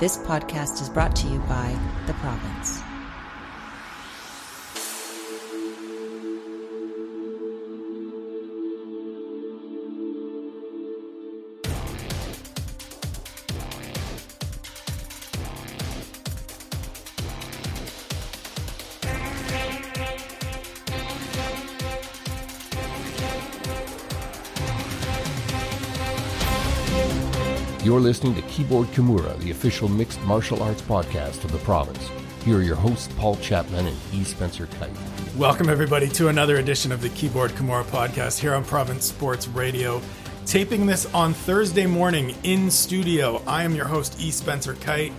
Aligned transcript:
This 0.00 0.16
podcast 0.16 0.80
is 0.80 0.88
brought 0.88 1.14
to 1.16 1.28
you 1.28 1.40
by 1.40 1.78
The 2.06 2.14
Province. 2.14 2.89
Listening 28.10 28.34
to 28.34 28.42
Keyboard 28.42 28.88
Kimura, 28.88 29.38
the 29.38 29.52
official 29.52 29.88
mixed 29.88 30.20
martial 30.22 30.64
arts 30.64 30.82
podcast 30.82 31.44
of 31.44 31.52
the 31.52 31.58
province. 31.58 32.10
Here 32.44 32.58
are 32.58 32.62
your 32.62 32.74
hosts, 32.74 33.08
Paul 33.16 33.36
Chapman 33.36 33.86
and 33.86 33.96
E. 34.12 34.24
Spencer 34.24 34.66
Kyte. 34.66 35.36
Welcome, 35.36 35.68
everybody, 35.68 36.08
to 36.08 36.26
another 36.26 36.56
edition 36.56 36.90
of 36.90 37.02
the 37.02 37.08
Keyboard 37.10 37.52
Kimura 37.52 37.84
podcast 37.84 38.40
here 38.40 38.52
on 38.52 38.64
Province 38.64 39.04
Sports 39.04 39.46
Radio. 39.46 40.02
Taping 40.44 40.86
this 40.86 41.06
on 41.14 41.32
Thursday 41.32 41.86
morning 41.86 42.34
in 42.42 42.68
studio. 42.68 43.40
I 43.46 43.62
am 43.62 43.76
your 43.76 43.86
host, 43.86 44.20
E. 44.20 44.32
Spencer 44.32 44.74
Kyte, 44.74 45.12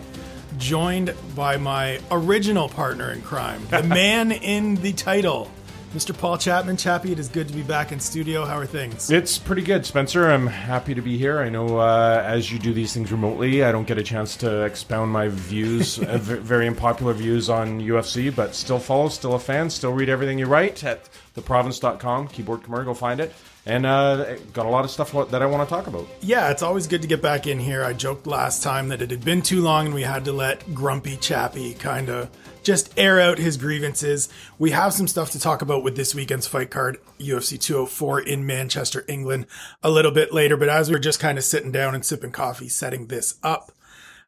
joined 0.57 1.15
by 1.33 1.55
my 1.55 1.97
original 2.11 2.67
partner 2.67 3.13
in 3.13 3.21
crime, 3.21 3.65
the 3.69 3.83
man 3.83 4.33
in 4.33 4.75
the 4.75 4.91
title, 4.91 5.49
Mr. 5.93 6.17
Paul 6.17 6.37
Chapman. 6.37 6.77
Chappie, 6.77 7.11
it 7.11 7.19
is 7.19 7.27
good 7.27 7.49
to 7.49 7.53
be 7.53 7.63
back 7.63 7.91
in 7.91 7.99
studio. 7.99 8.45
How 8.45 8.57
are 8.57 8.65
things? 8.65 9.11
It's 9.11 9.37
pretty 9.37 9.61
good, 9.61 9.85
Spencer. 9.85 10.29
I'm 10.29 10.47
happy 10.47 10.93
to 10.95 11.01
be 11.01 11.17
here. 11.17 11.39
I 11.39 11.49
know 11.49 11.79
uh, 11.79 12.23
as 12.25 12.49
you 12.49 12.59
do 12.59 12.73
these 12.73 12.93
things 12.93 13.11
remotely, 13.11 13.63
I 13.65 13.73
don't 13.73 13.85
get 13.85 13.97
a 13.97 14.03
chance 14.03 14.37
to 14.37 14.61
expound 14.63 15.11
my 15.11 15.27
views, 15.27 15.99
uh, 16.03 16.17
v- 16.17 16.35
very 16.35 16.67
unpopular 16.67 17.11
views 17.13 17.49
on 17.49 17.81
UFC, 17.81 18.33
but 18.33 18.55
still 18.55 18.79
follow, 18.79 19.09
still 19.09 19.33
a 19.33 19.39
fan, 19.39 19.69
still 19.69 19.91
read 19.91 20.07
everything 20.07 20.39
you 20.39 20.45
write 20.45 20.81
at 20.85 21.09
theprovince.com, 21.35 22.29
keyboard 22.29 22.63
commercial, 22.63 22.85
go 22.85 22.93
find 22.93 23.19
it. 23.19 23.33
And 23.65 23.85
uh, 23.85 24.37
got 24.53 24.65
a 24.65 24.69
lot 24.69 24.85
of 24.85 24.91
stuff 24.91 25.11
that 25.29 25.41
I 25.41 25.45
want 25.45 25.67
to 25.67 25.73
talk 25.73 25.85
about. 25.85 26.07
Yeah, 26.21 26.49
it's 26.49 26.63
always 26.63 26.87
good 26.87 27.03
to 27.03 27.07
get 27.07 27.21
back 27.21 27.45
in 27.45 27.59
here. 27.59 27.83
I 27.83 27.93
joked 27.93 28.25
last 28.25 28.63
time 28.63 28.87
that 28.87 29.03
it 29.03 29.11
had 29.11 29.23
been 29.23 29.43
too 29.43 29.61
long 29.61 29.87
and 29.87 29.95
we 29.95 30.01
had 30.01 30.25
to 30.25 30.31
let 30.31 30.73
Grumpy 30.73 31.15
Chappie 31.17 31.75
kind 31.75 32.09
of 32.09 32.29
just 32.63 32.91
air 32.97 33.19
out 33.19 33.37
his 33.37 33.57
grievances. 33.57 34.29
We 34.57 34.71
have 34.71 34.93
some 34.93 35.07
stuff 35.07 35.31
to 35.31 35.39
talk 35.39 35.61
about 35.61 35.83
with 35.83 35.95
this 35.95 36.15
weekend's 36.15 36.47
fight 36.47 36.71
card, 36.71 36.97
UFC 37.19 37.59
204 37.59 38.21
in 38.21 38.45
Manchester, 38.47 39.05
England, 39.07 39.45
a 39.83 39.91
little 39.91 40.11
bit 40.11 40.33
later. 40.33 40.57
But 40.57 40.69
as 40.69 40.89
we 40.89 40.95
are 40.95 40.99
just 40.99 41.19
kind 41.19 41.37
of 41.37 41.43
sitting 41.43 41.71
down 41.71 41.93
and 41.93 42.03
sipping 42.03 42.31
coffee, 42.31 42.69
setting 42.69 43.07
this 43.07 43.35
up, 43.43 43.71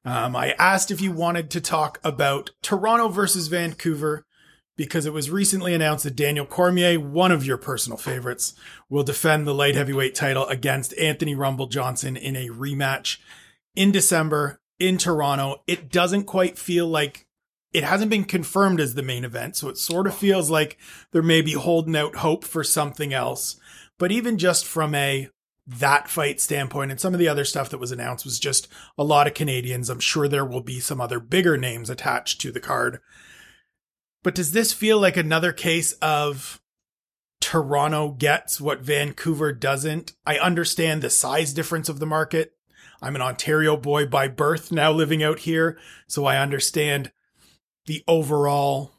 um, 0.05 0.35
I 0.35 0.51
asked 0.59 0.91
if 0.91 1.01
you 1.01 1.11
wanted 1.11 1.49
to 1.51 1.61
talk 1.61 1.99
about 2.03 2.51
Toronto 2.61 3.07
versus 3.07 3.47
Vancouver 3.47 4.25
because 4.75 5.05
it 5.05 5.13
was 5.13 5.29
recently 5.29 5.73
announced 5.73 6.03
that 6.03 6.15
Daniel 6.15 6.45
Cormier, 6.45 6.99
one 6.99 7.31
of 7.31 7.45
your 7.45 7.57
personal 7.57 7.97
favorites, 7.97 8.53
will 8.89 9.03
defend 9.03 9.45
the 9.45 9.53
light 9.53 9.75
heavyweight 9.75 10.15
title 10.15 10.47
against 10.47 10.97
Anthony 10.97 11.35
Rumble 11.35 11.67
Johnson 11.67 12.17
in 12.17 12.35
a 12.35 12.49
rematch 12.49 13.17
in 13.75 13.91
December 13.91 14.59
in 14.79 14.97
Toronto. 14.97 15.61
It 15.67 15.91
doesn't 15.91 16.23
quite 16.23 16.57
feel 16.57 16.87
like 16.87 17.27
it 17.71 17.83
hasn't 17.83 18.11
been 18.11 18.25
confirmed 18.25 18.79
as 18.79 18.93
the 18.93 19.03
main 19.03 19.25
event, 19.25 19.55
so 19.55 19.69
it 19.69 19.77
sort 19.77 20.07
of 20.07 20.15
feels 20.15 20.49
like 20.49 20.77
they're 21.11 21.21
maybe 21.21 21.53
holding 21.53 21.95
out 21.95 22.17
hope 22.17 22.43
for 22.43 22.63
something 22.63 23.13
else. 23.13 23.59
But 23.97 24.11
even 24.11 24.37
just 24.37 24.65
from 24.65 24.93
a 24.95 25.29
that 25.65 26.09
fight 26.09 26.41
standpoint 26.41 26.91
and 26.91 26.99
some 26.99 27.13
of 27.13 27.19
the 27.19 27.27
other 27.27 27.45
stuff 27.45 27.69
that 27.69 27.79
was 27.79 27.91
announced 27.91 28.25
was 28.25 28.39
just 28.39 28.67
a 28.97 29.03
lot 29.03 29.27
of 29.27 29.33
Canadians. 29.33 29.89
I'm 29.89 29.99
sure 29.99 30.27
there 30.27 30.45
will 30.45 30.61
be 30.61 30.79
some 30.79 30.99
other 30.99 31.19
bigger 31.19 31.57
names 31.57 31.89
attached 31.89 32.41
to 32.41 32.51
the 32.51 32.59
card. 32.59 32.99
But 34.23 34.35
does 34.35 34.51
this 34.51 34.73
feel 34.73 34.99
like 34.99 35.17
another 35.17 35.51
case 35.51 35.91
of 35.93 36.61
Toronto 37.41 38.11
gets 38.11 38.59
what 38.59 38.81
Vancouver 38.81 39.51
doesn't? 39.51 40.13
I 40.25 40.37
understand 40.37 41.01
the 41.01 41.09
size 41.09 41.53
difference 41.53 41.89
of 41.89 41.99
the 41.99 42.05
market. 42.05 42.53
I'm 43.01 43.15
an 43.15 43.21
Ontario 43.21 43.75
boy 43.75 44.05
by 44.05 44.29
birth 44.29 44.71
now 44.71 44.91
living 44.91 45.21
out 45.21 45.39
here, 45.39 45.77
so 46.07 46.25
I 46.25 46.37
understand 46.37 47.11
the 47.85 48.01
overall 48.07 48.93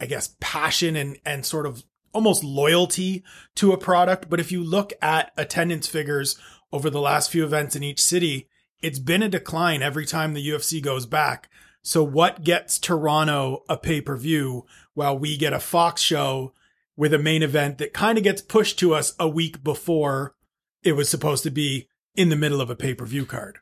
I 0.00 0.06
guess 0.06 0.34
passion 0.40 0.96
and 0.96 1.18
and 1.24 1.44
sort 1.44 1.66
of 1.66 1.84
almost 2.12 2.42
loyalty 2.42 3.22
to 3.56 3.72
a 3.72 3.78
product, 3.78 4.28
but 4.28 4.40
if 4.40 4.50
you 4.50 4.64
look 4.64 4.92
at 5.00 5.32
attendance 5.36 5.86
figures 5.86 6.36
over 6.72 6.90
the 6.90 7.00
last 7.00 7.30
few 7.30 7.44
events 7.44 7.76
in 7.76 7.82
each 7.82 8.02
city, 8.02 8.48
it's 8.80 8.98
been 8.98 9.22
a 9.22 9.28
decline 9.28 9.82
every 9.82 10.06
time 10.06 10.32
the 10.32 10.48
UFC 10.48 10.82
goes 10.82 11.06
back. 11.06 11.48
So 11.82 12.04
what 12.04 12.44
gets 12.44 12.78
Toronto 12.78 13.64
a 13.68 13.76
pay-per-view 13.76 14.66
while 14.94 15.18
we 15.18 15.36
get 15.36 15.52
a 15.52 15.60
Fox 15.60 16.02
show 16.02 16.52
with 16.96 17.14
a 17.14 17.18
main 17.18 17.42
event 17.42 17.78
that 17.78 17.94
kind 17.94 18.18
of 18.18 18.24
gets 18.24 18.42
pushed 18.42 18.78
to 18.80 18.94
us 18.94 19.14
a 19.18 19.28
week 19.28 19.64
before 19.64 20.34
it 20.82 20.92
was 20.92 21.08
supposed 21.08 21.42
to 21.44 21.50
be 21.50 21.88
in 22.14 22.28
the 22.28 22.36
middle 22.36 22.60
of 22.60 22.70
a 22.70 22.76
pay-per-view 22.76 23.26
card? 23.26 23.58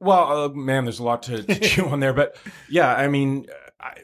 Well, 0.00 0.44
uh, 0.44 0.48
man, 0.48 0.84
there's 0.84 0.98
a 0.98 1.04
lot 1.04 1.22
to, 1.24 1.42
to 1.42 1.60
chew 1.60 1.86
on 1.86 2.00
there, 2.00 2.12
but 2.12 2.36
yeah, 2.68 2.92
I 2.92 3.08
mean, 3.08 3.46
I, 3.80 4.02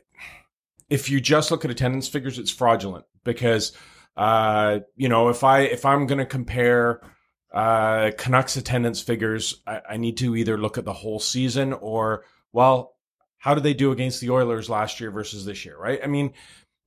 if 0.89 1.11
you 1.11 1.21
just 1.21 1.51
look 1.51 1.65
at 1.65 1.71
attendance 1.71 2.09
figures, 2.09 2.39
it's 2.39 2.51
fraudulent 2.51 3.05
because, 3.25 3.73
uh, 4.17 4.81
you 4.97 5.09
know, 5.09 5.29
if 5.29 5.43
I 5.45 5.61
if 5.61 5.85
I'm 5.85 6.07
going 6.07 6.19
to 6.19 6.27
compare 6.27 7.01
uh, 7.53 8.11
Canucks 8.19 8.57
attendance 8.57 9.01
figures, 9.01 9.63
I, 9.67 9.81
I 9.91 9.97
need 9.97 10.17
to 10.19 10.37
either 10.37 10.59
look 10.59 10.79
at 10.79 10.85
the 10.85 10.93
whole 10.93 11.21
season 11.21 11.73
or, 11.73 12.25
well, 12.53 12.94
how 13.45 13.55
did 13.55 13.63
they 13.63 13.75
do 13.75 13.93
against 13.93 14.23
the 14.23 14.31
Oilers 14.31 14.71
last 14.71 15.01
year 15.01 15.11
versus 15.11 15.45
this 15.45 15.67
year, 15.67 15.77
right? 15.77 16.01
I 16.03 16.07
mean, 16.07 16.33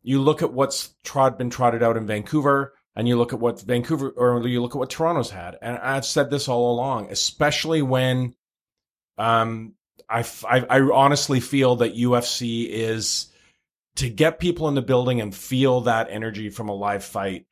you 0.01 0.19
look 0.19 0.41
at 0.41 0.51
what's 0.51 0.95
trod 1.03 1.37
been 1.37 1.51
trotted 1.51 1.83
out 1.83 1.97
in 1.97 2.07
Vancouver 2.07 2.73
and 2.95 3.07
you 3.07 3.15
look 3.15 3.31
at 3.31 3.39
what 3.39 3.61
Vancouver 3.61 4.09
or 4.09 4.41
you 4.47 4.59
look 4.59 4.71
at 4.71 4.79
what 4.79 4.89
Toronto's 4.89 5.29
had. 5.29 5.55
And 5.61 5.77
I've 5.77 6.03
said 6.03 6.31
this 6.31 6.47
all 6.47 6.73
along, 6.73 7.11
especially 7.11 7.83
when 7.83 8.33
um 9.19 9.75
I, 10.09 10.25
I, 10.49 10.65
I 10.67 10.81
honestly 10.81 11.41
feel 11.41 11.75
that 11.75 11.95
UFC 11.95 12.67
is 12.67 13.27
to 13.97 14.09
get 14.09 14.39
people 14.39 14.67
in 14.67 14.73
the 14.73 14.81
building 14.81 15.21
and 15.21 15.35
feel 15.35 15.81
that 15.81 16.07
energy 16.09 16.49
from 16.49 16.69
a 16.69 16.75
live 16.75 17.03
fight. 17.03 17.45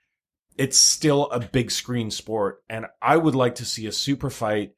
It's 0.58 0.80
still 0.80 1.30
a 1.30 1.40
big 1.40 1.70
screen 1.70 2.10
sport. 2.10 2.64
And 2.70 2.88
I 3.04 3.18
would 3.18 3.36
like 3.36 3.56
to 3.56 3.66
see 3.66 3.86
a 3.86 3.92
super 3.92 4.32
fight 4.32 4.74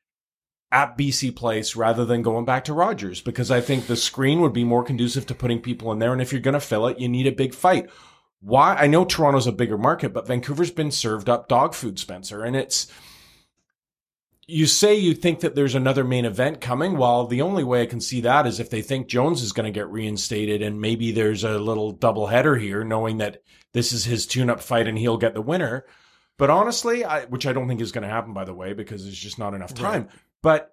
at 0.72 0.98
BC 0.98 1.36
Place 1.36 1.76
rather 1.76 2.06
than 2.06 2.22
going 2.22 2.46
back 2.46 2.66
to 2.66 2.74
Rogers 2.74 3.22
because 3.22 3.50
I 3.50 3.62
think 3.62 3.88
the 3.88 3.96
screen 3.96 4.42
would 4.42 4.54
be 4.54 4.64
more 4.64 4.84
conducive 4.84 5.26
to 5.28 5.36
putting 5.36 5.62
people 5.62 5.92
in 5.92 6.00
there. 6.00 6.12
And 6.12 6.22
if 6.22 6.32
you're 6.32 6.42
going 6.42 6.54
to 6.54 6.60
fill 6.60 6.88
it, 6.88 7.00
you 7.00 7.08
need 7.08 7.28
a 7.28 7.32
big 7.32 7.54
fight. 7.54 7.90
Why? 8.42 8.76
I 8.76 8.88
know 8.88 9.06
Toronto's 9.06 9.48
a 9.48 9.52
bigger 9.52 9.78
market, 9.78 10.14
but 10.14 10.28
Vancouver's 10.28 10.72
been 10.72 10.92
served 10.92 11.30
up 11.30 11.48
dog 11.48 11.74
food, 11.74 11.98
Spencer. 11.98 12.44
And 12.44 12.56
it's, 12.56 12.88
you 14.46 14.66
say 14.66 14.96
you 14.96 15.14
think 15.14 15.40
that 15.40 15.56
there's 15.56 15.76
another 15.76 16.04
main 16.04 16.26
event 16.26 16.62
coming. 16.62 16.98
Well, 16.98 17.28
the 17.28 17.42
only 17.42 17.64
way 17.64 17.82
I 17.82 17.88
can 17.88 18.02
see 18.02 18.22
that 18.22 18.46
is 18.46 18.60
if 18.60 18.70
they 18.70 18.82
think 18.82 19.08
Jones 19.08 19.42
is 19.42 19.54
going 19.54 19.72
to 19.72 19.78
get 19.78 19.90
reinstated 19.90 20.62
and 20.62 20.80
maybe 20.80 21.12
there's 21.12 21.44
a 21.44 21.60
little 21.60 21.92
double 21.92 22.28
header 22.28 22.58
here, 22.58 22.84
knowing 22.84 23.18
that 23.18 23.42
this 23.74 23.92
is 23.92 24.06
his 24.06 24.28
tune 24.28 24.50
up 24.50 24.62
fight 24.62 24.88
and 24.88 24.98
he'll 24.98 25.18
get 25.18 25.34
the 25.34 25.42
winner. 25.42 25.86
But 26.38 26.50
honestly, 26.50 27.04
I, 27.04 27.26
which 27.26 27.48
I 27.48 27.54
don't 27.54 27.68
think 27.68 27.82
is 27.82 27.92
going 27.92 28.04
to 28.04 28.10
happen, 28.10 28.34
by 28.34 28.46
the 28.46 28.54
way, 28.54 28.74
because 28.74 29.04
there's 29.04 29.18
just 29.18 29.40
not 29.40 29.54
enough 29.54 29.74
time. 29.74 30.04
Right. 30.04 30.12
But 30.44 30.72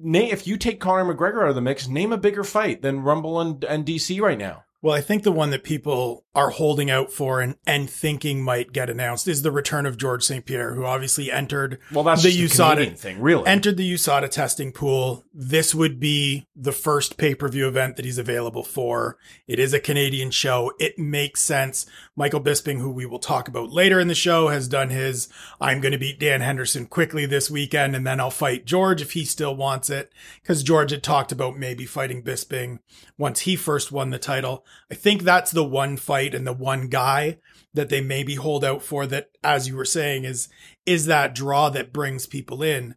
if 0.00 0.46
you 0.46 0.56
take 0.56 0.80
Conor 0.80 1.12
McGregor 1.12 1.42
out 1.42 1.48
of 1.48 1.54
the 1.54 1.60
mix, 1.60 1.88
name 1.88 2.12
a 2.12 2.18
bigger 2.18 2.44
fight 2.44 2.82
than 2.82 3.00
Rumble 3.00 3.40
and, 3.40 3.64
and 3.64 3.84
DC 3.84 4.20
right 4.20 4.38
now. 4.38 4.64
Well, 4.80 4.94
I 4.94 5.00
think 5.00 5.24
the 5.24 5.32
one 5.32 5.50
that 5.50 5.64
people 5.64 6.24
are 6.38 6.50
holding 6.50 6.88
out 6.88 7.12
for 7.12 7.40
and, 7.40 7.56
and 7.66 7.90
thinking 7.90 8.40
might 8.40 8.72
get 8.72 8.88
announced 8.88 9.26
is 9.26 9.42
the 9.42 9.50
return 9.50 9.84
of 9.86 9.96
George 9.96 10.22
St. 10.22 10.46
Pierre, 10.46 10.74
who 10.74 10.84
obviously 10.84 11.32
entered 11.32 11.80
well, 11.90 12.04
that's 12.04 12.22
the 12.22 12.30
USADA 12.30 12.96
thing, 12.96 13.20
really. 13.20 13.44
Entered 13.44 13.76
the 13.76 13.94
USADA 13.94 14.30
testing 14.30 14.70
pool. 14.70 15.24
This 15.34 15.74
would 15.74 15.98
be 15.98 16.46
the 16.54 16.70
first 16.70 17.16
pay-per-view 17.16 17.66
event 17.66 17.96
that 17.96 18.04
he's 18.04 18.18
available 18.18 18.62
for. 18.62 19.18
It 19.48 19.58
is 19.58 19.74
a 19.74 19.80
Canadian 19.80 20.30
show. 20.30 20.72
It 20.78 20.96
makes 20.96 21.40
sense. 21.40 21.86
Michael 22.14 22.40
Bisping, 22.40 22.78
who 22.78 22.92
we 22.92 23.04
will 23.04 23.18
talk 23.18 23.48
about 23.48 23.72
later 23.72 23.98
in 23.98 24.06
the 24.06 24.14
show, 24.14 24.46
has 24.46 24.68
done 24.68 24.90
his 24.90 25.28
I'm 25.60 25.80
going 25.80 25.90
to 25.90 25.98
beat 25.98 26.20
Dan 26.20 26.40
Henderson 26.40 26.86
quickly 26.86 27.26
this 27.26 27.50
weekend 27.50 27.96
and 27.96 28.06
then 28.06 28.20
I'll 28.20 28.30
fight 28.30 28.64
George 28.64 29.02
if 29.02 29.12
he 29.12 29.24
still 29.24 29.56
wants 29.56 29.90
it. 29.90 30.12
Because 30.40 30.62
George 30.62 30.92
had 30.92 31.02
talked 31.02 31.32
about 31.32 31.58
maybe 31.58 31.84
fighting 31.84 32.22
Bisping 32.22 32.78
once 33.16 33.40
he 33.40 33.56
first 33.56 33.90
won 33.90 34.10
the 34.10 34.20
title. 34.20 34.64
I 34.88 34.94
think 34.94 35.22
that's 35.22 35.50
the 35.50 35.64
one 35.64 35.96
fight 35.96 36.27
and 36.34 36.46
the 36.46 36.52
one 36.52 36.88
guy 36.88 37.38
that 37.74 37.88
they 37.88 38.00
maybe 38.00 38.34
hold 38.34 38.64
out 38.64 38.82
for 38.82 39.06
that, 39.06 39.30
as 39.42 39.68
you 39.68 39.76
were 39.76 39.84
saying, 39.84 40.24
is, 40.24 40.48
is 40.86 41.06
that 41.06 41.34
draw 41.34 41.68
that 41.70 41.92
brings 41.92 42.26
people 42.26 42.62
in. 42.62 42.94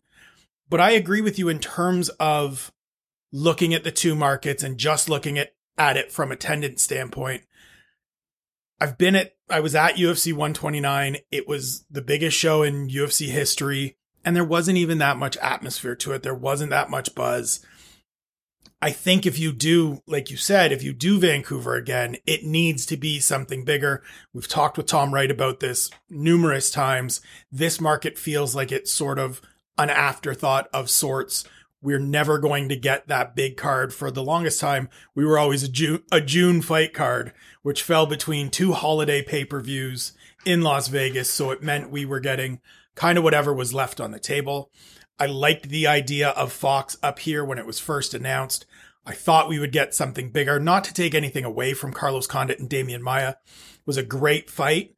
But 0.69 0.79
I 0.79 0.91
agree 0.91 1.21
with 1.21 1.37
you 1.37 1.49
in 1.49 1.59
terms 1.59 2.09
of 2.19 2.71
looking 3.31 3.73
at 3.73 3.83
the 3.83 3.91
two 3.91 4.15
markets 4.15 4.63
and 4.63 4.77
just 4.77 5.09
looking 5.09 5.37
at, 5.37 5.53
at 5.77 5.97
it 5.97 6.11
from 6.11 6.31
attendance 6.31 6.83
standpoint. 6.83 7.43
I've 8.79 8.97
been 8.97 9.15
at, 9.15 9.35
I 9.49 9.59
was 9.59 9.75
at 9.75 9.95
UFC 9.95 10.31
129. 10.31 11.17
It 11.31 11.47
was 11.47 11.85
the 11.91 12.01
biggest 12.01 12.37
show 12.37 12.63
in 12.63 12.87
UFC 12.87 13.27
history 13.27 13.97
and 14.23 14.35
there 14.35 14.43
wasn't 14.43 14.77
even 14.77 14.99
that 14.99 15.17
much 15.17 15.37
atmosphere 15.37 15.95
to 15.95 16.13
it. 16.13 16.23
There 16.23 16.35
wasn't 16.35 16.69
that 16.71 16.89
much 16.89 17.15
buzz. 17.15 17.65
I 18.83 18.89
think 18.91 19.27
if 19.27 19.37
you 19.37 19.53
do, 19.53 20.01
like 20.07 20.31
you 20.31 20.37
said, 20.37 20.71
if 20.71 20.81
you 20.81 20.91
do 20.91 21.19
Vancouver 21.19 21.75
again, 21.75 22.17
it 22.25 22.43
needs 22.43 22.85
to 22.87 22.97
be 22.97 23.19
something 23.19 23.63
bigger. 23.63 24.01
We've 24.33 24.47
talked 24.47 24.75
with 24.75 24.87
Tom 24.87 25.13
Wright 25.13 25.29
about 25.29 25.59
this 25.59 25.91
numerous 26.09 26.71
times. 26.71 27.21
This 27.51 27.79
market 27.79 28.17
feels 28.17 28.55
like 28.55 28.71
it's 28.71 28.91
sort 28.91 29.19
of 29.19 29.39
an 29.77 29.91
afterthought 29.91 30.67
of 30.73 30.89
sorts. 30.89 31.43
We're 31.79 31.99
never 31.99 32.39
going 32.39 32.69
to 32.69 32.75
get 32.75 33.07
that 33.07 33.35
big 33.35 33.55
card 33.55 33.93
for 33.93 34.09
the 34.09 34.23
longest 34.23 34.59
time. 34.59 34.89
We 35.13 35.25
were 35.25 35.37
always 35.37 35.63
a 35.63 35.69
June, 35.69 36.01
a 36.11 36.19
June 36.19 36.63
fight 36.63 36.93
card, 36.93 37.33
which 37.61 37.83
fell 37.83 38.07
between 38.07 38.49
two 38.49 38.73
holiday 38.73 39.21
pay-per-views 39.21 40.13
in 40.43 40.61
Las 40.63 40.87
Vegas. 40.87 41.29
So 41.29 41.51
it 41.51 41.61
meant 41.61 41.91
we 41.91 42.05
were 42.05 42.19
getting 42.19 42.59
kind 42.95 43.19
of 43.19 43.23
whatever 43.23 43.53
was 43.53 43.75
left 43.75 44.01
on 44.01 44.09
the 44.09 44.19
table. 44.19 44.71
I 45.19 45.27
liked 45.27 45.69
the 45.69 45.85
idea 45.85 46.29
of 46.29 46.51
Fox 46.51 46.97
up 47.03 47.19
here 47.19 47.45
when 47.45 47.59
it 47.59 47.67
was 47.67 47.79
first 47.79 48.15
announced. 48.15 48.65
I 49.05 49.13
thought 49.13 49.49
we 49.49 49.59
would 49.59 49.71
get 49.71 49.95
something 49.95 50.29
bigger, 50.31 50.59
not 50.59 50.83
to 50.85 50.93
take 50.93 51.15
anything 51.15 51.43
away 51.43 51.73
from 51.73 51.93
Carlos 51.93 52.27
Condit 52.27 52.59
and 52.59 52.69
Demian 52.69 53.01
Maya, 53.01 53.29
It 53.29 53.87
was 53.87 53.97
a 53.97 54.03
great 54.03 54.49
fight, 54.49 54.95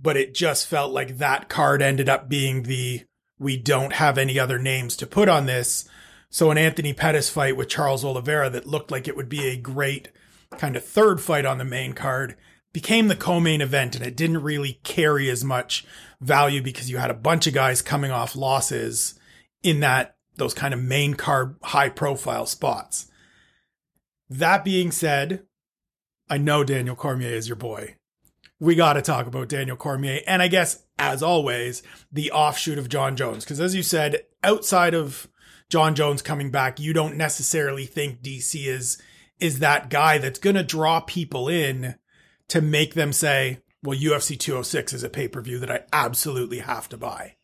but 0.00 0.16
it 0.16 0.34
just 0.34 0.66
felt 0.66 0.92
like 0.92 1.18
that 1.18 1.48
card 1.48 1.82
ended 1.82 2.08
up 2.08 2.28
being 2.28 2.62
the 2.62 3.02
we 3.38 3.56
don't 3.56 3.94
have 3.94 4.18
any 4.18 4.38
other 4.38 4.58
names 4.58 4.96
to 4.96 5.06
put 5.06 5.28
on 5.28 5.46
this. 5.46 5.88
So 6.30 6.50
an 6.50 6.58
Anthony 6.58 6.92
Pettis 6.92 7.28
fight 7.28 7.56
with 7.56 7.68
Charles 7.68 8.04
Oliveira 8.04 8.48
that 8.50 8.66
looked 8.66 8.90
like 8.90 9.06
it 9.06 9.16
would 9.16 9.28
be 9.28 9.48
a 9.48 9.56
great 9.56 10.10
kind 10.52 10.76
of 10.76 10.84
third 10.84 11.20
fight 11.20 11.44
on 11.44 11.58
the 11.58 11.64
main 11.64 11.92
card 11.92 12.36
became 12.72 13.08
the 13.08 13.16
co-main 13.16 13.60
event 13.60 13.94
and 13.94 14.04
it 14.04 14.16
didn't 14.16 14.42
really 14.42 14.80
carry 14.82 15.28
as 15.28 15.44
much 15.44 15.84
value 16.20 16.62
because 16.62 16.90
you 16.90 16.96
had 16.96 17.10
a 17.10 17.14
bunch 17.14 17.46
of 17.46 17.52
guys 17.52 17.82
coming 17.82 18.10
off 18.10 18.34
losses 18.34 19.18
in 19.62 19.80
that 19.80 20.16
those 20.36 20.54
kind 20.54 20.72
of 20.72 20.80
main 20.80 21.14
card 21.14 21.56
high 21.62 21.90
profile 21.90 22.46
spots. 22.46 23.10
That 24.32 24.64
being 24.64 24.90
said, 24.90 25.42
I 26.30 26.38
know 26.38 26.64
Daniel 26.64 26.96
Cormier 26.96 27.34
is 27.34 27.48
your 27.48 27.56
boy. 27.56 27.96
We 28.58 28.74
got 28.74 28.94
to 28.94 29.02
talk 29.02 29.26
about 29.26 29.50
Daniel 29.50 29.76
Cormier. 29.76 30.20
And 30.26 30.40
I 30.40 30.48
guess, 30.48 30.84
as 30.98 31.22
always, 31.22 31.82
the 32.10 32.30
offshoot 32.30 32.78
of 32.78 32.88
Jon 32.88 33.14
Jones. 33.14 33.44
Because 33.44 33.60
as 33.60 33.74
you 33.74 33.82
said, 33.82 34.22
outside 34.42 34.94
of 34.94 35.28
Jon 35.68 35.94
Jones 35.94 36.22
coming 36.22 36.50
back, 36.50 36.80
you 36.80 36.94
don't 36.94 37.16
necessarily 37.16 37.84
think 37.84 38.22
DC 38.22 38.66
is 38.66 38.96
is 39.38 39.58
that 39.58 39.90
guy 39.90 40.16
that's 40.18 40.38
going 40.38 40.56
to 40.56 40.62
draw 40.62 41.00
people 41.00 41.48
in 41.48 41.96
to 42.48 42.62
make 42.62 42.94
them 42.94 43.12
say, 43.12 43.58
well, 43.82 43.98
UFC 43.98 44.38
206 44.38 44.92
is 44.92 45.02
a 45.02 45.10
pay 45.10 45.28
per 45.28 45.42
view 45.42 45.58
that 45.58 45.70
I 45.70 45.82
absolutely 45.92 46.60
have 46.60 46.88
to 46.90 46.96
buy. 46.96 47.34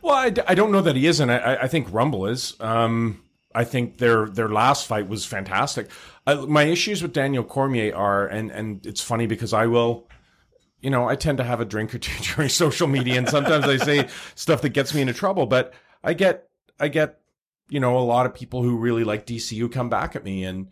Well, 0.00 0.14
I, 0.14 0.32
I 0.48 0.54
don't 0.56 0.72
know 0.72 0.80
that 0.80 0.96
he 0.96 1.06
isn't. 1.06 1.30
I, 1.30 1.56
I 1.56 1.68
think 1.68 1.92
Rumble 1.92 2.26
is. 2.26 2.56
Um, 2.58 3.22
I 3.54 3.64
think 3.64 3.98
their 3.98 4.26
their 4.26 4.48
last 4.48 4.86
fight 4.86 5.08
was 5.08 5.24
fantastic. 5.24 5.90
Uh, 6.26 6.46
my 6.46 6.64
issues 6.64 7.02
with 7.02 7.12
Daniel 7.12 7.44
Cormier 7.44 7.94
are, 7.94 8.26
and 8.26 8.50
and 8.50 8.86
it's 8.86 9.00
funny 9.00 9.26
because 9.26 9.52
I 9.52 9.66
will, 9.66 10.08
you 10.80 10.90
know, 10.90 11.08
I 11.08 11.16
tend 11.16 11.38
to 11.38 11.44
have 11.44 11.60
a 11.60 11.64
drink 11.64 11.94
or 11.94 11.98
two 11.98 12.12
during 12.34 12.48
social 12.48 12.86
media, 12.86 13.18
and 13.18 13.28
sometimes 13.28 13.64
I 13.64 13.76
say 13.76 14.08
stuff 14.34 14.62
that 14.62 14.70
gets 14.70 14.94
me 14.94 15.00
into 15.00 15.14
trouble. 15.14 15.46
But 15.46 15.74
I 16.04 16.14
get 16.14 16.48
I 16.78 16.88
get 16.88 17.20
you 17.68 17.80
know 17.80 17.98
a 17.98 18.00
lot 18.00 18.26
of 18.26 18.34
people 18.34 18.62
who 18.62 18.76
really 18.76 19.04
like 19.04 19.26
DCU 19.26 19.70
come 19.70 19.88
back 19.88 20.14
at 20.14 20.24
me, 20.24 20.44
and 20.44 20.68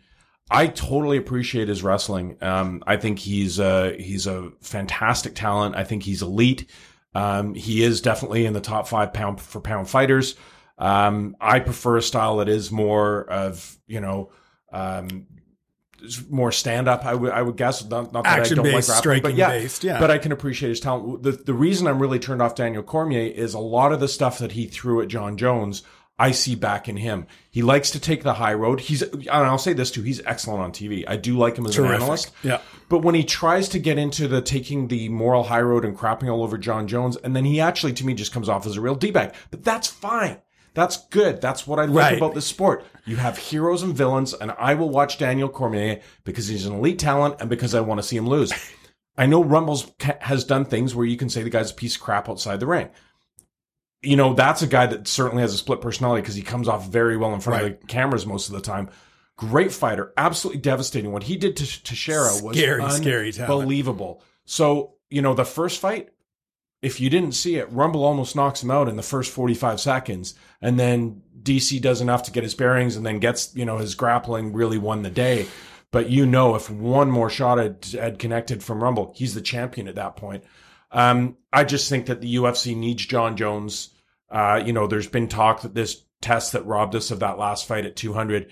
I 0.49 0.67
totally 0.67 1.17
appreciate 1.17 1.67
his 1.67 1.83
wrestling. 1.83 2.37
Um, 2.41 2.83
I 2.87 2.97
think 2.97 3.19
he's 3.19 3.59
a 3.59 3.95
he's 3.97 4.27
a 4.27 4.51
fantastic 4.61 5.35
talent. 5.35 5.75
I 5.75 5.83
think 5.83 6.03
he's 6.03 6.21
elite. 6.21 6.69
Um, 7.13 7.55
he 7.55 7.83
is 7.83 7.99
definitely 7.99 8.45
in 8.45 8.53
the 8.53 8.61
top 8.61 8.87
five 8.87 9.13
pound 9.13 9.41
for 9.41 9.59
pound 9.59 9.89
fighters. 9.89 10.35
Um, 10.77 11.35
I 11.41 11.59
prefer 11.59 11.97
a 11.97 12.01
style 12.01 12.37
that 12.37 12.49
is 12.49 12.71
more 12.71 13.29
of 13.29 13.77
you 13.87 13.99
know 13.99 14.31
um, 14.71 15.27
more 16.29 16.51
stand 16.51 16.87
up. 16.87 17.05
I 17.05 17.13
would 17.13 17.55
guess 17.57 17.83
not, 17.85 18.11
not 18.13 18.23
that 18.23 18.39
Action 18.39 18.59
I 18.59 18.63
don't 18.63 18.71
based, 18.73 18.89
like 18.89 19.03
grappling, 19.03 19.21
but 19.21 19.35
yeah, 19.35 19.49
based, 19.49 19.83
yeah. 19.83 19.99
But 19.99 20.11
I 20.11 20.17
can 20.17 20.31
appreciate 20.31 20.69
his 20.69 20.79
talent. 20.79 21.23
The 21.23 21.31
the 21.31 21.53
reason 21.53 21.87
I'm 21.87 21.99
really 22.01 22.19
turned 22.19 22.41
off 22.41 22.55
Daniel 22.55 22.83
Cormier 22.83 23.31
is 23.31 23.53
a 23.53 23.59
lot 23.59 23.91
of 23.93 23.99
the 23.99 24.07
stuff 24.07 24.39
that 24.39 24.53
he 24.53 24.67
threw 24.67 25.01
at 25.01 25.07
Jon 25.07 25.37
Jones. 25.37 25.83
I 26.19 26.31
see 26.31 26.53
back 26.53 26.87
in 26.87 26.97
him. 26.97 27.25
He 27.49 27.63
likes 27.63 27.89
to 27.91 27.99
take 27.99 28.21
the 28.21 28.33
high 28.35 28.53
road. 28.53 28.79
He's, 28.79 29.01
and 29.01 29.27
I'll 29.31 29.57
say 29.57 29.73
this 29.73 29.89
too, 29.89 30.03
he's 30.03 30.21
excellent 30.23 30.61
on 30.61 30.71
TV. 30.71 31.03
I 31.07 31.15
do 31.17 31.35
like 31.35 31.57
him 31.57 31.65
as 31.65 31.73
Terrific. 31.73 31.95
an 31.95 32.01
analyst. 32.03 32.31
Yeah. 32.43 32.59
But 32.89 32.99
when 32.99 33.15
he 33.15 33.23
tries 33.23 33.69
to 33.69 33.79
get 33.79 33.97
into 33.97 34.27
the 34.27 34.39
taking 34.39 34.87
the 34.87 35.09
moral 35.09 35.41
high 35.45 35.61
road 35.61 35.83
and 35.83 35.97
crapping 35.97 36.31
all 36.31 36.43
over 36.43 36.59
Jon 36.59 36.87
Jones, 36.87 37.17
and 37.17 37.35
then 37.35 37.45
he 37.45 37.59
actually, 37.59 37.93
to 37.93 38.05
me, 38.05 38.13
just 38.13 38.31
comes 38.31 38.49
off 38.49 38.67
as 38.67 38.77
a 38.77 38.81
real 38.81 38.93
D-bag. 38.93 39.33
But 39.49 39.63
that's 39.63 39.87
fine. 39.87 40.37
That's 40.75 41.07
good. 41.07 41.41
That's 41.41 41.65
what 41.65 41.79
I 41.79 41.85
like 41.85 41.95
Right. 42.11 42.17
about 42.17 42.35
this 42.35 42.45
sport. 42.45 42.85
You 43.05 43.15
have 43.17 43.37
heroes 43.37 43.81
and 43.83 43.95
villains, 43.95 44.33
and 44.33 44.51
I 44.51 44.73
will 44.75 44.89
watch 44.89 45.17
Daniel 45.17 45.49
Cormier 45.49 46.01
because 46.23 46.47
he's 46.47 46.65
an 46.65 46.73
elite 46.73 46.99
talent 46.99 47.35
and 47.39 47.49
because 47.49 47.73
I 47.73 47.81
want 47.81 47.99
to 47.99 48.07
see 48.07 48.17
him 48.17 48.27
lose. 48.27 48.53
I 49.17 49.25
know 49.25 49.43
Rumbles 49.43 49.91
ca- 49.99 50.17
has 50.21 50.43
done 50.45 50.65
things 50.65 50.95
where 50.95 51.05
you 51.05 51.17
can 51.17 51.29
say 51.29 51.43
the 51.43 51.49
guy's 51.49 51.71
a 51.71 51.75
piece 51.75 51.95
of 51.95 52.01
crap 52.01 52.29
outside 52.29 52.59
the 52.59 52.67
ring. 52.67 52.89
You 54.01 54.15
know, 54.15 54.33
that's 54.33 54.61
a 54.61 54.67
guy 54.67 54.87
that 54.87 55.07
certainly 55.07 55.41
has 55.41 55.53
a 55.53 55.57
split 55.57 55.81
personality 55.81 56.21
because 56.21 56.35
he 56.35 56.41
comes 56.41 56.67
off 56.67 56.87
very 56.87 57.17
well 57.17 57.33
in 57.33 57.39
front 57.39 57.63
of 57.63 57.79
the 57.79 57.87
cameras 57.87 58.25
most 58.25 58.47
of 58.49 58.55
the 58.55 58.61
time. 58.61 58.89
Great 59.35 59.71
fighter, 59.71 60.13
absolutely 60.17 60.61
devastating. 60.61 61.11
What 61.11 61.23
he 61.23 61.35
did 61.37 61.57
to 61.57 61.83
Teixeira 61.83 62.31
was 62.41 62.57
Scary, 62.57 62.89
scary 62.91 63.31
talent. 63.31 63.51
unbelievable. 63.51 64.23
So, 64.45 64.95
you 65.09 65.21
know, 65.21 65.33
the 65.33 65.45
first 65.45 65.79
fight, 65.79 66.09
if 66.81 66.99
you 66.99 67.09
didn't 67.09 67.33
see 67.33 67.57
it, 67.57 67.71
Rumble 67.71 68.03
almost 68.03 68.35
knocks 68.35 68.63
him 68.63 68.71
out 68.71 68.87
in 68.87 68.95
the 68.95 69.03
first 69.03 69.31
45 69.31 69.79
seconds. 69.79 70.33
And 70.61 70.79
then 70.79 71.21
DC 71.41 71.81
does 71.81 72.01
enough 72.01 72.23
to 72.23 72.31
get 72.31 72.43
his 72.43 72.55
bearings 72.55 72.95
and 72.95 73.05
then 73.05 73.19
gets, 73.19 73.55
you 73.55 73.65
know, 73.65 73.77
his 73.77 73.95
grappling 73.95 74.53
really 74.53 74.77
won 74.77 75.03
the 75.03 75.09
day. 75.09 75.47
But 75.91 76.09
you 76.09 76.25
know, 76.25 76.55
if 76.55 76.69
one 76.69 77.11
more 77.11 77.29
shot 77.29 77.57
had, 77.57 77.85
had 77.93 78.19
connected 78.19 78.63
from 78.63 78.81
Rumble, 78.81 79.13
he's 79.15 79.33
the 79.33 79.41
champion 79.41 79.87
at 79.87 79.95
that 79.95 80.15
point. 80.15 80.43
Um, 80.91 81.37
I 81.53 81.63
just 81.63 81.89
think 81.89 82.07
that 82.07 82.21
the 82.21 82.35
UFC 82.35 82.75
needs 82.75 83.05
Jon 83.05 83.35
Jones. 83.37 83.89
Uh, 84.29 84.61
you 84.65 84.73
know, 84.73 84.87
there's 84.87 85.07
been 85.07 85.27
talk 85.27 85.61
that 85.61 85.75
this 85.75 86.03
test 86.21 86.53
that 86.53 86.65
robbed 86.65 86.95
us 86.95 87.11
of 87.11 87.19
that 87.19 87.37
last 87.37 87.67
fight 87.67 87.85
at 87.85 87.95
200, 87.95 88.49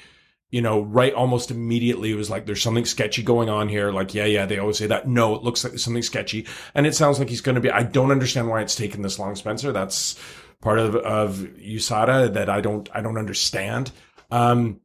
you 0.51 0.61
know, 0.61 0.81
right 0.81 1.13
almost 1.13 1.51
immediately 1.51 2.11
it 2.11 2.15
was 2.15 2.29
like, 2.29 2.45
there's 2.45 2.61
something 2.61 2.85
sketchy 2.85 3.21
going 3.21 3.49
on 3.49 3.69
here. 3.69 3.91
Like, 3.91 4.13
yeah, 4.15 4.25
yeah, 4.25 4.45
they 4.45 4.57
always 4.57 4.77
say 4.77 4.87
that. 4.87 5.07
No, 5.07 5.35
it 5.35 5.43
looks 5.43 5.63
like 5.63 5.77
something 5.77 6.01
sketchy. 6.01 6.47
And 6.73 6.87
it 6.87 6.95
sounds 6.95 7.19
like 7.19 7.29
he's 7.29 7.41
going 7.41 7.55
to 7.55 7.61
be, 7.61 7.69
I 7.69 7.83
don't 7.83 8.11
understand 8.11 8.49
why 8.49 8.61
it's 8.61 8.75
taken 8.75 9.01
this 9.01 9.19
long, 9.19 9.35
Spencer. 9.35 9.71
That's 9.71 10.19
part 10.61 10.79
of, 10.79 10.95
of 10.95 11.37
USADA 11.37 12.33
that 12.33 12.49
I 12.49 12.61
don't, 12.61 12.89
I 12.93 13.01
don't 13.01 13.17
understand. 13.17 13.91
Um, 14.31 14.81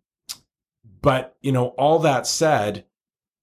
but, 1.01 1.37
you 1.41 1.53
know, 1.53 1.69
all 1.69 2.01
that 2.01 2.27
said, 2.27 2.85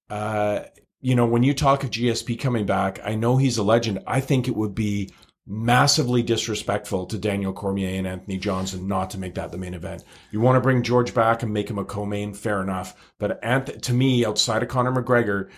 uh, 0.10 0.62
you 1.00 1.16
know, 1.16 1.26
when 1.26 1.42
you 1.42 1.56
talk 1.56 1.84
of 1.84 1.90
GSP 1.90 2.40
coming 2.40 2.68
back, 2.68 3.00
I 3.04 3.16
know 3.16 3.38
he's 3.38 3.58
a 3.58 3.64
legend. 3.64 4.04
I 4.06 4.20
think 4.20 4.48
it 4.48 4.56
would 4.56 4.76
be 4.76 5.10
massively 5.52 6.24
disrespectful 6.24 7.06
to 7.06 7.18
Daniel 7.18 7.52
Cormier 7.52 7.98
and 7.98 8.08
Anthony 8.08 8.38
Johnson 8.38 8.88
not 8.88 9.10
to 9.10 9.18
make 9.18 9.36
that 9.36 9.52
the 9.52 9.58
main 9.58 9.74
event. 9.74 10.06
You 10.32 10.40
want 10.40 10.56
to 10.56 10.62
bring 10.62 10.82
George 10.82 11.14
back 11.14 11.44
and 11.44 11.52
make 11.52 11.70
him 11.70 11.78
a 11.78 11.84
co-main, 11.84 12.34
fair 12.34 12.62
enough. 12.62 12.96
But 13.20 13.42
Anth- 13.42 13.82
to 13.82 13.94
me, 13.94 14.26
outside 14.26 14.64
of 14.64 14.70
Conor 14.70 14.94
McGregor, 14.94 15.50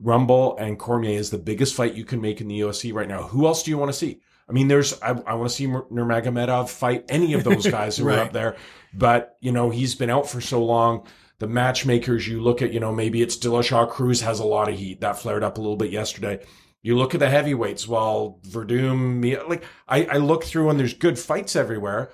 Rumble 0.00 0.56
and 0.56 0.76
Cormier 0.76 1.20
is 1.20 1.30
the 1.30 1.38
biggest 1.38 1.76
fight 1.76 1.94
you 1.94 2.04
can 2.04 2.20
make 2.20 2.40
in 2.40 2.48
the 2.48 2.58
UFC 2.58 2.92
right 2.92 3.06
now. 3.06 3.22
Who 3.28 3.46
else 3.46 3.62
do 3.62 3.70
you 3.70 3.78
want 3.78 3.90
to 3.90 3.96
see? 3.96 4.20
I 4.48 4.52
mean, 4.52 4.66
there's 4.66 5.00
I, 5.00 5.10
I 5.10 5.34
want 5.34 5.48
to 5.48 5.54
see 5.54 5.68
Nurmagomedov 5.68 6.68
fight 6.68 7.04
any 7.08 7.34
of 7.34 7.44
those 7.44 7.64
guys 7.70 7.96
who 7.96 8.08
are 8.08 8.18
up 8.18 8.32
there, 8.32 8.56
but 8.92 9.36
you 9.40 9.52
know 9.52 9.70
he's 9.70 9.94
been 9.94 10.10
out 10.10 10.28
for 10.28 10.40
so 10.40 10.64
long. 10.64 11.06
The 11.38 11.46
matchmakers, 11.46 12.26
you 12.26 12.40
look 12.40 12.62
at, 12.62 12.72
you 12.72 12.80
know, 12.80 12.92
maybe 12.92 13.22
it's 13.22 13.36
Dillashaw 13.36 13.88
Cruz 13.90 14.20
has 14.20 14.38
a 14.38 14.44
lot 14.44 14.68
of 14.68 14.78
heat 14.78 15.00
that 15.00 15.18
flared 15.18 15.42
up 15.42 15.58
a 15.58 15.60
little 15.60 15.76
bit 15.76 15.90
yesterday. 15.90 16.44
You 16.82 16.96
look 16.96 17.14
at 17.14 17.20
the 17.20 17.30
heavyweights, 17.30 17.86
well, 17.86 18.40
Werdum, 18.48 19.20
me- 19.20 19.38
like 19.40 19.64
I, 19.88 20.04
I 20.06 20.16
look 20.16 20.44
through 20.44 20.68
and 20.70 20.80
there's 20.80 20.94
good 20.94 21.18
fights 21.18 21.54
everywhere. 21.54 22.10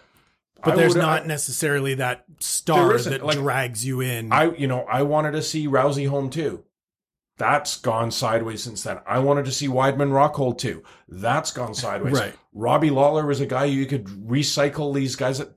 But 0.63 0.75
I 0.75 0.77
there's 0.77 0.95
would- 0.95 1.01
not 1.01 1.27
necessarily 1.27 1.95
that 1.95 2.25
star 2.41 2.99
that 2.99 3.25
Like, 3.25 3.39
drags 3.39 3.87
you 3.87 4.01
in. 4.01 4.33
I, 4.33 4.51
you 4.57 4.67
know, 4.67 4.83
I 4.83 5.03
wanted 5.05 5.33
to 5.33 5.43
see 5.43 5.67
Rousey 5.69 6.09
home 6.09 6.29
too. 6.31 6.65
That's 7.39 7.77
gone 7.79 8.11
sideways 8.11 8.65
since 8.65 8.83
then. 8.83 8.99
I 9.07 9.21
wanted 9.21 9.45
to 9.45 9.53
see 9.53 9.69
Weidman 9.69 10.11
Rockhold 10.11 10.59
too. 10.59 10.83
That's 11.09 11.53
gone 11.53 11.73
sideways. 11.73 12.15
Right. 12.19 12.35
Robbie 12.53 12.91
Lawler 12.91 13.25
was 13.25 13.41
a 13.41 13.47
guy 13.47 13.67
you 13.67 13.87
could 13.87 14.05
recycle 14.07 14.93
these 14.93 15.15
guys. 15.15 15.39
That, 15.39 15.53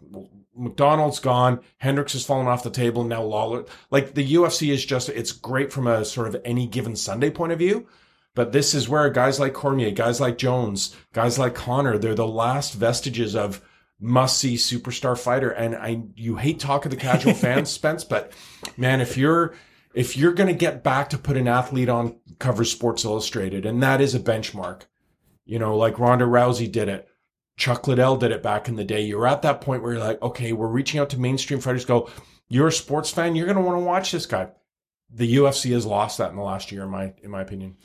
MacDonald's 0.56 1.20
gone. 1.20 1.62
Hendricks 1.80 2.14
has 2.14 2.24
fallen 2.26 2.46
off 2.48 2.62
the 2.64 2.70
table. 2.70 3.04
Now 3.04 3.24
Lawler, 3.24 3.66
like 3.90 4.14
the 4.14 4.34
UFC 4.36 4.72
is 4.72 4.86
just, 4.86 5.10
it's 5.10 5.32
great 5.32 5.74
from 5.74 5.88
a 5.88 6.06
sort 6.06 6.28
of 6.28 6.40
any 6.46 6.68
given 6.68 6.96
Sunday 6.96 7.32
point 7.32 7.52
of 7.52 7.58
view. 7.60 7.88
But 8.34 8.52
this 8.52 8.74
is 8.74 8.88
where 8.88 9.10
guys 9.10 9.40
like 9.40 9.54
Cormier, 9.54 9.92
guys 9.92 10.22
like 10.22 10.38
Jones, 10.38 10.96
guys 11.14 11.38
like 11.38 11.54
Conor, 11.54 11.98
they're 11.98 12.16
the 12.16 12.28
last 12.28 12.74
vestiges 12.74 13.36
of 13.36 13.62
must 14.00 14.38
see 14.38 14.56
superstar 14.56 15.20
fighter. 15.20 15.52
And 15.52 15.76
I, 15.76 16.04
you 16.16 16.38
hate 16.38 16.60
talk 16.60 16.86
of 16.86 16.92
the 16.92 16.98
casual 16.98 17.34
fans, 17.36 17.70
Spence, 17.70 18.04
but 18.04 18.32
man, 18.78 19.02
if 19.02 19.18
you're, 19.18 19.54
if 19.94 20.16
you're 20.16 20.34
going 20.34 20.48
to 20.48 20.54
get 20.54 20.84
back 20.84 21.10
to 21.10 21.18
put 21.18 21.36
an 21.36 21.48
athlete 21.48 21.90
on 21.90 22.18
cover 22.40 22.64
Sports 22.64 23.04
Illustrated, 23.04 23.66
and 23.66 23.84
that 23.84 24.00
is 24.00 24.16
a 24.16 24.20
benchmark, 24.20 24.84
you 25.46 25.60
know, 25.60 25.76
like 25.76 26.00
Ronda 26.00 26.26
Rousey 26.26 26.72
did 26.72 26.88
it. 26.88 27.08
Chuck 27.58 27.88
Liddell 27.88 28.16
did 28.16 28.32
it 28.32 28.42
back 28.42 28.70
in 28.70 28.76
the 28.76 28.84
day. 28.84 29.02
You're 29.02 29.28
at 29.28 29.42
that 29.42 29.62
point 29.62 29.84
where 29.84 29.94
you're 29.94 30.04
like, 30.04 30.22
okay, 30.22 30.54
we're 30.54 30.68
reaching 30.68 31.00
out 31.00 31.10
to 31.10 31.20
mainstream 31.20 31.60
fighters. 31.60 31.86
Go, 31.86 32.10
you're 32.48 32.70
a 32.70 32.72
sports 32.72 33.12
fan. 33.12 33.36
You're 33.36 33.46
going 33.46 33.58
to 33.58 33.64
want 33.64 33.78
to 33.78 33.86
watch 33.86 34.12
this 34.12 34.26
guy. 34.26 34.50
The 35.14 35.36
UFC 35.36 35.74
has 35.74 35.86
lost 35.86 36.18
that 36.18 36.32
in 36.32 36.38
the 36.38 36.42
last 36.42 36.72
year, 36.72 36.84
in 36.84 36.90
my 36.90 37.14
in 37.22 37.30
my 37.30 37.42
opinion. 37.42 37.76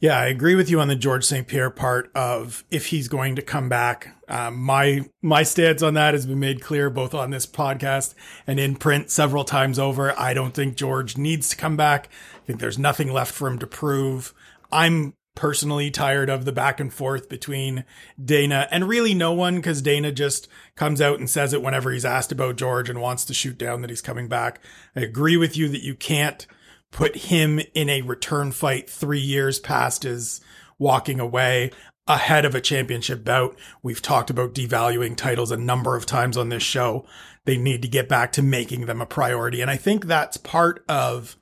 Yeah, 0.00 0.18
I 0.18 0.28
agree 0.28 0.54
with 0.54 0.70
you 0.70 0.80
on 0.80 0.88
the 0.88 0.96
George 0.96 1.26
St. 1.26 1.46
Pierre 1.46 1.68
part 1.68 2.10
of 2.14 2.64
if 2.70 2.86
he's 2.86 3.06
going 3.06 3.36
to 3.36 3.42
come 3.42 3.68
back. 3.68 4.16
Um, 4.28 4.56
my 4.56 5.04
my 5.20 5.42
stance 5.42 5.82
on 5.82 5.92
that 5.92 6.14
has 6.14 6.24
been 6.24 6.40
made 6.40 6.62
clear 6.62 6.88
both 6.88 7.12
on 7.12 7.28
this 7.28 7.44
podcast 7.46 8.14
and 8.46 8.58
in 8.58 8.76
print 8.76 9.10
several 9.10 9.44
times 9.44 9.78
over. 9.78 10.18
I 10.18 10.32
don't 10.32 10.54
think 10.54 10.74
George 10.74 11.18
needs 11.18 11.50
to 11.50 11.56
come 11.56 11.76
back. 11.76 12.08
I 12.34 12.46
think 12.46 12.60
there's 12.60 12.78
nothing 12.78 13.12
left 13.12 13.34
for 13.34 13.46
him 13.46 13.58
to 13.58 13.66
prove. 13.66 14.32
I'm 14.72 15.12
personally 15.34 15.90
tired 15.90 16.30
of 16.30 16.46
the 16.46 16.52
back 16.52 16.80
and 16.80 16.92
forth 16.92 17.28
between 17.28 17.84
Dana 18.22 18.68
and 18.70 18.88
really 18.88 19.12
no 19.12 19.34
one 19.34 19.56
because 19.56 19.82
Dana 19.82 20.12
just 20.12 20.48
comes 20.76 21.02
out 21.02 21.18
and 21.18 21.28
says 21.28 21.52
it 21.52 21.62
whenever 21.62 21.92
he's 21.92 22.06
asked 22.06 22.32
about 22.32 22.56
George 22.56 22.88
and 22.88 23.02
wants 23.02 23.26
to 23.26 23.34
shoot 23.34 23.58
down 23.58 23.82
that 23.82 23.90
he's 23.90 24.00
coming 24.00 24.28
back. 24.28 24.60
I 24.96 25.00
agree 25.00 25.36
with 25.36 25.58
you 25.58 25.68
that 25.68 25.84
you 25.84 25.94
can't 25.94 26.46
put 26.90 27.16
him 27.16 27.60
in 27.74 27.88
a 27.88 28.02
return 28.02 28.52
fight 28.52 28.88
three 28.88 29.20
years 29.20 29.58
past 29.58 30.02
his 30.02 30.40
walking 30.78 31.20
away 31.20 31.70
ahead 32.06 32.44
of 32.44 32.54
a 32.54 32.60
championship 32.60 33.24
bout. 33.24 33.56
We've 33.82 34.02
talked 34.02 34.30
about 34.30 34.54
devaluing 34.54 35.16
titles 35.16 35.50
a 35.50 35.56
number 35.56 35.96
of 35.96 36.06
times 36.06 36.36
on 36.36 36.48
this 36.48 36.62
show. 36.62 37.06
They 37.44 37.56
need 37.56 37.82
to 37.82 37.88
get 37.88 38.08
back 38.08 38.32
to 38.32 38.42
making 38.42 38.86
them 38.86 39.00
a 39.00 39.06
priority. 39.06 39.60
And 39.60 39.70
I 39.70 39.76
think 39.76 40.06
that's 40.06 40.36
part 40.36 40.84
of 40.88 41.36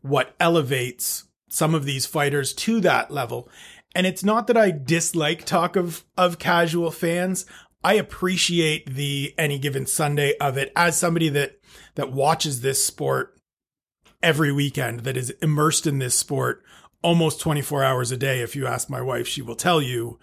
what 0.00 0.34
elevates 0.40 1.24
some 1.48 1.74
of 1.74 1.84
these 1.84 2.06
fighters 2.06 2.52
to 2.54 2.80
that 2.80 3.10
level. 3.10 3.48
And 3.94 4.06
it's 4.06 4.24
not 4.24 4.46
that 4.46 4.56
I 4.56 4.70
dislike 4.70 5.44
talk 5.44 5.76
of, 5.76 6.04
of 6.16 6.38
casual 6.38 6.90
fans. 6.90 7.46
I 7.84 7.94
appreciate 7.94 8.94
the 8.94 9.34
any 9.38 9.58
given 9.58 9.86
Sunday 9.86 10.34
of 10.38 10.56
it 10.56 10.72
as 10.74 10.98
somebody 10.98 11.28
that, 11.30 11.58
that 11.94 12.12
watches 12.12 12.60
this 12.60 12.84
sport 12.84 13.35
every 14.26 14.50
weekend 14.50 15.00
that 15.04 15.16
is 15.16 15.30
immersed 15.40 15.86
in 15.86 16.00
this 16.00 16.16
sport 16.16 16.60
almost 17.00 17.40
24 17.40 17.84
hours 17.84 18.10
a 18.10 18.16
day. 18.16 18.40
If 18.40 18.56
you 18.56 18.66
ask 18.66 18.90
my 18.90 19.00
wife, 19.00 19.28
she 19.28 19.40
will 19.40 19.54
tell 19.54 19.80
you 19.80 20.18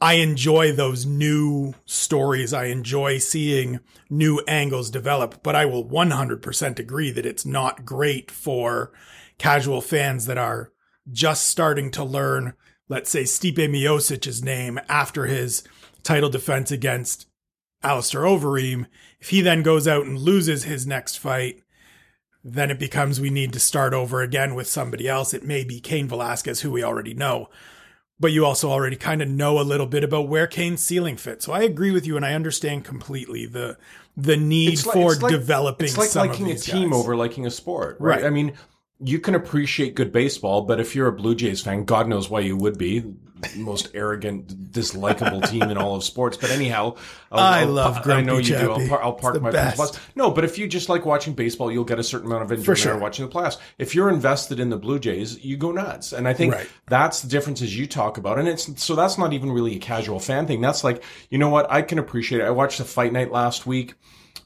I 0.00 0.14
enjoy 0.14 0.72
those 0.72 1.06
new 1.06 1.74
stories. 1.86 2.52
I 2.52 2.64
enjoy 2.64 3.18
seeing 3.18 3.78
new 4.10 4.40
angles 4.48 4.90
develop, 4.90 5.44
but 5.44 5.54
I 5.54 5.64
will 5.64 5.88
100% 5.88 6.80
agree 6.80 7.12
that 7.12 7.24
it's 7.24 7.46
not 7.46 7.84
great 7.84 8.32
for 8.32 8.92
casual 9.38 9.80
fans 9.80 10.26
that 10.26 10.36
are 10.36 10.72
just 11.08 11.46
starting 11.46 11.92
to 11.92 12.02
learn, 12.02 12.54
let's 12.88 13.10
say, 13.10 13.22
Stipe 13.22 13.54
Miocic's 13.58 14.42
name 14.42 14.80
after 14.88 15.26
his 15.26 15.62
title 16.02 16.30
defense 16.30 16.72
against 16.72 17.28
Alistair 17.80 18.22
Overeem. 18.22 18.86
If 19.20 19.30
he 19.30 19.40
then 19.40 19.62
goes 19.62 19.86
out 19.86 20.04
and 20.04 20.18
loses 20.18 20.64
his 20.64 20.84
next 20.84 21.20
fight, 21.20 21.62
then 22.44 22.70
it 22.70 22.78
becomes 22.78 23.20
we 23.20 23.30
need 23.30 23.52
to 23.54 23.58
start 23.60 23.94
over 23.94 24.20
again 24.20 24.54
with 24.54 24.66
somebody 24.68 25.08
else. 25.08 25.32
It 25.32 25.44
may 25.44 25.64
be 25.64 25.80
Cain 25.80 26.06
Velasquez, 26.06 26.60
who 26.60 26.70
we 26.70 26.84
already 26.84 27.14
know, 27.14 27.48
but 28.20 28.32
you 28.32 28.44
also 28.44 28.70
already 28.70 28.96
kind 28.96 29.22
of 29.22 29.28
know 29.28 29.58
a 29.58 29.62
little 29.62 29.86
bit 29.86 30.04
about 30.04 30.28
where 30.28 30.46
Cain's 30.46 30.82
ceiling 30.82 31.16
fits. 31.16 31.46
So 31.46 31.52
I 31.52 31.62
agree 31.62 31.90
with 31.90 32.06
you, 32.06 32.16
and 32.16 32.24
I 32.24 32.34
understand 32.34 32.84
completely 32.84 33.46
the 33.46 33.78
the 34.16 34.36
need 34.36 34.84
like- 34.84 34.94
for 34.94 35.14
like- 35.14 35.32
developing. 35.32 35.86
It's 35.86 35.96
like 35.98 36.10
some 36.10 36.28
liking 36.28 36.50
of 36.50 36.56
a 36.56 36.60
team 36.60 36.90
guys. 36.90 36.98
over 37.00 37.16
liking 37.16 37.46
a 37.46 37.50
sport, 37.50 37.96
right? 37.98 38.16
Right. 38.18 38.26
I 38.26 38.30
mean, 38.30 38.52
you 39.00 39.18
can 39.18 39.34
appreciate 39.34 39.94
good 39.94 40.12
baseball, 40.12 40.62
but 40.62 40.78
if 40.80 40.94
you're 40.94 41.08
a 41.08 41.12
Blue 41.12 41.34
Jays 41.34 41.62
fan, 41.62 41.84
God 41.84 42.08
knows 42.08 42.30
why 42.30 42.40
you 42.40 42.56
would 42.56 42.78
be. 42.78 43.04
Most 43.56 43.90
arrogant, 43.94 44.72
dislikable 44.72 45.48
team 45.50 45.62
in 45.62 45.76
all 45.78 45.94
of 45.96 46.04
sports. 46.04 46.36
But 46.36 46.50
anyhow, 46.50 46.96
I'll- 47.32 47.38
I 47.40 47.60
I'll- 47.60 47.68
love 47.68 47.96
I 48.06 48.20
know 48.22 48.34
Grumpy 48.34 48.48
you 48.52 48.58
do. 48.58 48.72
I'll, 48.72 48.88
par- 48.88 49.02
I'll 49.02 49.12
park 49.12 49.40
my 49.40 49.50
best. 49.50 49.76
principles. 49.76 50.06
No, 50.14 50.30
but 50.30 50.44
if 50.44 50.58
you 50.58 50.66
just 50.66 50.88
like 50.88 51.04
watching 51.04 51.34
baseball, 51.34 51.70
you'll 51.70 51.84
get 51.84 51.98
a 51.98 52.02
certain 52.04 52.26
amount 52.26 52.42
of 52.44 52.52
enjoyment 52.52 52.78
sure. 52.78 52.92
out 52.92 52.96
of 52.96 53.02
watching 53.02 53.26
the 53.26 53.32
playoffs. 53.32 53.58
If 53.78 53.94
you're 53.94 54.08
invested 54.10 54.60
in 54.60 54.70
the 54.70 54.76
Blue 54.76 54.98
Jays, 54.98 55.44
you 55.44 55.56
go 55.56 55.72
nuts. 55.72 56.12
And 56.12 56.26
I 56.28 56.32
think 56.32 56.54
Right. 56.54 56.68
that's 56.88 57.22
the 57.22 57.28
differences 57.28 57.76
you 57.76 57.86
talk 57.86 58.18
about. 58.18 58.38
And 58.38 58.48
it's 58.48 58.82
so 58.82 58.94
that's 58.94 59.18
not 59.18 59.32
even 59.32 59.52
really 59.52 59.76
a 59.76 59.80
casual 59.80 60.20
fan 60.20 60.46
thing. 60.46 60.60
That's 60.60 60.84
like, 60.84 61.02
you 61.30 61.38
know 61.38 61.48
what? 61.50 61.70
I 61.70 61.82
can 61.82 61.98
appreciate 61.98 62.40
it. 62.40 62.44
I 62.44 62.50
watched 62.50 62.78
the 62.78 62.84
fight 62.84 63.12
night 63.12 63.30
last 63.32 63.66
week. 63.66 63.94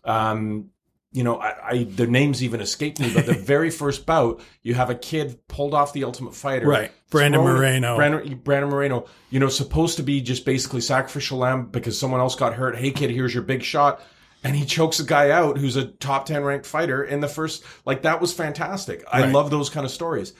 Um, 0.04 0.70
you 1.12 1.24
know, 1.24 1.38
I, 1.38 1.68
I 1.70 1.84
the 1.84 2.06
names 2.06 2.42
even 2.42 2.60
escaped 2.60 3.00
me, 3.00 3.12
but 3.14 3.24
the 3.26 3.32
very 3.52 3.70
first 3.70 4.04
bout, 4.06 4.40
you 4.62 4.74
have 4.74 4.90
a 4.90 4.94
kid 4.94 5.38
pulled 5.48 5.72
off 5.74 5.92
the 5.92 6.04
Ultimate 6.04 6.34
Fighter, 6.34 6.66
Right. 6.66 6.92
Brandon 7.10 7.40
thrown- 7.42 7.56
Moreno. 7.56 7.96
Brandon, 7.96 8.40
Brandon 8.44 8.70
Moreno, 8.70 9.06
you 9.30 9.40
know, 9.40 9.48
supposed 9.48 9.96
to 9.96 10.02
be 10.02 10.20
just 10.20 10.44
basically 10.44 10.80
sacrificial 10.82 11.38
lamb 11.38 11.66
because 11.70 11.98
someone 11.98 12.20
else 12.20 12.34
got 12.34 12.54
hurt. 12.54 12.76
Hey, 12.76 12.90
kid, 12.90 13.10
here's 13.10 13.32
your 13.32 13.42
big 13.42 13.62
shot. 13.62 14.00
And 14.44 14.54
he 14.54 14.64
chokes 14.64 15.00
a 15.00 15.04
guy 15.04 15.30
out 15.30 15.58
who's 15.58 15.74
a 15.76 15.86
top 15.86 16.26
10 16.26 16.44
ranked 16.44 16.66
fighter 16.66 17.02
in 17.02 17.20
the 17.20 17.26
first. 17.26 17.64
Like, 17.84 18.02
that 18.02 18.20
was 18.20 18.32
fantastic. 18.32 19.02
I 19.10 19.22
Right. 19.22 19.32
love 19.32 19.50
those 19.50 19.68
kind 19.70 19.84
of 19.84 19.90
stories. 19.90 20.32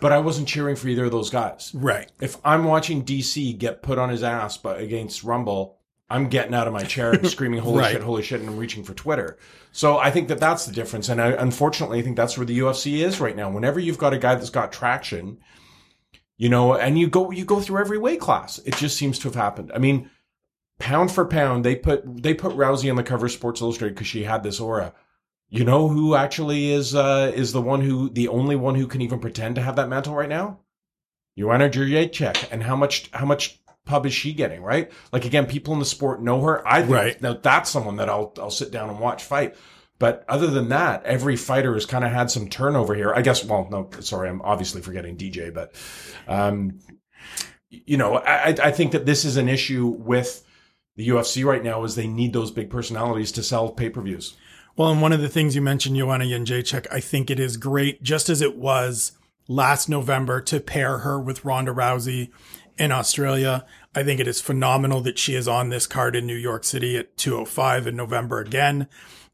But 0.00 0.10
I 0.10 0.18
wasn't 0.18 0.48
cheering 0.48 0.74
for 0.74 0.88
either 0.88 1.04
of 1.04 1.12
those 1.12 1.30
guys. 1.30 1.70
Right. 1.72 2.10
If 2.20 2.36
I'm 2.44 2.64
watching 2.64 3.04
DC 3.04 3.56
get 3.56 3.80
put 3.80 3.96
on 3.96 4.08
his 4.08 4.24
ass 4.24 4.56
but 4.56 4.80
against 4.80 5.22
Rumble, 5.22 5.78
I'm 6.10 6.28
getting 6.28 6.54
out 6.54 6.66
of 6.66 6.72
my 6.72 6.84
chair 6.84 7.12
and 7.12 7.26
screaming, 7.30 7.60
holy 7.60 7.80
Right. 7.80 7.92
shit, 7.92 8.02
holy 8.02 8.22
shit, 8.22 8.40
and 8.40 8.48
I'm 8.48 8.58
reaching 8.58 8.84
for 8.84 8.94
Twitter. 8.94 9.38
So 9.72 9.98
I 9.98 10.10
think 10.10 10.28
that 10.28 10.38
that's 10.38 10.66
the 10.66 10.72
difference. 10.72 11.08
And 11.08 11.20
I, 11.20 11.28
unfortunately, 11.32 11.98
I 11.98 12.02
think 12.02 12.16
that's 12.16 12.36
where 12.36 12.46
the 12.46 12.58
UFC 12.58 12.98
is 13.04 13.20
right 13.20 13.34
now. 13.34 13.50
Whenever 13.50 13.80
you've 13.80 13.98
got 13.98 14.12
a 14.14 14.18
guy 14.18 14.34
that's 14.34 14.50
got 14.50 14.72
traction, 14.72 15.38
you 16.36 16.48
know, 16.48 16.74
and 16.74 16.98
you 16.98 17.08
go, 17.08 17.30
you 17.30 17.44
go 17.44 17.60
through 17.60 17.80
every 17.80 17.98
weight 17.98 18.20
class. 18.20 18.58
It 18.66 18.76
just 18.76 18.96
seems 18.96 19.18
to 19.20 19.28
have 19.28 19.34
happened. 19.34 19.72
I 19.74 19.78
mean, 19.78 20.10
pound 20.78 21.10
for 21.10 21.24
pound, 21.24 21.64
they 21.64 21.74
put, 21.76 22.02
they 22.22 22.34
put 22.34 22.52
Rousey 22.56 22.90
on 22.90 22.96
the 22.96 23.02
cover 23.02 23.26
of 23.26 23.32
Sports 23.32 23.60
Illustrated 23.60 23.94
because 23.94 24.06
she 24.08 24.24
had 24.24 24.42
this 24.42 24.60
aura. 24.60 24.92
You 25.48 25.64
know 25.64 25.88
who 25.88 26.14
actually 26.16 26.70
is, 26.70 26.94
uh, 26.94 27.32
is 27.34 27.52
the 27.52 27.62
one 27.62 27.80
who, 27.80 28.10
the 28.10 28.28
only 28.28 28.56
one 28.56 28.74
who 28.74 28.86
can 28.86 29.00
even 29.00 29.20
pretend 29.20 29.54
to 29.54 29.62
have 29.62 29.76
that 29.76 29.88
mantle 29.88 30.14
right 30.14 30.28
now? 30.28 30.60
Joanna 31.38 31.68
Jędrzejczyk. 31.68 32.48
And 32.50 32.62
how 32.62 32.76
much, 32.76 33.08
how 33.12 33.24
much 33.26 33.60
pub 33.84 34.06
is 34.06 34.14
she 34.14 34.32
getting, 34.32 34.62
right? 34.62 34.90
Like 35.12 35.24
again, 35.24 35.46
people 35.46 35.72
in 35.74 35.78
the 35.78 35.84
sport 35.84 36.22
know 36.22 36.40
her. 36.42 36.66
I 36.66 36.80
think 36.82 36.92
Right. 36.92 37.22
now 37.22 37.34
that's 37.34 37.70
someone 37.70 37.96
that 37.96 38.08
I'll 38.08 38.32
I'll 38.38 38.50
sit 38.50 38.70
down 38.70 38.90
and 38.90 38.98
watch 38.98 39.22
fight. 39.24 39.54
But 39.98 40.24
other 40.28 40.48
than 40.48 40.70
that, 40.70 41.04
every 41.04 41.36
fighter 41.36 41.72
has 41.74 41.86
kind 41.86 42.04
of 42.04 42.10
had 42.10 42.30
some 42.30 42.48
turnover 42.48 42.94
here. 42.94 43.12
I 43.14 43.22
guess. 43.22 43.44
Well, 43.44 43.68
no, 43.70 43.88
sorry, 44.00 44.28
I'm 44.28 44.42
obviously 44.42 44.82
forgetting 44.82 45.16
DJ, 45.16 45.52
but 45.54 45.72
um, 46.26 46.80
you 47.70 47.96
know, 47.96 48.16
I 48.16 48.48
I- 48.62 48.70
think 48.72 48.92
that 48.92 49.06
this 49.06 49.24
is 49.24 49.36
an 49.36 49.48
issue 49.48 49.86
with 49.86 50.44
the 50.96 51.08
UFC 51.08 51.44
right 51.44 51.62
now 51.62 51.82
is 51.84 51.94
they 51.94 52.06
need 52.06 52.32
those 52.32 52.50
big 52.50 52.70
personalities 52.70 53.32
to 53.32 53.42
sell 53.42 53.70
pay 53.70 53.88
per 53.90 54.00
views. 54.00 54.34
Well, 54.76 54.90
and 54.90 55.00
one 55.02 55.12
of 55.12 55.20
the 55.20 55.28
things 55.28 55.54
you 55.54 55.62
mentioned, 55.62 55.96
Joanna 55.96 56.24
Jędrzejczyk, 56.24 56.86
I 56.90 56.98
think 57.00 57.30
it 57.30 57.38
is 57.38 57.56
great, 57.56 58.02
just 58.02 58.28
as 58.28 58.40
it 58.40 58.56
was 58.56 59.12
last 59.46 59.88
November, 59.88 60.40
to 60.42 60.58
pair 60.58 60.98
her 60.98 61.20
with 61.20 61.44
Ronda 61.44 61.72
Rousey 61.72 62.30
in 62.78 62.92
Australia. 62.92 63.64
I 63.94 64.02
think 64.02 64.20
it 64.20 64.28
is 64.28 64.40
phenomenal 64.40 65.00
that 65.02 65.18
she 65.18 65.34
is 65.34 65.46
on 65.46 65.68
this 65.68 65.86
card 65.86 66.16
in 66.16 66.26
New 66.26 66.36
York 66.36 66.64
City 66.64 66.96
at 66.96 67.16
205 67.16 67.86
in 67.86 67.96
November 67.96 68.40
again, 68.40 68.88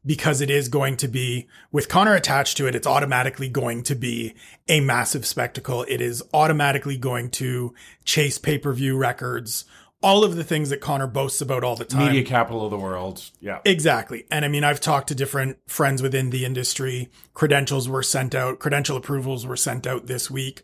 because 0.05 0.41
it 0.41 0.49
is 0.49 0.67
going 0.67 0.97
to 0.97 1.07
be, 1.07 1.47
with 1.71 1.89
Conor 1.89 2.15
attached 2.15 2.57
to 2.57 2.67
it, 2.67 2.75
it's 2.75 2.87
automatically 2.87 3.49
going 3.49 3.83
to 3.83 3.95
be 3.95 4.33
a 4.67 4.79
massive 4.79 5.25
spectacle. 5.25 5.85
It 5.87 6.01
is 6.01 6.23
automatically 6.33 6.97
going 6.97 7.29
to 7.31 7.73
chase 8.03 8.37
pay-per-view 8.37 8.97
records. 8.97 9.65
All 10.03 10.23
of 10.23 10.35
the 10.35 10.43
things 10.43 10.71
that 10.71 10.81
Conor 10.81 11.05
boasts 11.05 11.41
about 11.41 11.63
all 11.63 11.75
the 11.75 11.85
time. 11.85 12.07
Media 12.07 12.23
capital 12.23 12.65
of 12.65 12.71
the 12.71 12.79
world. 12.79 13.29
Yeah. 13.39 13.59
Exactly. 13.63 14.25
And 14.31 14.43
I 14.43 14.47
mean, 14.47 14.63
I've 14.63 14.81
talked 14.81 15.09
to 15.09 15.15
different 15.15 15.57
friends 15.67 16.01
within 16.01 16.31
the 16.31 16.45
industry. 16.45 17.11
Credentials 17.35 17.87
were 17.87 18.01
sent 18.01 18.33
out, 18.33 18.57
credential 18.57 18.97
approvals 18.97 19.45
were 19.45 19.57
sent 19.57 19.85
out 19.85 20.07
this 20.07 20.31
week. 20.31 20.63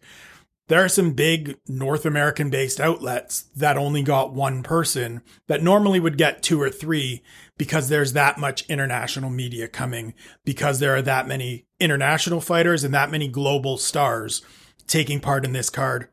There 0.67 0.83
are 0.83 0.89
some 0.89 1.13
big 1.13 1.57
North 1.67 2.05
American 2.05 2.49
based 2.49 2.81
outlets 2.81 3.43
that 3.55 3.77
only 3.77 4.03
got 4.03 4.33
one 4.33 4.63
person 4.63 5.21
that 5.47 5.63
normally 5.63 5.99
would 5.99 6.17
get 6.17 6.43
two 6.43 6.61
or 6.61 6.69
three 6.69 7.23
because 7.57 7.87
there's 7.87 8.13
that 8.13 8.37
much 8.37 8.69
international 8.69 9.29
media 9.29 9.69
coming, 9.69 10.13
because 10.43 10.79
there 10.79 10.95
are 10.95 11.01
that 11.01 11.27
many 11.27 11.65
international 11.79 12.41
fighters 12.41 12.83
and 12.83 12.93
that 12.93 13.11
many 13.11 13.29
global 13.29 13.77
stars 13.77 14.41
taking 14.87 15.21
part 15.21 15.45
in 15.45 15.53
this 15.53 15.69
card. 15.69 16.09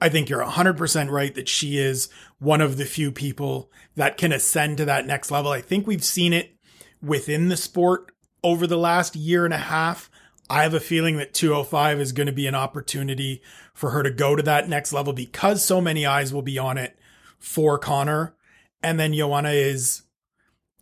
I 0.00 0.08
think 0.08 0.28
you're 0.28 0.44
100% 0.44 1.10
right 1.10 1.34
that 1.34 1.48
she 1.48 1.78
is 1.78 2.08
one 2.38 2.60
of 2.60 2.76
the 2.76 2.84
few 2.84 3.10
people 3.10 3.70
that 3.96 4.16
can 4.16 4.32
ascend 4.32 4.76
to 4.76 4.84
that 4.84 5.06
next 5.06 5.30
level. 5.30 5.50
I 5.50 5.60
think 5.60 5.86
we've 5.86 6.04
seen 6.04 6.32
it 6.32 6.56
within 7.02 7.48
the 7.48 7.56
sport 7.56 8.12
over 8.42 8.66
the 8.66 8.76
last 8.76 9.16
year 9.16 9.44
and 9.44 9.54
a 9.54 9.58
half. 9.58 10.10
I 10.48 10.62
have 10.62 10.74
a 10.74 10.80
feeling 10.80 11.16
that 11.16 11.34
205 11.34 12.00
is 12.00 12.12
going 12.12 12.26
to 12.26 12.32
be 12.32 12.46
an 12.46 12.54
opportunity 12.54 13.42
for 13.72 13.90
her 13.90 14.02
to 14.02 14.10
go 14.10 14.36
to 14.36 14.42
that 14.42 14.68
next 14.68 14.92
level 14.92 15.12
because 15.12 15.64
so 15.64 15.80
many 15.80 16.04
eyes 16.04 16.32
will 16.34 16.42
be 16.42 16.58
on 16.58 16.76
it 16.78 16.98
for 17.38 17.78
Conor. 17.78 18.34
And 18.82 19.00
then 19.00 19.14
Joanna 19.14 19.50
is 19.50 20.02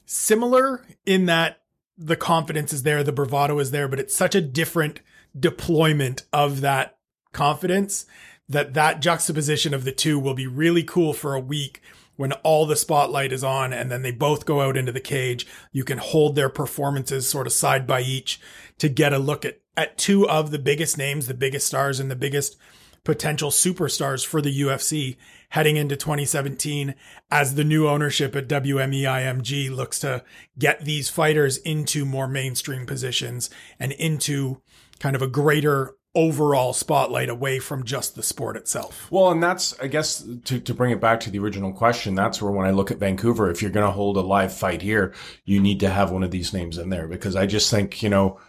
similar 0.05 0.85
in 1.07 1.27
that 1.27 1.61
the 1.97 2.17
confidence 2.17 2.73
is 2.73 2.83
there, 2.83 3.05
the 3.05 3.13
bravado 3.13 3.59
is 3.59 3.71
there, 3.71 3.87
but 3.87 4.01
it's 4.01 4.17
such 4.17 4.35
a 4.35 4.41
different 4.41 5.01
deployment 5.39 6.25
of 6.33 6.61
that 6.61 6.99
confidence 7.33 8.07
that 8.49 8.75
that 8.75 9.01
juxtaposition 9.01 9.73
of 9.73 9.85
the 9.85 9.93
two 9.93 10.19
will 10.19 10.35
be 10.35 10.47
really 10.47 10.83
cool 10.83 11.13
for 11.13 11.35
a 11.35 11.41
week 11.41 11.81
when 12.17 12.33
all 12.45 12.67
the 12.67 12.77
spotlight 12.77 13.33
is 13.33 13.43
on 13.43 13.73
and 13.73 13.91
then 13.91 14.03
they 14.03 14.11
both 14.11 14.45
go 14.45 14.61
out 14.61 14.77
into 14.77 14.93
the 14.93 15.01
cage. 15.01 15.47
You 15.73 15.85
can 15.85 15.99
hold 15.99 16.35
their 16.35 16.51
performances 16.51 17.29
sort 17.29 17.47
of 17.47 17.53
side 17.53 17.87
by 17.87 18.03
each 18.03 18.41
to 18.83 18.89
get 18.89 19.13
a 19.13 19.19
look 19.19 19.45
at, 19.45 19.61
at 19.77 19.97
two 19.97 20.29
of 20.29 20.51
the 20.51 20.59
biggest 20.59 20.99
names, 20.99 21.29
the 21.29 21.35
biggest 21.35 21.69
stars 21.69 22.01
and 22.01 22.11
the 22.11 22.17
biggest 22.17 22.57
potential 23.05 23.49
superstars 23.49 24.27
for 24.27 24.43
the 24.43 24.61
UFC 24.61 25.15
heading 25.51 25.77
into 25.77 25.95
2017 25.95 26.97
as 27.31 27.55
the 27.55 27.63
new 27.63 27.87
ownership 27.87 28.35
at 28.35 28.49
WMEIMG 28.49 29.71
looks 29.71 30.01
to 30.01 30.25
get 30.59 30.85
these 30.85 31.09
fighters 31.09 31.59
into 31.59 32.05
more 32.05 32.27
mainstream 32.27 32.85
positions 32.85 33.51
and 33.79 33.93
into 33.93 34.61
kind 34.99 35.15
of 35.15 35.23
a 35.23 35.29
greater 35.29 35.95
overall 36.17 36.73
spotlight 36.73 37.29
away 37.29 37.61
from 37.61 37.85
just 37.85 38.17
the 38.17 38.23
sport 38.25 38.57
itself. 38.57 39.07
Well, 39.13 39.31
and 39.31 39.41
that's, 39.41 39.79
I 39.79 39.87
guess, 39.87 40.27
to, 40.47 40.59
to 40.59 40.75
bring 40.75 40.91
it 40.91 41.01
back 41.01 41.21
to 41.21 41.31
the 41.31 41.39
original 41.39 41.73
question, 41.73 42.17
that's 42.17 42.43
where 42.43 42.51
when 42.51 42.67
I 42.67 42.73
look 42.73 42.91
at 42.91 42.99
Vancouver, 42.99 43.49
if 43.49 43.63
you're 43.63 43.71
going 43.71 43.87
to 43.87 43.93
hold 43.93 44.17
a 44.17 44.23
live 44.23 44.53
fight 44.53 44.83
here, 44.83 45.15
you 45.45 45.61
need 45.61 45.79
to 45.81 45.89
have 45.89 46.11
one 46.11 46.25
of 46.25 46.33
these 46.33 46.53
names 46.53 46.79
in 46.79 46.91
there 46.91 47.07
because 47.07 47.37
I 47.37 47.47
just 47.47 47.71
think, 47.71 48.03
you 48.03 48.09
know, 48.09 48.41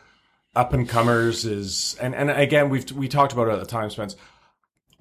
up 0.55 0.73
and 0.73 0.87
comers 0.87 1.45
is, 1.45 1.95
and, 2.01 2.13
and 2.13 2.29
again, 2.29 2.69
we've, 2.69 2.89
we 2.91 3.07
talked 3.07 3.33
about 3.33 3.47
it 3.47 3.53
at 3.53 3.59
the 3.59 3.65
time, 3.65 3.89
Spence. 3.89 4.15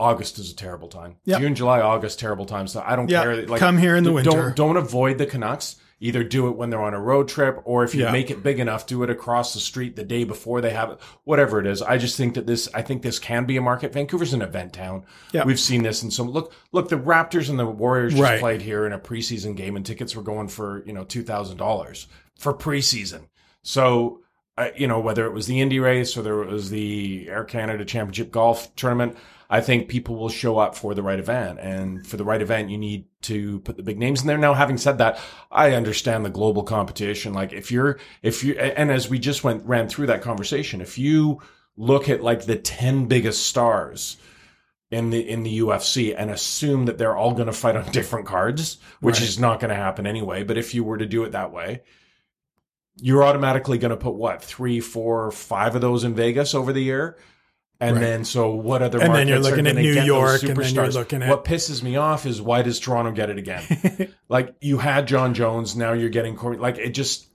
August 0.00 0.38
is 0.38 0.50
a 0.50 0.56
terrible 0.56 0.88
time. 0.88 1.16
Yep. 1.26 1.40
June, 1.40 1.54
July, 1.54 1.80
August, 1.80 2.18
terrible 2.18 2.47
times. 2.47 2.73
So 2.73 2.82
I 2.85 2.97
don't 2.97 3.09
Yep. 3.11 3.23
care. 3.23 3.47
Like, 3.47 3.61
Come 3.61 3.78
here 3.78 3.94
in 3.94 4.02
the 4.04 4.12
winter. 4.12 4.30
Don't, 4.30 4.56
don't 4.56 4.76
avoid 4.76 5.18
the 5.18 5.26
Canucks. 5.26 5.76
Either 6.00 6.25
do 6.25 6.49
it 6.49 6.56
when 6.56 6.68
they're 6.68 6.82
on 6.82 6.94
a 6.94 7.00
road 7.00 7.28
trip, 7.28 7.61
or 7.64 7.85
if 7.85 7.94
you 7.94 8.02
Yeah. 8.02 8.11
make 8.11 8.28
it 8.28 8.42
big 8.42 8.59
enough, 8.59 8.87
do 8.88 9.04
it 9.04 9.11
across 9.11 9.54
the 9.54 9.61
street 9.61 9.94
the 9.94 10.02
day 10.02 10.25
before 10.25 10.61
they 10.61 10.71
have 10.71 10.90
it. 10.90 10.99
Whatever 11.23 11.61
it 11.61 11.66
is, 11.68 11.80
I 11.80 11.97
just 11.97 12.16
think 12.16 12.35
that 12.35 12.44
this. 12.44 12.68
I 12.75 12.82
think 12.82 13.02
this 13.02 13.21
can 13.21 13.44
be 13.44 13.56
a 13.56 13.61
market. 13.62 13.92
Vancouver's 13.92 14.32
an 14.32 14.42
event 14.42 14.73
town. 14.73 15.04
Yeah. 15.30 15.44
We've 15.44 15.61
seen 15.61 15.85
this, 15.85 16.02
and 16.02 16.12
so 16.12 16.25
look, 16.25 16.52
look. 16.73 16.88
The 16.88 16.97
Raptors 16.99 17.49
and 17.49 17.56
the 17.56 17.66
Warriors 17.66 18.14
just 18.14 18.21
Right. 18.25 18.40
played 18.40 18.62
here 18.62 18.85
in 18.85 18.92
a 18.92 18.99
preseason 18.99 19.54
game, 19.54 19.76
and 19.76 19.87
tickets 19.87 20.16
were 20.16 20.25
going 20.25 20.49
for 20.49 20.82
you 20.87 20.92
know 20.92 21.04
two 21.04 21.23
thousand 21.23 21.59
dollars 21.59 22.09
for 22.37 22.52
preseason. 22.52 23.28
So 23.62 24.23
you 24.76 24.87
know 24.87 25.00
whether 25.00 25.26
it 25.26 25.32
was 25.32 25.47
the 25.47 25.61
Indy 25.61 25.78
race 25.80 26.16
or 26.16 26.23
there 26.23 26.37
was 26.37 26.71
the 26.71 27.28
Air 27.28 27.44
Canada 27.44 27.85
Championship 27.85 28.30
golf 28.30 28.75
tournament. 28.76 29.16
I 29.49 29.61
think 29.61 29.88
people 29.88 30.16
will 30.16 30.30
show 30.30 30.59
up 30.59 30.75
for 30.76 30.94
the 30.94 31.02
right 31.02 31.18
event, 31.18 31.59
and 31.61 32.06
for 32.06 32.16
the 32.16 32.25
right 32.25 32.40
event, 32.40 32.71
you 32.71 32.78
need 32.78 33.04
to 33.23 33.61
put 33.61 33.76
the 33.76 33.82
big 33.82 33.99
names 33.99 34.23
in 34.23 34.26
there. 34.26 34.38
Now, 34.38 34.54
having 34.54 34.78
said 34.78 34.97
that, 34.99 35.21
I 35.50 35.73
understand 35.73 36.25
the 36.25 36.30
global 36.30 36.62
competition. 36.62 37.35
Like 37.35 37.52
if 37.52 37.71
you're, 37.71 37.99
if 38.23 38.42
you, 38.44 38.54
and 38.54 38.90
as 38.90 39.11
we 39.11 39.18
just 39.18 39.44
went 39.44 39.66
ran 39.66 39.88
through 39.88 40.06
that 40.06 40.23
conversation, 40.23 40.80
if 40.80 40.97
you 40.99 41.42
look 41.76 42.09
at 42.09 42.23
like 42.23 42.47
the 42.47 42.56
ten 42.56 43.06
biggest 43.06 43.44
stars 43.47 44.16
in 44.90 45.11
the 45.11 45.21
in 45.21 45.42
the 45.42 45.59
UFC 45.61 46.14
and 46.16 46.30
assume 46.30 46.87
that 46.87 46.97
they're 46.99 47.16
all 47.16 47.32
going 47.35 47.47
to 47.47 47.52
fight 47.52 47.76
on 47.76 47.85
different 47.92 48.26
cards, 48.26 48.78
which 49.00 49.16
Right. 49.21 49.28
is 49.28 49.38
not 49.38 49.61
going 49.61 49.71
to 49.71 49.75
happen 49.75 50.06
anyway. 50.06 50.44
But 50.44 50.56
if 50.59 50.75
you 50.75 50.82
were 50.85 50.99
to 50.99 51.06
do 51.06 51.25
it 51.25 51.32
that 51.32 51.52
way, 51.52 51.82
you're 52.96 53.25
automatically 53.25 53.78
going 53.78 53.90
to 53.90 53.96
put 53.96 54.14
what 54.14 54.42
three, 54.42 54.80
four, 54.80 55.30
five 55.30 55.75
of 55.75 55.80
those 55.80 56.04
in 56.04 56.14
Vegas 56.14 56.54
over 56.54 56.72
the 56.72 56.82
year. 56.82 57.16
And 57.80 57.96
Right. 57.96 58.00
then, 58.02 58.25
so 58.25 58.54
what 58.54 58.80
other 58.80 58.99
And 59.00 59.08
markets 59.08 59.18
then 59.20 59.28
you're 59.28 59.40
looking 59.40 59.66
at 59.66 59.75
New 59.75 60.02
York, 60.04 60.42
and 60.44 60.56
then 60.56 60.72
you're 60.75 60.88
looking 60.90 61.22
at- 61.22 61.28
what 61.28 61.44
pisses 61.44 61.82
me 61.82 61.96
off 61.96 62.26
is 62.26 62.40
why 62.40 62.62
does 62.62 62.78
Toronto 62.78 63.11
get 63.11 63.28
it 63.28 63.38
again? 63.38 63.62
like 64.28 64.54
you 64.61 64.78
had 64.78 65.08
Jon 65.08 65.34
Jones, 65.34 65.75
now 65.75 65.92
you're 65.92 66.08
getting 66.08 66.37
Corey. 66.37 66.58
Like 66.58 66.78
it 66.78 66.90
just 66.90 67.26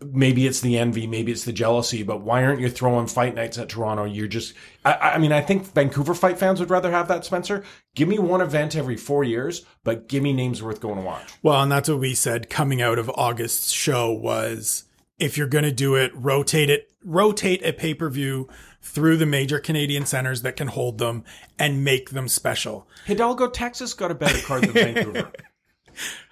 maybe 0.00 0.46
it's 0.46 0.60
the 0.60 0.78
envy, 0.78 1.06
maybe 1.06 1.32
it's 1.32 1.44
the 1.44 1.52
jealousy, 1.52 2.02
but 2.02 2.20
why 2.20 2.44
aren't 2.44 2.60
you 2.60 2.68
throwing 2.68 3.06
fight 3.06 3.34
nights 3.34 3.58
at 3.58 3.68
Toronto? 3.68 4.04
You're 4.04 4.26
just, 4.26 4.54
I, 4.84 4.92
I 4.92 5.18
mean, 5.18 5.32
I 5.32 5.40
think 5.40 5.72
Vancouver 5.72 6.14
fight 6.14 6.38
fans 6.38 6.60
would 6.60 6.70
rather 6.70 6.90
have 6.90 7.08
that, 7.08 7.24
Spencer. 7.24 7.64
Give 7.94 8.08
me 8.08 8.18
one 8.18 8.40
event 8.40 8.76
every 8.76 8.96
four 8.96 9.24
years, 9.24 9.64
but 9.84 10.08
give 10.08 10.22
me 10.22 10.32
names 10.32 10.62
worth 10.62 10.80
going 10.80 10.96
to 10.96 11.02
watch. 11.02 11.32
Well, 11.42 11.62
and 11.62 11.72
that's 11.72 11.88
what 11.88 11.98
we 11.98 12.14
said 12.14 12.50
coming 12.50 12.82
out 12.82 12.98
of 12.98 13.10
August's 13.10 13.70
show 13.70 14.12
was 14.12 14.84
if 15.18 15.38
you're 15.38 15.46
going 15.46 15.64
to 15.64 15.72
do 15.72 15.94
it, 15.94 16.12
rotate 16.14 16.68
it, 16.68 16.90
rotate 17.02 17.64
a 17.64 17.72
pay-per-view 17.72 18.48
through 18.82 19.16
the 19.16 19.26
major 19.26 19.58
Canadian 19.58 20.04
centers 20.04 20.42
that 20.42 20.56
can 20.56 20.68
hold 20.68 20.98
them 20.98 21.24
and 21.58 21.82
make 21.82 22.10
them 22.10 22.28
special. 22.28 22.86
Hidalgo, 23.06 23.48
Texas 23.48 23.94
got 23.94 24.10
a 24.10 24.14
better 24.14 24.40
card 24.46 24.64
than 24.64 24.72
Vancouver. 24.94 25.32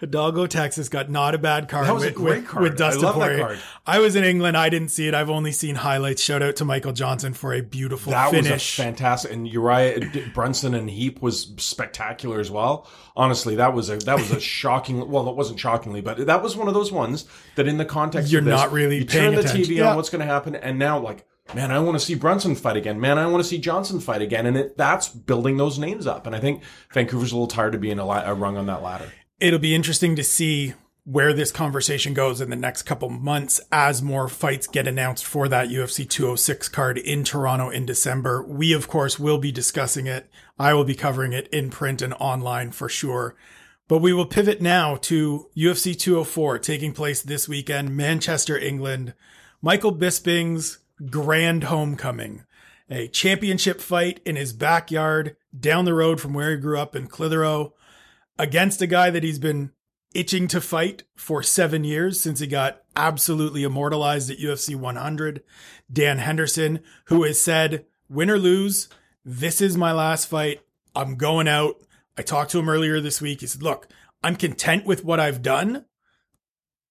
Hidalgo, 0.00 0.46
Texas 0.46 0.88
got 0.88 1.10
not 1.10 1.34
a 1.34 1.38
bad 1.38 1.68
card. 1.68 1.86
That 1.86 1.94
was 1.94 2.04
a 2.04 2.06
with, 2.06 2.14
great 2.14 2.36
with, 2.42 2.46
card. 2.48 2.62
with 2.62 2.76
Dustin 2.78 3.04
I 3.04 3.08
love 3.08 3.20
that 3.20 3.38
card. 3.40 3.58
I 3.86 3.98
was 3.98 4.16
in 4.16 4.24
England. 4.24 4.56
I 4.56 4.68
didn't 4.68 4.88
see 4.88 5.08
it. 5.08 5.14
I've 5.14 5.30
only 5.30 5.52
seen 5.52 5.76
highlights. 5.76 6.22
Shout 6.22 6.42
out 6.42 6.56
to 6.56 6.64
Michael 6.64 6.92
Johnson 6.92 7.32
for 7.34 7.54
a 7.54 7.60
beautiful 7.62 8.12
finish. 8.12 8.44
That 8.48 8.52
was 8.54 8.62
a 8.62 8.82
fantastic, 8.82 9.32
and 9.32 9.48
Uriah 9.48 10.10
Brunson 10.34 10.74
and 10.74 10.88
Heap 10.90 11.22
was 11.22 11.52
spectacular 11.56 12.40
as 12.40 12.50
well. 12.50 12.88
Honestly, 13.16 13.54
that 13.56 13.72
was 13.74 13.90
a 13.90 13.96
that 13.98 14.18
was 14.18 14.30
a 14.30 14.40
shocking. 14.40 15.08
Well, 15.10 15.28
it 15.28 15.36
wasn't 15.36 15.60
shockingly, 15.60 16.00
but 16.00 16.26
that 16.26 16.42
was 16.42 16.56
one 16.56 16.68
of 16.68 16.74
those 16.74 16.90
ones 16.92 17.26
that, 17.56 17.66
in 17.68 17.78
the 17.78 17.84
context, 17.84 18.30
You're 18.32 18.40
of 18.40 18.46
this, 18.46 18.52
not 18.56 18.72
really 18.72 18.98
you 18.98 19.06
paying 19.06 19.24
turn 19.32 19.34
the 19.34 19.40
attention. 19.40 19.62
TV 19.74 19.76
Yeah. 19.78 19.90
on 19.90 19.96
what's 19.96 20.10
going 20.10 20.20
to 20.20 20.26
happen, 20.32 20.54
and 20.56 20.78
now 20.78 20.98
like, 20.98 21.24
man, 21.54 21.70
I 21.70 21.78
want 21.78 21.98
to 21.98 22.04
see 22.04 22.14
Brunson 22.14 22.54
fight 22.56 22.76
again. 22.76 23.00
Man, 23.00 23.18
I 23.18 23.26
want 23.26 23.42
to 23.42 23.48
see 23.48 23.58
Johnson 23.58 24.00
fight 24.00 24.22
again, 24.22 24.46
and 24.46 24.56
it, 24.56 24.76
that's 24.76 25.08
building 25.08 25.56
those 25.58 25.78
names 25.78 26.06
up. 26.06 26.26
And 26.26 26.34
I 26.34 26.40
think 26.40 26.62
Vancouver's 26.92 27.30
a 27.32 27.36
little 27.36 27.46
tired 27.46 27.74
of 27.74 27.80
being 27.80 27.98
a, 27.98 28.08
li- 28.08 28.22
a 28.24 28.34
rung 28.34 28.56
on 28.56 28.66
that 28.66 28.82
ladder. 28.82 29.12
It'll 29.40 29.58
be 29.58 29.74
interesting 29.74 30.16
to 30.16 30.24
see 30.24 30.74
where 31.04 31.34
this 31.34 31.52
conversation 31.52 32.14
goes 32.14 32.40
in 32.40 32.48
the 32.48 32.56
next 32.56 32.82
couple 32.84 33.10
months 33.10 33.60
as 33.70 34.00
more 34.00 34.26
fights 34.26 34.66
get 34.66 34.88
announced 34.88 35.24
for 35.24 35.48
that 35.48 35.68
UFC 35.68 36.08
206 36.08 36.68
card 36.70 36.96
in 36.96 37.24
Toronto 37.24 37.68
in 37.68 37.84
December. 37.84 38.42
We, 38.42 38.72
of 38.72 38.88
course, 38.88 39.18
will 39.18 39.38
be 39.38 39.52
discussing 39.52 40.06
it. 40.06 40.30
I 40.58 40.72
will 40.72 40.84
be 40.84 40.94
covering 40.94 41.34
it 41.34 41.46
in 41.48 41.70
print 41.70 42.00
and 42.00 42.14
online 42.14 42.72
for 42.72 42.88
sure. 42.88 43.36
But 43.86 43.98
we 43.98 44.14
will 44.14 44.24
pivot 44.24 44.62
now 44.62 44.96
to 44.96 45.50
UFC 45.54 45.98
204 45.98 46.58
taking 46.58 46.94
place 46.94 47.20
this 47.20 47.46
weekend, 47.46 47.94
Manchester, 47.94 48.56
England. 48.56 49.12
Michael 49.60 49.94
Bisping's 49.94 50.78
grand 51.10 51.64
homecoming, 51.64 52.44
a 52.88 53.08
championship 53.08 53.82
fight 53.82 54.20
in 54.24 54.36
his 54.36 54.54
backyard 54.54 55.36
down 55.58 55.84
the 55.84 55.92
road 55.92 56.18
from 56.18 56.32
where 56.32 56.52
he 56.52 56.56
grew 56.56 56.78
up 56.78 56.96
in 56.96 57.08
Clitheroe 57.08 57.74
against 58.38 58.82
a 58.82 58.86
guy 58.86 59.10
that 59.10 59.22
he's 59.22 59.38
been 59.38 59.72
itching 60.14 60.46
to 60.48 60.60
fight 60.60 61.02
for 61.16 61.42
seven 61.42 61.84
years 61.84 62.20
since 62.20 62.40
he 62.40 62.46
got 62.46 62.82
absolutely 62.96 63.64
immortalized 63.64 64.30
at 64.30 64.38
UFC 64.38 64.76
100. 64.76 65.42
Dan 65.92 66.18
Henderson, 66.18 66.80
who 67.06 67.24
has 67.24 67.40
said, 67.40 67.84
win 68.08 68.30
or 68.30 68.38
lose, 68.38 68.88
this 69.24 69.60
is 69.60 69.76
my 69.76 69.92
last 69.92 70.28
fight. 70.28 70.60
I'm 70.94 71.16
going 71.16 71.48
out. 71.48 71.76
I 72.16 72.22
talked 72.22 72.52
to 72.52 72.58
him 72.58 72.68
earlier 72.68 73.00
this 73.00 73.20
week. 73.20 73.40
He 73.40 73.46
said, 73.46 73.62
look, 73.62 73.88
I'm 74.22 74.36
content 74.36 74.86
with 74.86 75.04
what 75.04 75.18
I've 75.18 75.42
done. 75.42 75.84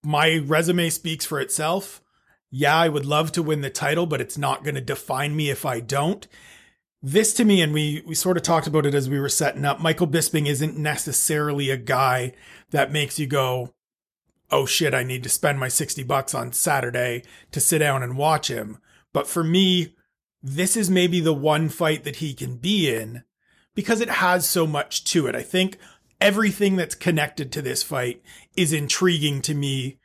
My 0.03 0.41
resume 0.43 0.89
speaks 0.89 1.25
for 1.25 1.39
itself. 1.39 2.01
Yeah, 2.51 2.75
I 2.75 2.89
would 2.89 3.05
love 3.05 3.31
to 3.31 3.43
win 3.43 3.61
the 3.61 3.69
title, 3.69 4.05
but 4.05 4.21
it's 4.21 4.37
not 4.37 4.63
going 4.63 4.75
to 4.75 4.81
define 4.81 5.35
me 5.35 5.49
if 5.49 5.65
I 5.65 5.79
don't 5.79 6.27
this 7.03 7.33
to 7.33 7.43
me, 7.43 7.61
and 7.61 7.73
we 7.73 8.01
we 8.07 8.15
sort 8.15 8.37
of 8.37 8.43
talked 8.43 8.65
about 8.65 8.85
it 8.85 8.95
as 8.95 9.09
we 9.09 9.19
were 9.19 9.29
setting 9.29 9.65
up. 9.65 9.81
Michael 9.81 10.07
Bisping 10.07 10.47
isn't 10.47 10.77
necessarily 10.77 11.69
a 11.69 11.77
guy 11.77 12.31
that 12.71 12.93
makes 12.93 13.19
you 13.19 13.27
go, 13.27 13.73
"Oh 14.49 14.65
shit, 14.65 14.93
I 14.93 15.03
need 15.03 15.21
to 15.23 15.29
spend 15.29 15.59
my 15.59 15.67
sixty 15.67 16.03
bucks 16.03 16.33
on 16.33 16.53
Saturday 16.53 17.23
to 17.51 17.59
sit 17.59 17.79
down 17.79 18.01
and 18.01 18.17
watch 18.17 18.47
him." 18.47 18.77
But 19.11 19.27
for 19.27 19.43
me, 19.43 19.95
this 20.41 20.77
is 20.77 20.89
maybe 20.89 21.19
the 21.19 21.33
one 21.33 21.67
fight 21.67 22.05
that 22.05 22.15
he 22.15 22.33
can 22.33 22.55
be 22.55 22.93
in 22.93 23.23
because 23.75 23.99
it 23.99 24.09
has 24.09 24.47
so 24.47 24.65
much 24.65 25.03
to 25.05 25.27
it. 25.27 25.35
I 25.35 25.41
think 25.41 25.77
everything 26.21 26.77
that's 26.77 26.95
connected 26.95 27.51
to 27.51 27.61
this 27.61 27.83
fight 27.83 28.23
is 28.55 28.71
intriguing 28.71 29.41
to 29.41 29.53
me 29.53 29.99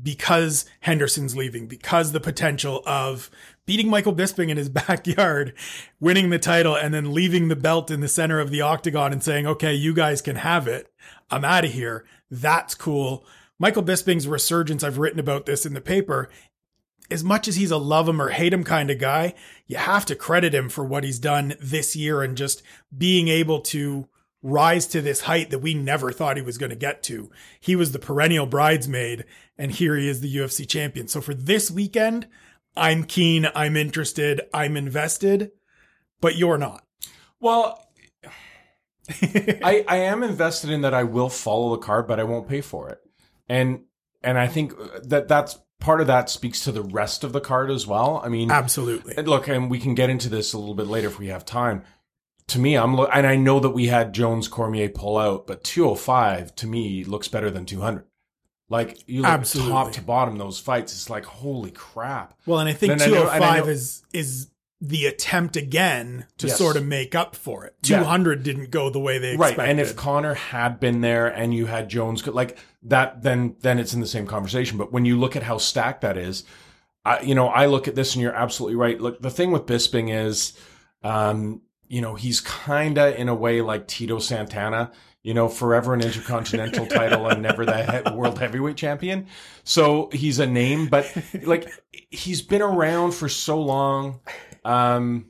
because 0.00 0.64
Henderson's 0.80 1.36
leaving, 1.36 1.66
because 1.66 2.12
the 2.12 2.20
potential 2.20 2.82
of 2.86 3.30
beating 3.66 3.88
Michael 3.88 4.14
Bisping 4.14 4.48
in 4.48 4.56
his 4.56 4.68
backyard, 4.70 5.54
winning 6.00 6.30
the 6.30 6.38
title, 6.38 6.74
and 6.74 6.94
then 6.94 7.12
leaving 7.12 7.48
the 7.48 7.56
belt 7.56 7.90
in 7.90 8.00
the 8.00 8.08
center 8.08 8.40
of 8.40 8.50
the 8.50 8.60
octagon 8.60 9.12
and 9.12 9.22
saying, 9.22 9.46
okay, 9.46 9.74
you 9.74 9.94
guys 9.94 10.22
can 10.22 10.36
have 10.36 10.66
it. 10.66 10.90
I'm 11.30 11.44
out 11.44 11.64
of 11.64 11.72
here. 11.72 12.04
That's 12.30 12.74
cool. 12.74 13.26
Michael 13.58 13.82
Bisping's 13.82 14.26
resurgence, 14.26 14.82
I've 14.82 14.98
written 14.98 15.20
about 15.20 15.46
this 15.46 15.66
in 15.66 15.74
the 15.74 15.80
paper. 15.80 16.28
As 17.10 17.22
much 17.22 17.46
as 17.46 17.56
he's 17.56 17.70
a 17.70 17.76
love 17.76 18.08
him 18.08 18.22
or 18.22 18.30
hate 18.30 18.54
him 18.54 18.64
kind 18.64 18.90
of 18.90 18.98
guy, 18.98 19.34
you 19.66 19.76
have 19.76 20.06
to 20.06 20.16
credit 20.16 20.54
him 20.54 20.68
for 20.68 20.84
what 20.84 21.04
he's 21.04 21.18
done 21.18 21.54
this 21.60 21.94
year 21.94 22.22
and 22.22 22.36
just 22.36 22.62
being 22.96 23.28
able 23.28 23.60
to 23.60 24.08
rise 24.42 24.86
to 24.88 25.00
this 25.00 25.22
height 25.22 25.50
that 25.50 25.60
we 25.60 25.74
never 25.74 26.10
thought 26.12 26.36
he 26.36 26.42
was 26.42 26.58
going 26.58 26.70
to 26.70 26.76
get 26.76 27.02
to. 27.04 27.30
He 27.60 27.76
was 27.76 27.92
the 27.92 27.98
perennial 27.98 28.46
bridesmaid, 28.46 29.24
and 29.56 29.70
here 29.70 29.96
he 29.96 30.08
is, 30.08 30.20
the 30.20 30.34
UFC 30.34 30.68
champion. 30.68 31.08
So 31.08 31.20
for 31.20 31.34
this 31.34 31.70
weekend, 31.70 32.26
I'm 32.76 33.04
keen, 33.04 33.48
I'm 33.54 33.76
interested, 33.76 34.42
I'm 34.52 34.76
invested, 34.76 35.52
but 36.20 36.36
you're 36.36 36.58
not. 36.58 36.84
Well, 37.40 37.86
I 39.22 39.84
I 39.88 39.96
am 39.98 40.22
invested 40.22 40.70
in 40.70 40.82
that. 40.82 40.94
I 40.94 41.04
will 41.04 41.28
follow 41.28 41.76
the 41.76 41.82
card, 41.82 42.06
but 42.06 42.20
I 42.20 42.24
won't 42.24 42.48
pay 42.48 42.60
for 42.60 42.88
it. 42.88 43.00
And 43.48 43.82
and 44.22 44.38
I 44.38 44.46
think 44.46 44.74
that 45.04 45.28
that's 45.28 45.58
part 45.80 46.00
of 46.00 46.06
that 46.06 46.30
speaks 46.30 46.60
to 46.64 46.72
the 46.72 46.82
rest 46.82 47.24
of 47.24 47.32
the 47.32 47.40
card 47.40 47.70
as 47.70 47.86
well. 47.86 48.22
I 48.24 48.28
mean, 48.28 48.50
Absolutely. 48.50 49.14
and 49.16 49.26
look, 49.28 49.48
and 49.48 49.70
we 49.70 49.80
can 49.80 49.94
get 49.94 50.10
into 50.10 50.28
this 50.28 50.52
a 50.52 50.58
little 50.58 50.76
bit 50.76 50.86
later 50.86 51.08
if 51.08 51.18
we 51.18 51.28
have 51.28 51.44
time. 51.44 51.82
To 52.48 52.58
me, 52.58 52.76
I'm 52.76 52.94
lo- 52.94 53.08
and 53.12 53.26
I 53.26 53.36
know 53.36 53.60
that 53.60 53.70
we 53.70 53.86
had 53.86 54.12
Jones 54.12 54.48
Cormier 54.48 54.88
pull 54.88 55.16
out, 55.16 55.46
but 55.46 55.64
205 55.64 56.54
to 56.56 56.66
me 56.66 57.04
looks 57.04 57.28
better 57.28 57.50
than 57.50 57.64
200. 57.64 58.04
Like 58.68 58.98
you 59.06 59.22
look 59.22 59.30
Absolutely. 59.30 59.72
top 59.72 59.92
to 59.92 60.02
bottom 60.02 60.36
those 60.38 60.58
fights, 60.58 60.92
it's 60.92 61.08
like 61.10 61.24
holy 61.24 61.70
crap. 61.70 62.34
Well, 62.46 62.58
and 62.58 62.68
I 62.68 62.72
think 62.72 62.98
know- 62.98 63.04
I 63.04 63.08
205 63.08 63.64
know- 63.66 63.70
is 63.72 64.02
is 64.12 64.48
the 64.84 65.06
attempt 65.06 65.56
again 65.56 66.26
to 66.38 66.48
Yes. 66.48 66.58
sort 66.58 66.76
of 66.76 66.84
make 66.84 67.14
up 67.14 67.36
for 67.36 67.64
it. 67.64 67.76
Yeah. 67.84 67.98
200 68.00 68.42
didn't 68.42 68.70
go 68.72 68.90
the 68.90 68.98
way 68.98 69.16
they 69.18 69.36
Right, 69.36 69.56
and 69.56 69.78
if 69.78 69.94
Conor 69.94 70.34
had 70.34 70.80
been 70.80 71.02
there 71.02 71.28
and 71.28 71.54
you 71.54 71.66
had 71.66 71.88
Jones, 71.88 72.26
like 72.26 72.58
that, 72.82 73.22
then 73.22 73.54
then 73.60 73.78
it's 73.78 73.94
in 73.94 74.00
the 74.00 74.06
same 74.08 74.26
conversation. 74.26 74.78
But 74.78 74.90
when 74.92 75.04
you 75.04 75.16
look 75.18 75.36
at 75.36 75.44
how 75.44 75.58
stacked 75.58 76.00
that 76.00 76.16
is, 76.16 76.42
I, 77.04 77.20
you 77.20 77.34
know, 77.36 77.46
I 77.46 77.66
look 77.66 77.86
at 77.86 77.94
this 77.94 78.14
and 78.14 78.22
you're 78.22 78.34
absolutely 78.34 78.74
right. 78.76 79.00
Look, 79.00 79.22
the 79.22 79.30
thing 79.30 79.52
with 79.52 79.66
Bisping 79.66 80.12
is, 80.12 80.54
um, 81.04 81.60
you 81.92 82.00
know, 82.00 82.14
he's 82.14 82.40
kind 82.40 82.96
of 82.96 83.14
in 83.16 83.28
a 83.28 83.34
way 83.34 83.60
like 83.60 83.86
Tito 83.86 84.18
Santana. 84.18 84.90
You 85.22 85.34
know, 85.34 85.48
forever 85.48 85.94
an 85.94 86.00
intercontinental 86.00 86.86
title 86.98 87.28
and 87.28 87.42
never 87.42 87.64
the 87.64 88.02
he- 88.10 88.16
world 88.16 88.38
heavyweight 88.40 88.76
champion. 88.76 89.26
So 89.62 90.08
he's 90.12 90.40
a 90.40 90.46
name, 90.46 90.88
but 90.88 91.06
like 91.44 91.68
he's 92.10 92.42
been 92.42 92.62
around 92.62 93.12
for 93.12 93.28
so 93.28 93.60
long. 93.60 94.18
Um, 94.64 95.26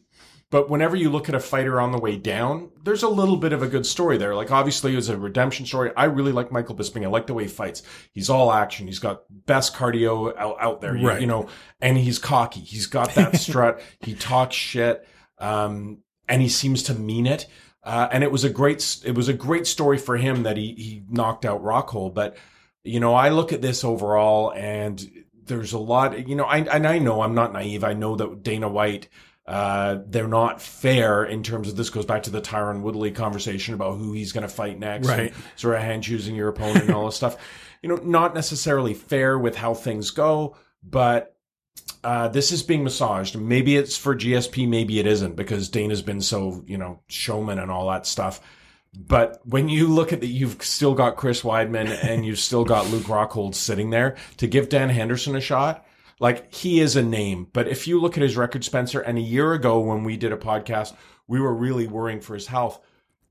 but 0.50 0.70
whenever 0.70 0.96
you 0.96 1.10
look 1.10 1.28
at 1.28 1.34
a 1.34 1.40
fighter 1.40 1.80
on 1.80 1.92
the 1.92 1.98
way 1.98 2.16
down, 2.16 2.70
there's 2.84 3.02
a 3.02 3.08
little 3.08 3.36
bit 3.36 3.52
of 3.52 3.62
a 3.62 3.66
good 3.68 3.84
story 3.84 4.16
there. 4.18 4.34
Like 4.34 4.50
obviously 4.50 4.92
it 4.92 4.96
was 4.96 5.08
a 5.10 5.16
redemption 5.18 5.66
story. 5.66 5.90
I 5.96 6.04
really 6.04 6.32
like 6.32 6.52
Michael 6.52 6.74
Bisping. 6.76 7.04
I 7.04 7.08
like 7.08 7.26
the 7.26 7.34
way 7.34 7.42
he 7.42 7.48
fights. 7.50 7.82
He's 8.12 8.30
all 8.30 8.52
action. 8.52 8.86
He's 8.86 8.98
got 8.98 9.22
best 9.46 9.74
cardio 9.74 10.34
out, 10.38 10.56
out 10.60 10.80
there, 10.80 10.96
you, 10.96 11.08
Right. 11.08 11.20
you 11.20 11.26
know, 11.26 11.48
and 11.82 11.98
he's 11.98 12.18
cocky. 12.18 12.60
He's 12.60 12.86
got 12.86 13.14
that 13.16 13.36
strut. 13.36 13.80
He 14.00 14.14
talks 14.14 14.54
shit. 14.56 15.06
Um, 15.38 15.98
and 16.32 16.40
he 16.40 16.48
seems 16.48 16.82
to 16.84 16.94
mean 16.94 17.26
it. 17.26 17.46
Uh, 17.84 18.08
and 18.10 18.24
it 18.24 18.32
was 18.32 18.42
a 18.42 18.48
great, 18.48 18.96
it 19.04 19.14
was 19.14 19.28
a 19.28 19.34
great 19.34 19.66
story 19.66 19.98
for 19.98 20.16
him 20.16 20.44
that 20.44 20.56
he, 20.56 20.72
he 20.74 21.02
knocked 21.10 21.44
out 21.44 21.62
Rockhold. 21.62 22.14
But, 22.14 22.36
you 22.84 23.00
know, 23.00 23.14
I 23.14 23.28
look 23.28 23.52
at 23.52 23.60
this 23.60 23.84
overall 23.84 24.50
and 24.52 25.04
there's 25.44 25.72
a 25.74 25.78
lot, 25.78 26.26
you 26.26 26.34
know, 26.34 26.44
I, 26.44 26.58
and 26.58 26.86
I 26.86 26.98
know 27.00 27.20
I'm 27.20 27.34
not 27.34 27.52
naive. 27.52 27.84
I 27.84 27.92
know 27.92 28.16
that 28.16 28.42
Dana 28.42 28.68
White, 28.68 29.08
uh, 29.46 29.98
they're 30.06 30.26
not 30.28 30.62
fair 30.62 31.24
in 31.24 31.42
terms 31.42 31.68
of 31.68 31.76
this 31.76 31.90
goes 31.90 32.06
back 32.06 32.22
to 32.22 32.30
the 32.30 32.40
Tyron 32.40 32.80
Woodley 32.80 33.10
conversation 33.10 33.74
about 33.74 33.98
who 33.98 34.12
he's 34.12 34.32
going 34.32 34.46
to 34.46 34.54
fight 34.54 34.78
next, 34.78 35.08
Right. 35.08 35.34
sort 35.56 35.74
of 35.74 35.82
hand 35.82 36.04
choosing 36.04 36.34
your 36.34 36.48
opponent 36.48 36.86
and 36.86 36.94
all 36.94 37.06
this 37.06 37.16
stuff. 37.16 37.36
You 37.82 37.88
know, 37.90 37.96
not 37.96 38.34
necessarily 38.34 38.94
fair 38.94 39.38
with 39.38 39.56
how 39.56 39.74
things 39.74 40.12
go, 40.12 40.56
but 40.82 41.31
uh, 42.04 42.28
this 42.28 42.52
is 42.52 42.62
being 42.62 42.82
massaged. 42.84 43.36
Maybe 43.38 43.76
it's 43.76 43.96
for 43.96 44.14
GSP, 44.16 44.68
maybe 44.68 44.98
it 44.98 45.06
isn't 45.06 45.36
because 45.36 45.68
Dana's 45.68 46.02
been 46.02 46.20
so 46.20 46.64
you 46.66 46.78
know 46.78 47.00
showman 47.08 47.58
and 47.58 47.70
all 47.70 47.88
that 47.90 48.06
stuff. 48.06 48.40
But 48.94 49.40
when 49.44 49.68
you 49.70 49.86
look 49.88 50.12
at 50.12 50.20
that, 50.20 50.26
you've 50.26 50.62
still 50.62 50.94
got 50.94 51.16
Chris 51.16 51.42
Weidman 51.42 51.88
and 52.04 52.26
you've 52.26 52.38
still 52.38 52.64
got 52.64 52.90
Luke 52.90 53.04
Rockhold 53.04 53.54
sitting 53.54 53.88
there 53.90 54.16
to 54.36 54.46
give 54.46 54.68
Dan 54.68 54.90
Henderson 54.90 55.34
a 55.34 55.40
shot. 55.40 55.86
Like 56.20 56.52
he 56.54 56.78
is 56.80 56.94
a 56.94 57.02
name, 57.02 57.48
but 57.52 57.66
if 57.68 57.88
you 57.88 58.00
look 58.00 58.16
at 58.16 58.22
his 58.22 58.36
record, 58.36 58.64
Spencer, 58.64 59.00
and 59.00 59.18
a 59.18 59.22
year 59.22 59.54
ago 59.54 59.80
when 59.80 60.04
we 60.04 60.16
did 60.16 60.30
a 60.32 60.36
podcast, 60.36 60.94
we 61.26 61.40
were 61.40 61.54
really 61.54 61.86
worrying 61.86 62.20
for 62.20 62.34
his 62.34 62.46
health. 62.48 62.80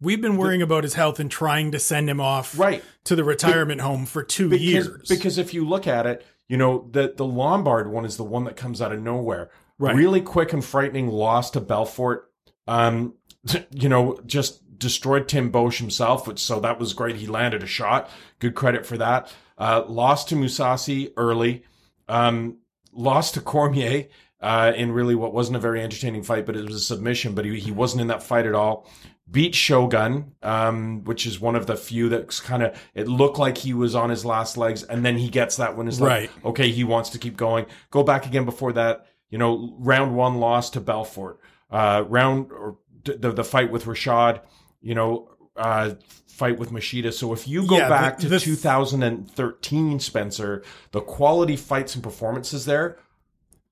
We've 0.02 0.20
been 0.20 0.36
worrying 0.36 0.64
about 0.64 0.84
his 0.84 0.96
health 0.96 1.20
and 1.20 1.30
trying 1.30 1.72
to 1.74 1.80
send 1.80 2.10
him 2.10 2.20
off 2.20 2.58
Right. 2.58 2.84
to 3.04 3.16
the 3.16 3.24
retirement 3.24 3.82
home 3.82 4.08
for 4.08 4.24
two 4.24 4.50
because, 4.50 4.66
years. 4.66 5.08
Because 5.08 5.38
if 5.38 5.54
you 5.54 5.64
look 5.64 5.86
at 5.86 6.08
it, 6.08 6.26
you 6.52 6.58
know, 6.58 6.90
the 6.92 7.14
the 7.16 7.26
Lombard 7.26 7.90
one 7.90 8.04
is 8.04 8.18
the 8.18 8.26
one 8.26 8.44
that 8.44 8.58
comes 8.58 8.82
out 8.82 8.92
of 8.92 9.02
nowhere. 9.02 9.50
Right. 9.80 9.96
Really 9.96 10.20
quick 10.20 10.52
and 10.52 10.64
frightening 10.64 11.08
loss 11.08 11.50
to 11.52 11.62
Belfort. 11.62 12.30
Um, 12.68 13.14
you 13.72 13.88
know, 13.88 14.20
just 14.26 14.78
destroyed 14.78 15.30
Tim 15.30 15.50
Boetsch 15.50 15.78
himself, 15.78 16.28
which 16.28 16.40
so 16.40 16.60
that 16.60 16.78
was 16.78 16.94
great. 16.94 17.16
He 17.16 17.26
landed 17.26 17.64
a 17.64 17.68
shot. 17.68 18.10
Good 18.40 18.54
credit 18.54 18.86
for 18.86 18.98
that. 18.98 19.34
Uh, 19.58 19.86
lost 19.88 20.28
to 20.30 20.36
Mousasi 20.36 21.14
early. 21.16 21.64
Um, 22.10 22.58
lost 22.92 23.36
to 23.36 23.42
Cormier. 23.42 24.10
Uh, 24.42 24.74
in 24.76 24.92
really 24.92 25.14
what 25.14 25.36
wasn't 25.36 25.56
a 25.56 25.60
very 25.60 25.82
entertaining 25.82 26.24
fight, 26.24 26.48
but 26.48 26.58
it 26.58 26.66
was 26.66 26.76
a 26.76 26.80
submission, 26.80 27.36
but 27.36 27.46
he, 27.46 27.60
he 27.60 27.72
wasn't 27.72 28.02
in 28.02 28.08
that 28.08 28.24
fight 28.24 28.48
at 28.48 28.56
all 28.56 28.90
beat 29.32 29.56
Shogun, 29.56 30.34
um, 30.44 31.04
which 31.06 31.26
is 31.26 31.40
one 31.40 31.56
of 31.56 31.66
the 31.66 31.78
few 31.78 32.10
that's 32.10 32.40
kind 32.42 32.62
of 32.64 32.78
it 32.94 33.08
looked 33.08 33.40
like 33.40 33.58
he 33.60 33.74
was 33.74 33.96
on 33.96 34.10
his 34.10 34.26
last 34.26 34.58
legs, 34.58 34.84
and 34.84 35.06
then 35.06 35.18
he 35.18 35.30
gets 35.30 35.56
that 35.58 35.78
it's 35.88 36.00
like, 36.02 36.10
Right. 36.10 36.32
okay, 36.46 36.70
he 36.72 36.84
wants 36.84 37.10
to 37.12 37.18
keep 37.18 37.38
going. 37.38 37.66
Go 37.92 38.04
back 38.04 38.26
again 38.26 38.46
before 38.46 38.74
that, 38.74 39.06
you 39.30 39.38
know, 39.38 39.76
round 39.80 40.16
one 40.16 40.40
loss 40.40 40.70
to 40.72 40.82
Belfort, 40.82 41.40
uh, 41.72 42.04
round 42.08 42.52
or 42.52 42.78
the 43.06 43.32
the 43.32 43.44
fight 43.44 43.72
with 43.72 43.86
Rashad, 43.86 44.42
you 44.82 44.96
know, 44.96 45.30
uh, 45.56 45.92
fight 46.28 46.60
with 46.60 46.72
Machida. 46.72 47.14
So 47.14 47.32
if 47.34 47.48
you 47.48 47.66
go 47.66 47.78
Yeah, 47.78 47.86
the- 47.86 47.90
back 47.90 48.18
to 48.20 48.28
the- 48.28 48.40
2013, 48.40 50.00
Spencer, 50.00 50.64
the 50.92 51.02
quality 51.02 51.56
fights 51.56 51.96
and 51.96 52.04
performances 52.04 52.66
there 52.66 52.98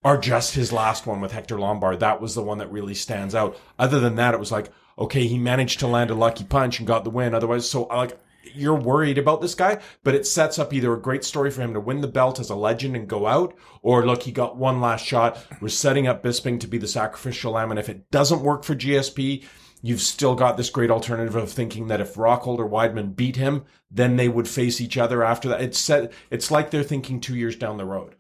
are 0.04 0.18
just 0.18 0.54
his 0.56 0.72
last 0.72 1.06
one 1.06 1.20
with 1.20 1.32
Hector 1.34 1.60
Lombard. 1.60 2.00
That 2.00 2.22
was 2.22 2.34
the 2.36 2.42
one 2.44 2.58
that 2.60 2.72
really 2.72 2.94
stands 2.94 3.36
out. 3.36 3.58
Other 3.78 4.00
than 4.00 4.16
that, 4.16 4.34
it 4.34 4.40
was 4.40 4.52
like, 4.52 4.70
okay, 5.00 5.26
he 5.28 5.38
managed 5.38 5.80
to 5.80 5.88
land 5.88 6.12
a 6.12 6.16
lucky 6.16 6.44
punch 6.44 6.80
and 6.80 6.88
got 6.88 7.04
the 7.04 7.10
win. 7.10 7.34
Otherwise, 7.34 7.70
so 7.70 7.84
like 7.84 8.20
you're 8.56 8.76
worried 8.76 9.18
about 9.18 9.42
this 9.42 9.54
guy, 9.56 9.80
but 10.04 10.16
it 10.16 10.26
sets 10.26 10.58
up 10.60 10.74
either 10.74 10.94
a 10.94 11.00
great 11.02 11.24
story 11.24 11.52
for 11.52 11.62
him 11.62 11.74
to 11.74 11.80
win 11.80 12.02
the 12.02 12.08
belt 12.08 12.40
as 12.40 12.50
a 12.50 12.56
legend 12.56 12.96
and 12.96 13.08
go 13.08 13.28
out, 13.28 13.56
or 13.82 14.06
look, 14.06 14.24
he 14.24 14.32
got 14.32 14.58
one 14.58 14.82
last 14.82 15.06
shot. 15.06 15.38
We're 15.62 15.70
setting 15.70 16.08
up 16.08 16.24
Bisping 16.24 16.60
to 16.62 16.68
be 16.68 16.78
the 16.78 16.88
sacrificial 16.88 17.54
lamb, 17.54 17.70
and 17.72 17.80
if 17.80 17.90
it 17.90 18.10
doesn't 18.12 18.42
work 18.42 18.64
for 18.64 18.76
GSP, 18.76 19.44
you've 19.82 20.02
still 20.02 20.36
got 20.36 20.58
this 20.58 20.70
great 20.70 20.90
alternative 20.90 21.36
of 21.36 21.52
thinking 21.52 21.88
that 21.88 22.02
if 22.02 22.16
Rockhold 22.16 22.58
or 22.60 22.68
Weidman 22.70 23.16
beat 23.16 23.36
him, 23.36 23.66
then 23.92 24.16
they 24.16 24.28
would 24.30 24.48
face 24.48 24.82
each 24.82 24.98
other 24.98 25.24
after 25.24 25.48
that. 25.50 25.62
It's 25.62 25.78
set. 25.80 26.12
It's 26.32 26.50
like 26.52 26.72
they're 26.72 26.84
thinking 26.84 27.22
two 27.22 27.36
years 27.36 27.56
down 27.56 27.78
the 27.78 27.86
road. 27.86 28.16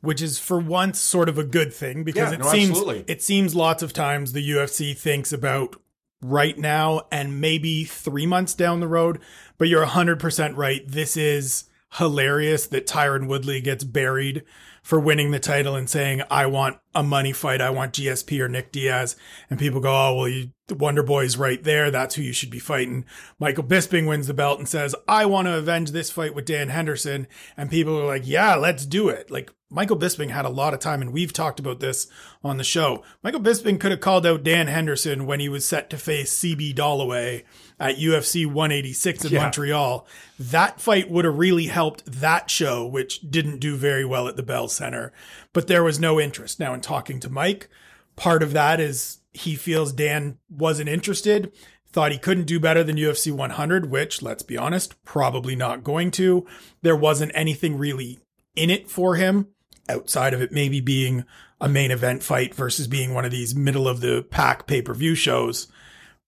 which 0.00 0.20
is 0.22 0.38
for 0.38 0.58
once 0.58 0.98
sort 0.98 1.28
of 1.28 1.38
a 1.38 1.44
good 1.44 1.72
thing 1.72 2.02
because 2.04 2.30
Yeah, 2.30 2.36
it 2.36 2.40
no, 2.40 2.50
seems 2.50 2.70
absolutely. 2.70 3.04
it 3.06 3.22
seems 3.22 3.54
lots 3.54 3.82
of 3.82 3.92
times 3.92 4.32
the 4.32 4.50
UFC 4.50 4.96
thinks 4.96 5.32
about 5.32 5.76
right 6.22 6.58
now 6.58 7.02
and 7.10 7.40
maybe 7.40 7.84
3 7.84 8.26
months 8.26 8.54
down 8.54 8.80
the 8.80 8.88
road 8.88 9.18
but 9.58 9.68
you're 9.68 9.86
100% 9.86 10.56
right. 10.56 10.82
This 10.86 11.16
is 11.16 11.64
hilarious 11.94 12.66
that 12.68 12.86
Tyron 12.86 13.26
Woodley 13.26 13.60
gets 13.60 13.84
buried 13.84 14.44
for 14.82 14.98
winning 14.98 15.30
the 15.30 15.38
title 15.38 15.74
and 15.76 15.88
saying 15.88 16.22
I 16.30 16.46
want 16.46 16.78
a 16.94 17.02
money 17.02 17.32
fight. 17.32 17.60
I 17.60 17.70
want 17.70 17.94
GSP 17.94 18.40
or 18.40 18.48
Nick 18.48 18.72
Diaz. 18.72 19.16
And 19.48 19.58
people 19.58 19.80
go 19.80 19.90
oh 19.90 20.14
well 20.14 20.28
you 20.28 20.50
the 20.66 20.74
Wonder 20.74 21.02
Boy's 21.02 21.36
right 21.36 21.62
there. 21.62 21.90
That's 21.90 22.14
who 22.14 22.22
you 22.22 22.32
should 22.32 22.50
be 22.50 22.60
fighting. 22.60 23.04
Michael 23.40 23.64
Bisping 23.64 24.06
wins 24.06 24.28
the 24.28 24.34
belt 24.34 24.58
and 24.58 24.68
says 24.68 24.94
I 25.08 25.26
want 25.26 25.46
to 25.46 25.58
avenge 25.58 25.90
this 25.90 26.10
fight 26.10 26.34
with 26.34 26.44
Dan 26.44 26.68
Henderson. 26.68 27.26
And 27.56 27.70
people 27.70 27.98
are 27.98 28.06
like 28.06 28.26
yeah 28.26 28.54
let's 28.54 28.86
do 28.86 29.08
it. 29.08 29.30
Like 29.30 29.50
Michael 29.72 29.96
Bisping 29.96 30.30
had 30.30 30.44
a 30.44 30.50
lot 30.50 30.74
of 30.74 30.80
time, 30.80 31.00
and 31.00 31.12
we've 31.12 31.32
talked 31.32 31.60
about 31.60 31.78
this 31.78 32.08
on 32.42 32.56
the 32.56 32.64
show. 32.64 33.04
Michael 33.22 33.40
Bisping 33.40 33.78
could 33.78 33.92
have 33.92 34.00
called 34.00 34.26
out 34.26 34.42
Dan 34.42 34.66
Henderson 34.66 35.26
when 35.26 35.38
he 35.38 35.48
was 35.48 35.64
set 35.64 35.88
to 35.90 35.96
face 35.96 36.36
CB 36.36 36.74
Dollaway 36.74 37.44
at 37.80 37.96
UFC 37.96 38.46
186 38.46 39.24
in 39.24 39.32
Yeah. 39.32 39.42
Montreal. 39.42 40.06
That 40.38 40.80
fight 40.80 41.10
would 41.10 41.24
have 41.24 41.38
really 41.38 41.66
helped 41.66 42.04
that 42.06 42.50
show, 42.50 42.86
which 42.86 43.20
didn't 43.28 43.58
do 43.58 43.76
very 43.76 44.04
well 44.04 44.28
at 44.28 44.36
the 44.36 44.42
Bell 44.42 44.68
Center. 44.68 45.12
But 45.52 45.66
there 45.66 45.82
was 45.82 45.98
no 45.98 46.20
interest. 46.20 46.60
Now, 46.60 46.74
in 46.74 46.82
talking 46.82 47.18
to 47.20 47.30
Mike, 47.30 47.68
part 48.16 48.42
of 48.42 48.52
that 48.52 48.78
is 48.78 49.18
he 49.32 49.56
feels 49.56 49.92
Dan 49.92 50.38
wasn't 50.50 50.88
interested, 50.90 51.52
thought 51.90 52.12
he 52.12 52.18
couldn't 52.18 52.44
do 52.46 52.60
better 52.60 52.84
than 52.84 52.96
UFC 52.96 53.32
100, 53.32 53.90
which, 53.90 54.22
let's 54.22 54.42
be 54.42 54.56
honest, 54.56 55.02
probably 55.04 55.56
not 55.56 55.82
going 55.82 56.10
to. 56.12 56.46
There 56.82 56.94
wasn't 56.96 57.32
anything 57.34 57.78
really 57.78 58.20
in 58.54 58.70
it 58.70 58.90
for 58.90 59.16
him 59.16 59.48
outside 59.88 60.34
of 60.34 60.42
it 60.42 60.52
maybe 60.52 60.80
being 60.80 61.24
a 61.60 61.68
main 61.68 61.90
event 61.90 62.22
fight 62.22 62.54
versus 62.54 62.86
being 62.86 63.12
one 63.12 63.24
of 63.24 63.30
these 63.30 63.54
middle 63.54 63.88
of 63.88 64.00
the 64.00 64.24
pack 64.30 64.66
pay-per-view 64.66 65.14
shows. 65.14 65.66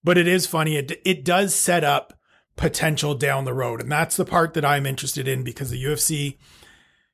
But 0.03 0.17
it 0.17 0.27
is 0.27 0.45
funny. 0.45 0.75
It, 0.75 1.01
it 1.05 1.23
does 1.23 1.55
set 1.55 1.83
up 1.83 2.19
potential 2.55 3.15
down 3.15 3.45
the 3.45 3.53
road. 3.53 3.81
And 3.81 3.91
that's 3.91 4.17
the 4.17 4.25
part 4.25 4.53
that 4.53 4.65
I'm 4.65 4.85
interested 4.85 5.27
in 5.27 5.43
because 5.43 5.69
the 5.69 5.83
UFC 5.83 6.37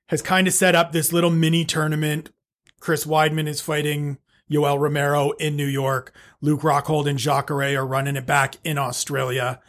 has 0.07 0.21
kind 0.21 0.47
of 0.47 0.53
set 0.53 0.75
up 0.75 0.91
this 0.91 1.13
little 1.13 1.29
mini 1.29 1.65
tournament. 1.65 2.31
Chris 2.79 3.05
Weidman 3.05 3.47
is 3.47 3.61
fighting 3.61 4.17
Yoel 4.51 4.79
Romero 4.79 5.31
in 5.31 5.55
New 5.55 5.65
York. 5.65 6.13
Luke 6.41 6.61
Rockhold 6.61 7.07
and 7.07 7.19
Jacare 7.19 7.77
are 7.77 7.85
running 7.85 8.15
it 8.15 8.25
back 8.25 8.55
in 8.63 8.77
Australia. 8.77 9.61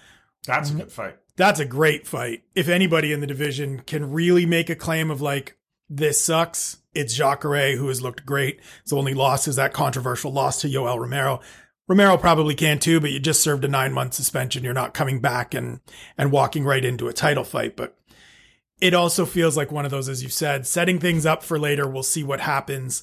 That's 0.46 0.70
a 0.70 0.74
good 0.74 0.92
fight. 0.92 1.16
That's 1.36 1.60
a 1.60 1.64
great 1.64 2.06
fight. 2.06 2.44
If 2.54 2.68
anybody 2.68 3.12
in 3.12 3.20
the 3.20 3.26
division 3.26 3.80
can 3.80 4.10
really 4.10 4.46
make 4.46 4.70
a 4.70 4.74
claim 4.74 5.10
of 5.10 5.20
like, 5.20 5.56
this 5.88 6.22
sucks, 6.22 6.78
it's 6.94 7.14
Jacare 7.14 7.76
who 7.76 7.88
has 7.88 8.02
looked 8.02 8.24
great. 8.24 8.60
His 8.84 8.92
only 8.92 9.14
loss 9.14 9.48
is 9.48 9.56
that 9.56 9.72
controversial 9.72 10.32
loss 10.32 10.60
to 10.60 10.68
Yoel 10.68 10.98
Romero. 10.98 11.40
Romero 11.90 12.16
probably 12.16 12.54
can 12.54 12.78
too, 12.78 13.00
but 13.00 13.10
you 13.10 13.18
just 13.18 13.42
served 13.42 13.64
a 13.64 13.68
nine 13.68 13.92
month 13.92 14.14
suspension. 14.14 14.62
You're 14.62 14.72
not 14.72 14.94
coming 14.94 15.18
back 15.18 15.54
and, 15.54 15.80
and 16.16 16.30
walking 16.30 16.62
right 16.62 16.84
into 16.84 17.08
a 17.08 17.12
title 17.12 17.42
fight. 17.42 17.74
But 17.74 17.98
it 18.80 18.94
also 18.94 19.26
feels 19.26 19.56
like 19.56 19.72
one 19.72 19.84
of 19.84 19.90
those, 19.90 20.08
as 20.08 20.22
you 20.22 20.28
said, 20.28 20.68
setting 20.68 21.00
things 21.00 21.26
up 21.26 21.42
for 21.42 21.58
later. 21.58 21.88
We'll 21.88 22.04
see 22.04 22.22
what 22.22 22.42
happens. 22.42 23.02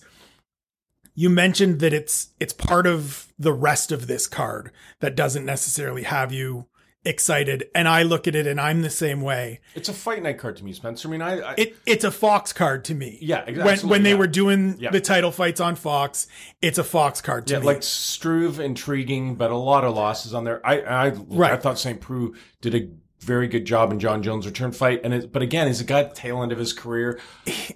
you 1.13 1.30
mentioned 1.30 1.82
that 1.82 1.91
it's 1.91 2.30
it's 2.39 2.54
part 2.54 2.88
of 2.88 3.28
the 3.38 3.52
rest 3.52 3.91
of 3.91 4.08
this 4.08 4.26
card 4.26 4.71
that 5.02 5.15
doesn't 5.17 5.45
necessarily 5.45 6.04
have 6.04 6.32
you 6.32 6.67
excited 7.08 7.70
and 7.74 7.88
I 7.88 8.04
look 8.04 8.28
at 8.28 8.36
it 8.36 8.46
and 8.46 8.60
I'm 8.62 8.82
the 8.82 8.89
same 8.89 9.22
way. 9.22 9.62
It's 9.76 9.89
a 9.89 9.93
fight 9.93 10.22
night 10.22 10.38
card 10.38 10.58
to 10.58 10.63
me, 10.65 10.74
Spencer. 10.74 11.08
I 11.08 11.12
mean, 11.12 11.22
I, 11.22 11.39
I 11.39 11.54
It 11.58 11.76
it's 11.86 12.04
a 12.04 12.12
Fox 12.12 12.54
card 12.54 12.86
to 12.86 12.93
me. 12.96 13.17
Yeah, 13.22 13.43
ex- 13.48 13.84
When 13.84 13.89
when 13.89 14.04
they 14.04 14.12
yeah. 14.12 14.15
were 14.17 14.28
doing 14.28 14.76
Yeah. 14.80 14.91
the 14.91 15.02
title 15.02 15.32
fights 15.32 15.60
on 15.60 15.76
Fox, 15.76 16.28
it's 16.62 16.78
a 16.78 16.84
Fox 16.84 17.22
card 17.22 17.48
to 17.48 17.54
yeah, 17.54 17.60
me. 17.60 17.65
like 17.65 17.82
Struve, 17.84 18.60
intriguing, 18.60 19.36
but 19.36 19.50
a 19.52 19.58
lot 19.58 19.84
of 19.84 19.96
losses 19.96 20.34
on 20.34 20.43
there. 20.43 20.65
I 20.65 20.82
I 20.82 21.10
Right. 21.10 21.54
I 21.54 21.58
thought 21.58 21.80
St. 21.80 22.00
Preux 22.00 22.34
did 22.62 22.76
a 22.76 22.89
very 23.20 23.48
good 23.48 23.65
job 23.65 23.91
in 23.91 24.00
Jon 24.00 24.22
Jones' 24.22 24.46
return 24.46 24.72
fight, 24.72 25.02
and 25.04 25.13
it, 25.13 25.32
but 25.34 25.41
again, 25.41 25.67
he's 25.67 25.82
a 25.82 25.84
guy 25.84 26.02
at 26.02 26.12
the 26.13 26.15
tail 26.15 26.43
end 26.43 26.52
of 26.52 26.60
his 26.60 26.72
career. 26.72 27.20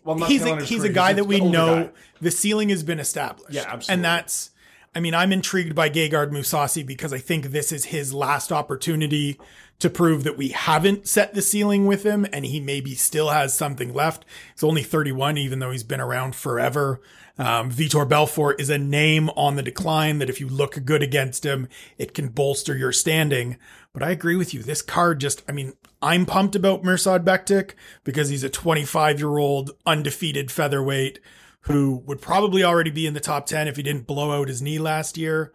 Well, 0.03 0.15
not 0.15 0.29
he's 0.29 0.43
a, 0.43 0.49
end 0.49 0.53
of 0.53 0.59
his 0.59 0.69
he's 0.69 0.79
a 0.79 0.81
career, 0.83 0.93
guy 0.93 1.13
that 1.13 1.23
we 1.25 1.39
know 1.41 1.85
guy. 1.85 1.89
the 2.21 2.31
ceiling 2.31 2.69
has 2.69 2.83
been 2.83 2.99
established. 2.99 3.53
Yeah, 3.53 3.61
absolutely. 3.63 3.93
And 3.93 4.05
that's 4.05 4.50
I 4.93 4.99
mean, 4.99 5.13
I'm 5.13 5.31
intrigued 5.31 5.73
by 5.73 5.89
Gegard 5.89 6.31
Mousasi 6.31 6.85
because 6.85 7.13
I 7.13 7.17
think 7.17 7.45
this 7.47 7.71
is 7.71 7.85
his 7.85 8.13
last 8.13 8.51
opportunity 8.51 9.39
to 9.79 9.89
prove 9.89 10.23
that 10.25 10.37
we 10.37 10.49
haven't 10.49 11.07
set 11.07 11.33
the 11.33 11.41
ceiling 11.41 11.87
with 11.87 12.03
him 12.03 12.27
and 12.33 12.45
he 12.45 12.59
maybe 12.59 12.93
still 12.93 13.29
has 13.29 13.53
something 13.53 13.93
left. 13.93 14.25
He's 14.53 14.63
only 14.63 14.83
31, 14.83 15.37
even 15.37 15.59
though 15.59 15.71
he's 15.71 15.83
been 15.83 16.01
around 16.01 16.35
forever. 16.35 17.01
Um, 17.39 17.71
Vitor 17.71 18.07
Belfort 18.07 18.59
is 18.59 18.69
a 18.69 18.77
name 18.77 19.29
on 19.31 19.55
the 19.55 19.63
decline 19.63 20.19
that 20.19 20.29
if 20.29 20.39
you 20.39 20.47
look 20.47 20.83
good 20.83 21.01
against 21.01 21.45
him, 21.45 21.69
it 21.97 22.13
can 22.13 22.27
bolster 22.27 22.75
your 22.77 22.91
standing. 22.91 23.57
But 23.93 24.03
I 24.03 24.11
agree 24.11 24.35
with 24.35 24.53
you. 24.53 24.61
This 24.61 24.81
card 24.81 25.19
just, 25.19 25.41
I 25.47 25.53
mean, 25.53 25.73
I'm 26.01 26.25
pumped 26.25 26.55
about 26.55 26.83
Mirsad 26.83 27.23
Bektic 27.23 27.71
because 28.03 28.29
he's 28.29 28.43
a 28.43 28.49
25 28.49 29.19
year 29.19 29.37
old 29.37 29.71
undefeated 29.85 30.51
featherweight 30.51 31.19
who 31.61 32.01
would 32.05 32.21
probably 32.21 32.63
already 32.63 32.89
be 32.91 33.05
in 33.05 33.13
the 33.13 33.19
top 33.19 33.45
10 33.45 33.67
if 33.67 33.75
he 33.77 33.83
didn't 33.83 34.07
blow 34.07 34.31
out 34.31 34.47
his 34.47 34.61
knee 34.61 34.79
last 34.79 35.17
year. 35.17 35.53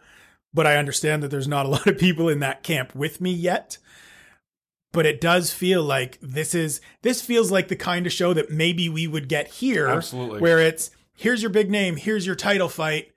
But 0.53 0.65
I 0.65 0.77
understand 0.77 1.21
that 1.23 1.29
there's 1.31 1.47
not 1.47 1.65
a 1.65 1.69
lot 1.75 1.87
of 1.87 1.97
people 1.97 2.29
in 2.29 2.39
that 2.39 2.63
camp 2.63 2.95
with 2.95 3.19
me 3.21 3.31
yet. 3.31 3.77
But 4.93 5.05
it 5.05 5.19
does 5.19 5.53
feel 5.53 5.83
like 5.83 6.17
this 6.21 6.55
is, 6.55 6.79
this 7.01 7.21
feels 7.21 7.51
like 7.51 7.67
the 7.67 7.75
kind 7.75 8.05
of 8.05 8.13
show 8.13 8.33
that 8.33 8.49
maybe 8.49 8.87
we 8.89 9.05
would 9.05 9.27
get 9.27 9.47
here. 9.47 9.87
Absolutely. 9.87 10.39
Where 10.39 10.59
it's, 10.59 10.89
here's 11.15 11.41
your 11.41 11.51
big 11.51 11.69
name, 11.69 11.97
here's 11.97 12.25
your 12.25 12.35
title 12.35 12.69
fight, 12.69 13.11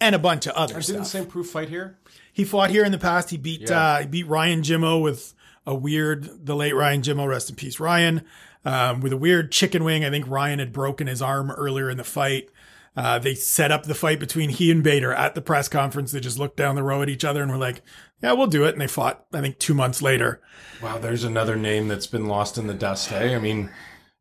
and 0.00 0.14
a 0.14 0.18
bunch 0.18 0.46
of 0.46 0.52
other 0.54 0.80
Didn't. 0.80 1.06
St. 1.06 1.28
Preux 1.28 1.44
fight 1.44 1.70
here? 1.70 1.98
He 2.32 2.44
fought 2.44 2.70
here 2.70 2.84
in 2.84 2.92
the 2.92 2.98
past. 2.98 3.30
He 3.30 3.36
beat 3.38 3.70
Yeah. 3.70 3.80
uh, 3.94 4.00
he 4.02 4.06
beat 4.06 4.26
Ryan 4.26 4.62
Jimmo 4.62 5.00
with 5.00 5.34
a 5.66 5.74
weird 5.74 6.44
the 6.46 6.54
late 6.54 6.74
Ryan 6.74 7.00
Jimmo, 7.00 7.26
rest 7.26 7.48
in 7.48 7.56
peace, 7.56 7.80
Ryan, 7.80 8.22
um, 8.64 9.00
with 9.00 9.12
a 9.12 9.16
weird 9.16 9.52
chicken 9.52 9.84
wing. 9.84 10.04
I 10.04 10.10
think 10.10 10.26
Ryan 10.28 10.58
had 10.58 10.72
broken 10.72 11.06
his 11.06 11.20
arm 11.22 11.50
earlier 11.50 11.90
in 11.90 11.96
the 11.96 12.04
fight. 12.04 12.48
Uh, 12.96 13.18
they 13.18 13.34
set 13.34 13.72
up 13.72 13.84
the 13.84 13.94
fight 13.94 14.20
between 14.20 14.50
he 14.50 14.70
and 14.70 14.82
Bader 14.82 15.12
at 15.12 15.34
the 15.34 15.40
press 15.42 15.68
conference. 15.68 16.12
They 16.12 16.20
just 16.20 16.38
looked 16.38 16.56
down 16.56 16.76
the 16.76 16.82
row 16.84 17.02
at 17.02 17.08
each 17.08 17.24
other 17.24 17.42
and 17.42 17.50
were 17.50 17.58
like, 17.58 17.82
"Yeah, 18.22 18.32
we'll 18.34 18.46
do 18.46 18.64
it." 18.64 18.72
And 18.72 18.80
they 18.80 18.86
fought. 18.86 19.24
I 19.32 19.40
think 19.40 19.58
two 19.58 19.74
months 19.74 20.00
later. 20.00 20.40
Wow, 20.80 20.98
there's 20.98 21.24
another 21.24 21.56
name 21.56 21.88
that's 21.88 22.06
been 22.06 22.26
lost 22.26 22.56
in 22.56 22.68
the 22.68 22.74
dust. 22.74 23.08
Hey, 23.08 23.34
I 23.34 23.40
mean, 23.40 23.68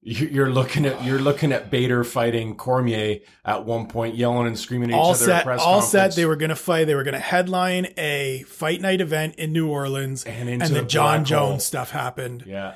you- 0.01 0.27
you're 0.27 0.49
looking 0.49 0.87
at 0.87 1.03
you're 1.03 1.19
looking 1.19 1.51
at 1.51 1.69
Bader 1.69 2.03
fighting 2.03 2.55
Cormier 2.55 3.19
at 3.45 3.63
one 3.63 3.85
point, 3.85 4.15
yelling 4.15 4.47
and 4.47 4.57
screaming 4.57 4.91
at 4.91 4.97
all 4.97 5.11
each 5.11 5.21
other. 5.21 5.31
at 5.33 5.37
set, 5.37 5.45
press 5.45 5.61
all 5.61 5.81
set. 5.83 6.15
They 6.15 6.25
were 6.25 6.35
going 6.35 6.49
to 6.49 6.55
fight. 6.55 6.85
They 6.85 6.95
were 6.95 7.03
going 7.03 7.13
to 7.13 7.19
headline 7.19 7.93
a 7.95 8.43
fight 8.47 8.81
night 8.81 9.01
event 9.01 9.35
in 9.35 9.53
New 9.53 9.69
Orleans, 9.69 10.23
And 10.23 10.59
the 10.59 10.67
the 10.67 10.81
Jon. 10.81 11.25
Jones 11.25 11.63
stuff 11.63 11.91
happened. 11.91 12.43
yeah. 12.47 12.73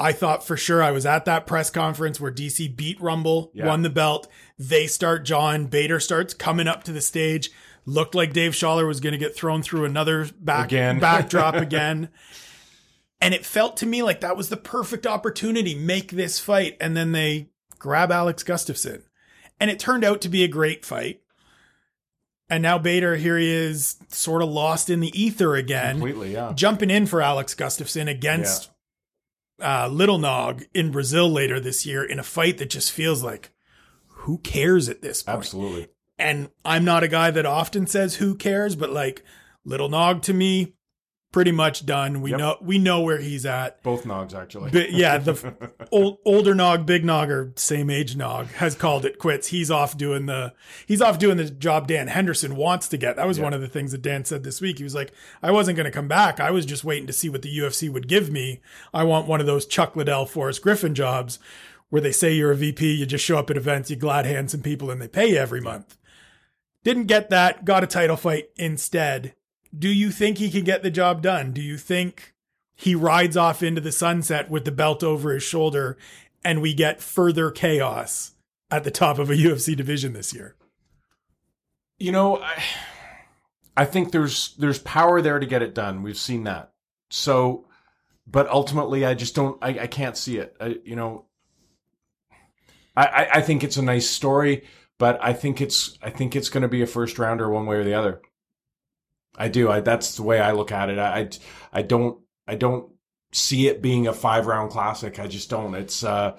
I 0.00 0.12
thought 0.12 0.46
for 0.46 0.56
sure 0.56 0.82
I 0.82 0.92
was 0.92 1.04
at 1.06 1.24
that 1.24 1.46
press 1.46 1.70
conference 1.70 2.20
where 2.20 2.30
DC 2.30 2.68
beat 2.76 3.00
Rumble, 3.00 3.50
Yeah. 3.54 3.66
won 3.66 3.82
the 3.82 3.90
belt. 3.90 4.28
They 4.58 4.86
start 4.86 5.24
John. 5.24 5.66
Bader 5.66 5.98
starts 6.00 6.34
coming 6.34 6.68
up 6.68 6.84
to 6.84 6.92
the 6.92 7.00
stage. 7.00 7.50
Looked 7.84 8.14
like 8.14 8.32
Dave 8.32 8.52
Sholler 8.52 8.86
was 8.86 9.00
going 9.00 9.12
to 9.12 9.18
get 9.18 9.34
thrown 9.34 9.62
through 9.62 9.84
another 9.86 10.28
back 10.38 10.66
Again. 10.66 10.98
backdrop 11.00 11.54
again. 11.54 12.10
And 13.20 13.34
it 13.34 13.44
felt 13.44 13.76
to 13.78 13.86
me 13.86 14.02
like 14.02 14.20
that 14.20 14.36
was 14.36 14.48
the 14.50 14.56
perfect 14.56 15.06
opportunity. 15.06 15.74
Make 15.74 16.12
this 16.12 16.38
fight. 16.38 16.76
And 16.80 16.96
then 16.96 17.10
they 17.12 17.48
grab 17.78 18.12
Alex 18.12 18.44
Gustafsson. 18.44 19.02
And 19.58 19.70
it 19.70 19.80
turned 19.80 20.04
out 20.04 20.20
to 20.20 20.28
be 20.28 20.44
a 20.44 20.48
great 20.48 20.84
fight. 20.84 21.22
And 22.50 22.62
now 22.62 22.78
Bader, 22.78 23.16
here 23.16 23.36
he 23.36 23.50
is, 23.50 23.96
sort 24.08 24.42
of 24.42 24.48
lost 24.48 24.88
in 24.88 25.00
the 25.00 25.20
ether 25.20 25.54
again 25.56 25.96
Completely, 25.96 26.32
yeah. 26.32 26.52
jumping 26.54 26.88
in 26.90 27.06
for 27.06 27.20
Alex 27.20 27.54
Gustafsson 27.54 28.08
against 28.08 28.70
uh, 29.60 29.88
Little 29.88 30.18
Nog 30.18 30.64
in 30.74 30.90
Brazil 30.90 31.30
later 31.30 31.60
this 31.60 31.84
year 31.86 32.04
in 32.04 32.18
a 32.18 32.24
fight 32.24 32.58
that 32.58 32.70
just 32.70 32.92
feels 32.92 33.22
like, 33.22 33.52
who 34.06 34.38
cares 34.38 34.88
at 34.88 35.02
this 35.02 35.22
point? 35.22 35.38
Absolutely. 35.38 35.88
And 36.18 36.50
I'm 36.64 36.84
not 36.84 37.04
a 37.04 37.08
guy 37.08 37.30
that 37.30 37.46
often 37.46 37.86
says 37.86 38.16
who 38.16 38.34
cares, 38.34 38.74
but 38.74 38.90
like 38.90 39.22
Little 39.64 39.88
Nog 39.88 40.22
to 40.22 40.34
me, 40.34 40.74
pretty 41.30 41.52
much 41.52 41.84
done. 41.84 42.22
We 42.22 42.30
Yep. 42.30 42.38
know 42.38 42.56
we 42.62 42.78
know 42.78 43.02
where 43.02 43.18
he's 43.18 43.44
at. 43.44 43.82
Both 43.82 44.04
Nogs, 44.04 44.34
actually. 44.34 44.70
But 44.70 44.92
yeah, 44.92 45.18
the 45.18 45.70
old, 45.92 46.18
older 46.24 46.54
Nog, 46.54 46.86
big 46.86 47.04
Nog, 47.04 47.30
or 47.30 47.52
same 47.56 47.90
age 47.90 48.16
Nog 48.16 48.46
has 48.54 48.74
called 48.74 49.04
it 49.04 49.18
quits. 49.18 49.48
He's 49.48 49.70
off 49.70 49.96
doing 49.98 50.26
the 50.26 50.54
he's 50.86 51.02
off 51.02 51.18
doing 51.18 51.36
the 51.36 51.50
job 51.50 51.86
Dan 51.86 52.08
Henderson 52.08 52.56
wants 52.56 52.88
to 52.88 52.96
get. 52.96 53.16
That 53.16 53.26
was 53.26 53.36
Yeah. 53.38 53.44
one 53.44 53.52
of 53.54 53.60
the 53.60 53.68
things 53.68 53.92
that 53.92 54.02
Dan 54.02 54.24
said 54.24 54.42
this 54.42 54.60
week. 54.60 54.78
He 54.78 54.84
was 54.84 54.94
like, 54.94 55.12
I 55.42 55.50
wasn't 55.50 55.76
going 55.76 55.84
to 55.84 55.90
come 55.90 56.08
back. 56.08 56.40
I 56.40 56.50
was 56.50 56.64
just 56.64 56.82
waiting 56.84 57.06
to 57.06 57.12
see 57.12 57.28
what 57.28 57.42
the 57.42 57.58
UFC 57.58 57.90
would 57.90 58.08
give 58.08 58.30
me. 58.30 58.60
I 58.94 59.04
want 59.04 59.26
one 59.28 59.40
of 59.40 59.46
those 59.46 59.66
Chuck 59.66 59.96
Liddell, 59.96 60.24
Forrest 60.26 60.62
Griffin 60.62 60.94
jobs 60.94 61.38
where 61.90 62.02
they 62.02 62.12
say 62.12 62.34
you're 62.34 62.50
a 62.52 62.56
VP, 62.56 62.94
you 62.96 63.06
just 63.06 63.24
show 63.24 63.38
up 63.38 63.48
at 63.50 63.56
events, 63.56 63.90
you 63.90 63.96
glad 63.96 64.26
hand 64.26 64.50
some 64.50 64.60
people, 64.60 64.90
and 64.90 65.00
they 65.00 65.08
pay 65.08 65.28
you 65.30 65.36
every 65.36 65.60
month. 65.60 65.96
Didn't 66.84 67.04
get 67.06 67.30
that. 67.30 67.64
Got 67.64 67.82
a 67.82 67.86
title 67.86 68.16
fight 68.16 68.50
instead. 68.56 69.34
Do 69.76 69.88
you 69.88 70.10
think 70.10 70.38
he 70.38 70.50
can 70.50 70.64
get 70.64 70.82
the 70.82 70.90
job 70.90 71.22
done? 71.22 71.52
Do 71.52 71.60
you 71.60 71.76
think 71.76 72.34
he 72.74 72.94
rides 72.94 73.36
off 73.36 73.62
into 73.62 73.80
the 73.80 73.92
sunset 73.92 74.50
with 74.50 74.64
the 74.64 74.72
belt 74.72 75.02
over 75.02 75.32
his 75.32 75.42
shoulder 75.42 75.96
and 76.44 76.62
we 76.62 76.74
get 76.74 77.00
further 77.00 77.50
chaos 77.50 78.32
at 78.70 78.84
the 78.84 78.90
top 78.90 79.18
of 79.18 79.30
a 79.30 79.34
UFC 79.36 79.76
division 79.76 80.12
this 80.12 80.32
year? 80.32 80.54
You 81.98 82.12
know, 82.12 82.38
I, 82.38 82.62
I 83.76 83.84
think 83.84 84.12
there's 84.12 84.54
there's 84.56 84.78
power 84.78 85.20
there 85.20 85.38
to 85.38 85.46
get 85.46 85.62
it 85.62 85.74
done. 85.74 86.02
We've 86.02 86.16
seen 86.16 86.44
that. 86.44 86.72
So, 87.10 87.66
but 88.26 88.48
ultimately, 88.48 89.04
I 89.04 89.14
just 89.14 89.34
don't. 89.34 89.58
I, 89.62 89.80
I 89.80 89.86
can't 89.86 90.16
see 90.16 90.38
it. 90.38 90.56
I, 90.60 90.78
you 90.84 90.94
know, 90.94 91.24
I, 92.96 93.28
I 93.34 93.40
think 93.40 93.62
it's 93.62 93.76
a 93.76 93.82
nice 93.82 94.08
story, 94.08 94.64
but 94.98 95.18
I 95.22 95.32
think 95.32 95.60
it's 95.60 95.98
I 96.02 96.10
think 96.10 96.34
it's 96.34 96.48
going 96.48 96.62
to 96.62 96.68
be 96.68 96.82
a 96.82 96.86
first 96.86 97.18
rounder 97.18 97.48
one 97.48 97.66
way 97.66 97.76
or 97.76 97.84
the 97.84 97.94
other. 97.94 98.20
I 99.38 99.48
do. 99.48 99.70
I 99.70 99.80
that's 99.80 100.16
the 100.16 100.22
way 100.22 100.40
I 100.40 100.52
look 100.52 100.72
at 100.72 100.90
it. 100.90 100.98
I 100.98 101.20
I, 101.20 101.30
I 101.72 101.82
don't 101.82 102.18
I 102.46 102.56
don't 102.56 102.90
see 103.32 103.68
it 103.68 103.80
being 103.80 104.06
a 104.06 104.12
five 104.12 104.46
round 104.46 104.70
classic. 104.70 105.18
I 105.18 105.26
just 105.26 105.48
don't. 105.48 105.74
It's 105.74 106.04
uh 106.04 106.38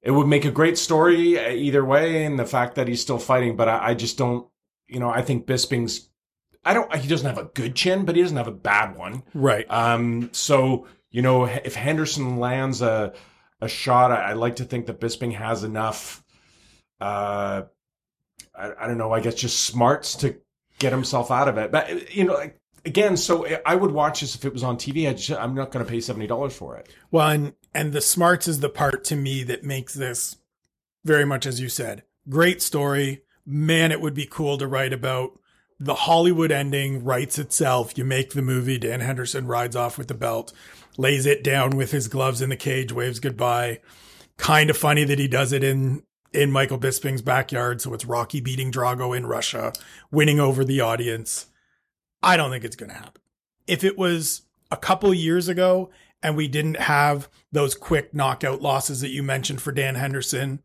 it 0.00 0.12
would 0.12 0.28
make 0.28 0.44
a 0.44 0.50
great 0.50 0.78
story 0.78 1.38
either 1.38 1.84
way, 1.84 2.24
and 2.24 2.38
the 2.38 2.46
fact 2.46 2.76
that 2.76 2.88
he's 2.88 3.02
still 3.02 3.18
fighting. 3.18 3.56
But 3.56 3.68
I, 3.68 3.88
I 3.88 3.94
just 3.94 4.16
don't, 4.16 4.46
you 4.86 5.00
know, 5.00 5.10
I 5.10 5.22
think 5.22 5.46
Bisping's. 5.46 6.08
I 6.64 6.72
don't. 6.74 6.94
He 6.94 7.08
doesn't 7.08 7.26
have 7.26 7.38
a 7.38 7.50
good 7.52 7.74
chin, 7.74 8.04
but 8.04 8.16
he 8.16 8.22
doesn't 8.22 8.36
have 8.36 8.48
a 8.48 8.52
bad 8.52 8.96
one. 8.96 9.22
Right. 9.34 9.66
Um. 9.70 10.30
So 10.32 10.86
you 11.10 11.22
know, 11.22 11.44
if 11.44 11.74
Henderson 11.74 12.38
lands 12.38 12.80
a 12.82 13.14
a 13.60 13.68
shot, 13.68 14.12
I, 14.12 14.30
I 14.30 14.32
like 14.34 14.56
to 14.56 14.64
think 14.64 14.86
that 14.86 15.00
Bisping 15.00 15.34
has 15.34 15.64
enough. 15.64 16.22
Uh, 17.00 17.62
I, 18.54 18.72
I 18.80 18.86
don't 18.86 18.98
know. 18.98 19.12
I 19.12 19.20
guess 19.20 19.34
just 19.34 19.64
smarts 19.64 20.16
to 20.16 20.36
get 20.78 20.92
himself 20.92 21.30
out 21.30 21.48
of 21.48 21.58
it. 21.58 21.70
But 21.70 22.14
you 22.14 22.24
know, 22.24 22.34
like, 22.34 22.58
again, 22.84 23.16
so 23.16 23.46
I 23.64 23.74
would 23.74 23.90
watch 23.90 24.20
this 24.20 24.34
if 24.34 24.44
it 24.44 24.52
was 24.52 24.62
on 24.62 24.76
TV. 24.76 25.08
I 25.08 25.14
just, 25.14 25.38
I'm 25.38 25.54
not 25.54 25.70
going 25.70 25.84
to 25.84 25.90
pay 25.90 26.00
seventy 26.00 26.26
dollars 26.26 26.54
for 26.54 26.76
it. 26.76 26.88
Well, 27.10 27.28
and, 27.28 27.52
and 27.74 27.92
the 27.92 28.00
smarts 28.00 28.48
is 28.48 28.60
the 28.60 28.68
part 28.68 29.04
to 29.04 29.16
me 29.16 29.42
that 29.44 29.64
makes 29.64 29.94
this 29.94 30.36
very 31.04 31.24
much 31.24 31.46
as 31.46 31.60
you 31.60 31.68
said. 31.68 32.02
Great 32.28 32.62
story. 32.62 33.22
Man, 33.46 33.92
it 33.92 34.00
would 34.00 34.14
be 34.14 34.26
cool 34.26 34.58
to 34.58 34.66
write 34.66 34.92
about 34.92 35.38
the 35.80 35.94
Hollywood 35.94 36.50
ending 36.50 37.04
writes 37.04 37.38
itself. 37.38 37.96
You 37.96 38.04
make 38.04 38.32
the 38.32 38.42
movie. 38.42 38.78
Dan 38.78 39.00
Henderson 39.00 39.46
rides 39.46 39.76
off 39.76 39.96
with 39.96 40.08
the 40.08 40.14
belt, 40.14 40.52
lays 40.96 41.24
it 41.24 41.44
down 41.44 41.76
with 41.76 41.92
his 41.92 42.08
gloves 42.08 42.42
in 42.42 42.50
the 42.50 42.56
cage, 42.56 42.92
waves 42.92 43.20
goodbye. 43.20 43.80
Kind 44.36 44.70
of 44.70 44.76
funny 44.76 45.04
that 45.04 45.18
he 45.18 45.28
does 45.28 45.52
it 45.52 45.64
in 45.64 46.02
in 46.32 46.52
Michael 46.52 46.78
Bisping's 46.78 47.22
backyard. 47.22 47.80
So 47.80 47.94
it's 47.94 48.04
Rocky 48.04 48.40
beating 48.40 48.70
Drago 48.70 49.16
in 49.16 49.26
Russia, 49.26 49.72
winning 50.10 50.40
over 50.40 50.64
the 50.64 50.80
audience. 50.80 51.46
I 52.22 52.36
don't 52.36 52.50
think 52.50 52.64
it's 52.64 52.76
going 52.76 52.90
to 52.90 52.96
happen. 52.96 53.22
If 53.66 53.84
it 53.84 53.98
was 53.98 54.42
a 54.70 54.76
couple 54.76 55.12
years 55.14 55.48
ago 55.48 55.90
and 56.22 56.36
we 56.36 56.48
didn't 56.48 56.80
have 56.80 57.28
those 57.52 57.74
quick 57.74 58.12
knockout 58.12 58.60
losses 58.60 59.00
that 59.00 59.10
you 59.10 59.22
mentioned 59.22 59.62
for 59.62 59.72
Dan 59.72 59.94
Henderson, 59.94 60.62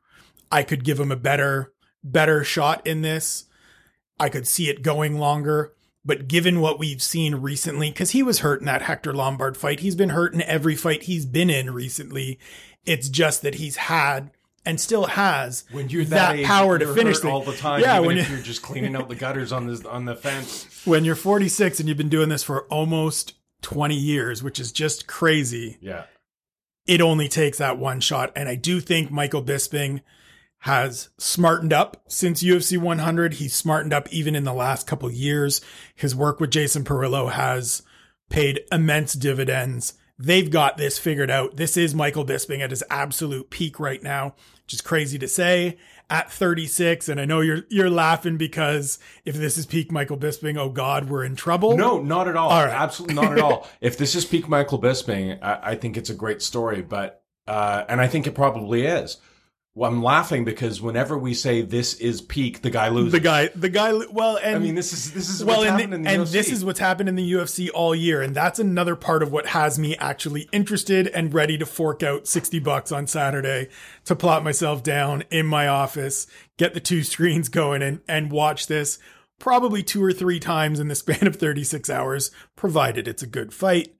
I 0.51 0.63
could 0.63 0.83
give 0.83 0.99
him 0.99 1.11
a 1.11 1.17
better 1.17 1.73
better 2.03 2.43
shot 2.43 2.85
in 2.85 3.01
this. 3.01 3.45
I 4.19 4.29
could 4.29 4.47
see 4.47 4.69
it 4.69 4.81
going 4.81 5.17
longer. 5.17 5.73
But 6.05 6.27
given 6.27 6.59
what 6.59 6.79
we've 6.79 7.01
seen 7.01 7.35
recently, 7.35 7.89
because 7.89 8.11
he 8.11 8.23
was 8.23 8.39
hurt 8.39 8.59
in 8.59 8.65
that 8.65 8.81
Hector 8.81 9.13
Lombard 9.13 9.55
fight, 9.55 9.79
he's 9.79 9.95
been 9.95 10.09
hurt 10.09 10.33
in 10.33 10.41
every 10.41 10.75
fight 10.75 11.03
he's 11.03 11.25
been 11.25 11.49
in 11.49 11.71
recently. 11.71 12.39
It's 12.85 13.07
just 13.07 13.41
that 13.41 13.55
he's 13.55 13.77
had 13.77 14.31
and 14.65 14.79
still 14.79 15.05
has 15.05 15.65
When 15.71 15.89
you're 15.89 16.05
that, 16.05 16.35
that, 16.37 16.45
power 16.45 16.79
to 16.79 16.93
finish 16.93 17.17
hurt 17.17 17.21
things. 17.23 17.33
all 17.33 17.41
the 17.43 17.53
time. 17.57 17.81
Yeah, 17.81 17.95
even 17.97 18.07
when 18.07 18.17
if 18.17 18.29
you, 18.29 18.35
you're 18.35 18.43
just 18.45 18.61
cleaning 18.61 18.95
out 18.95 19.09
the 19.09 19.15
gutters 19.15 19.51
on 19.51 19.67
the 19.67 19.89
on 19.89 20.05
the 20.05 20.15
fence. 20.15 20.67
when 20.85 21.03
you're 21.05 21.15
46 21.15 21.79
and 21.79 21.89
you've 21.89 21.97
been 21.97 22.09
doing 22.09 22.29
this 22.29 22.43
for 22.43 22.63
almost 22.65 23.33
20 23.61 23.95
years, 23.95 24.41
which 24.43 24.59
is 24.59 24.71
just 24.71 25.07
crazy. 25.07 25.77
Yeah, 25.81 26.03
It 26.87 27.01
only 27.01 27.27
takes 27.29 27.57
that 27.59 27.77
one 27.77 27.99
shot, 28.01 28.31
and 28.35 28.47
I 28.49 28.55
do 28.55 28.79
think 28.79 29.09
Michael 29.11 29.43
Bisping 29.43 30.01
has 30.59 31.09
smartened 31.17 31.73
up 31.73 32.03
since 32.07 32.41
UFC 32.41 32.77
100. 32.77 33.33
He's 33.35 33.53
smartened 33.53 33.91
up 33.93 34.07
even 34.13 34.33
in 34.35 34.45
the 34.45 34.53
last 34.53 34.87
couple 34.87 35.11
years. 35.11 35.59
His 35.95 36.15
work 36.15 36.39
with 36.39 36.51
Jason 36.51 36.85
Parillo 36.85 37.31
has 37.31 37.81
paid 38.29 38.61
immense 38.71 39.13
dividends. 39.13 39.93
They've 40.17 40.49
got 40.49 40.77
this 40.77 40.97
figured 40.97 41.29
out. 41.31 41.57
This 41.57 41.75
is 41.75 41.93
Michael 41.93 42.25
Bisping 42.25 42.61
at 42.61 42.69
his 42.69 42.83
absolute 42.89 43.49
peak 43.49 43.77
right 43.79 44.01
now, 44.01 44.35
which 44.65 44.73
is 44.73 44.81
crazy 44.81 45.19
to 45.19 45.27
say 45.27 45.77
at 46.09 46.31
36. 46.31 47.09
And 47.09 47.19
I 47.19 47.25
know 47.25 47.41
you're 47.41 47.63
you're 47.69 47.89
laughing 47.89 48.37
because 48.37 48.99
if 49.25 49.35
this 49.35 49.57
is 49.57 49.65
peak 49.65 49.91
Michael 49.91 50.17
Bisping, 50.17 50.57
oh 50.57 50.69
God, 50.69 51.09
we're 51.09 51.23
in 51.23 51.35
trouble. 51.35 51.77
no, 51.77 52.01
not 52.01 52.27
at 52.27 52.35
all. 52.35 52.49
All 52.49 52.65
right. 52.65 52.73
Absolutely 52.73 53.15
not 53.15 53.33
at 53.33 53.39
all. 53.39 53.67
if 53.81 53.97
this 53.97 54.15
is 54.15 54.25
peak 54.25 54.47
Michael 54.47 54.79
Bisping, 54.79 55.39
I, 55.41 55.71
I 55.71 55.75
think 55.75 55.97
it's 55.97 56.09
a 56.09 56.15
great 56.15 56.41
story, 56.41 56.81
but 56.81 57.23
uh, 57.47 57.83
and 57.89 57.99
I 57.99 58.07
think 58.07 58.27
it 58.27 58.35
probably 58.35 58.85
is. 58.85 59.17
Well, 59.75 59.89
I'm 59.89 60.03
laughing 60.03 60.45
because 60.45 60.81
whenever 60.83 61.17
we 61.17 61.33
say 61.33 61.63
this 61.63 61.95
is 61.95 62.21
peak, 62.21 62.61
the 62.61 62.69
guy 62.69 62.89
loses. 62.89 63.11
the 63.11 63.19
guy, 63.19 63.47
the 63.55 63.69
guy. 63.69 63.91
Well, 64.11 64.37
and 64.37 64.55
I 64.57 64.59
mean, 64.59 64.75
this 64.75 64.93
is 64.93 65.11
this 65.13 65.29
is 65.29 65.43
well, 65.43 65.57
what's 65.61 65.69
and, 65.69 65.79
happened 65.79 65.93
the- 65.93 65.95
in 65.95 66.01
the 66.03 66.09
and 66.11 66.21
UFC. 66.23 66.31
this 66.31 66.51
is 66.51 66.63
what's 66.63 66.79
happened 66.79 67.09
in 67.09 67.15
the 67.15 67.31
UFC 67.33 67.69
all 67.73 67.95
year, 67.95 68.21
and 68.21 68.35
that's 68.35 68.59
another 68.59 68.95
part 68.95 69.23
of 69.23 69.31
what 69.31 69.47
has 69.47 69.79
me 69.79 69.97
actually 69.97 70.47
interested 70.51 71.07
and 71.07 71.33
ready 71.33 71.57
to 71.57 71.65
fork 71.65 72.03
out 72.03 72.27
sixty 72.27 72.59
bucks 72.59 72.91
on 72.91 73.07
Saturday 73.07 73.67
to 74.05 74.15
plot 74.15 74.43
myself 74.43 74.83
down 74.83 75.23
in 75.31 75.47
my 75.47 75.67
office, 75.67 76.27
get 76.57 76.75
the 76.75 76.79
two 76.79 77.01
screens 77.01 77.49
going, 77.49 77.81
and 77.81 78.01
and 78.07 78.31
watch 78.31 78.67
this 78.67 78.99
probably 79.39 79.81
two 79.81 80.03
or 80.03 80.13
three 80.13 80.39
times 80.39 80.79
in 80.79 80.87
the 80.87 80.93
span 80.95 81.25
of 81.25 81.37
thirty 81.37 81.63
six 81.63 81.89
hours, 81.89 82.29
provided 82.55 83.07
it's 83.07 83.23
a 83.23 83.27
good 83.27 83.51
fight. 83.51 83.95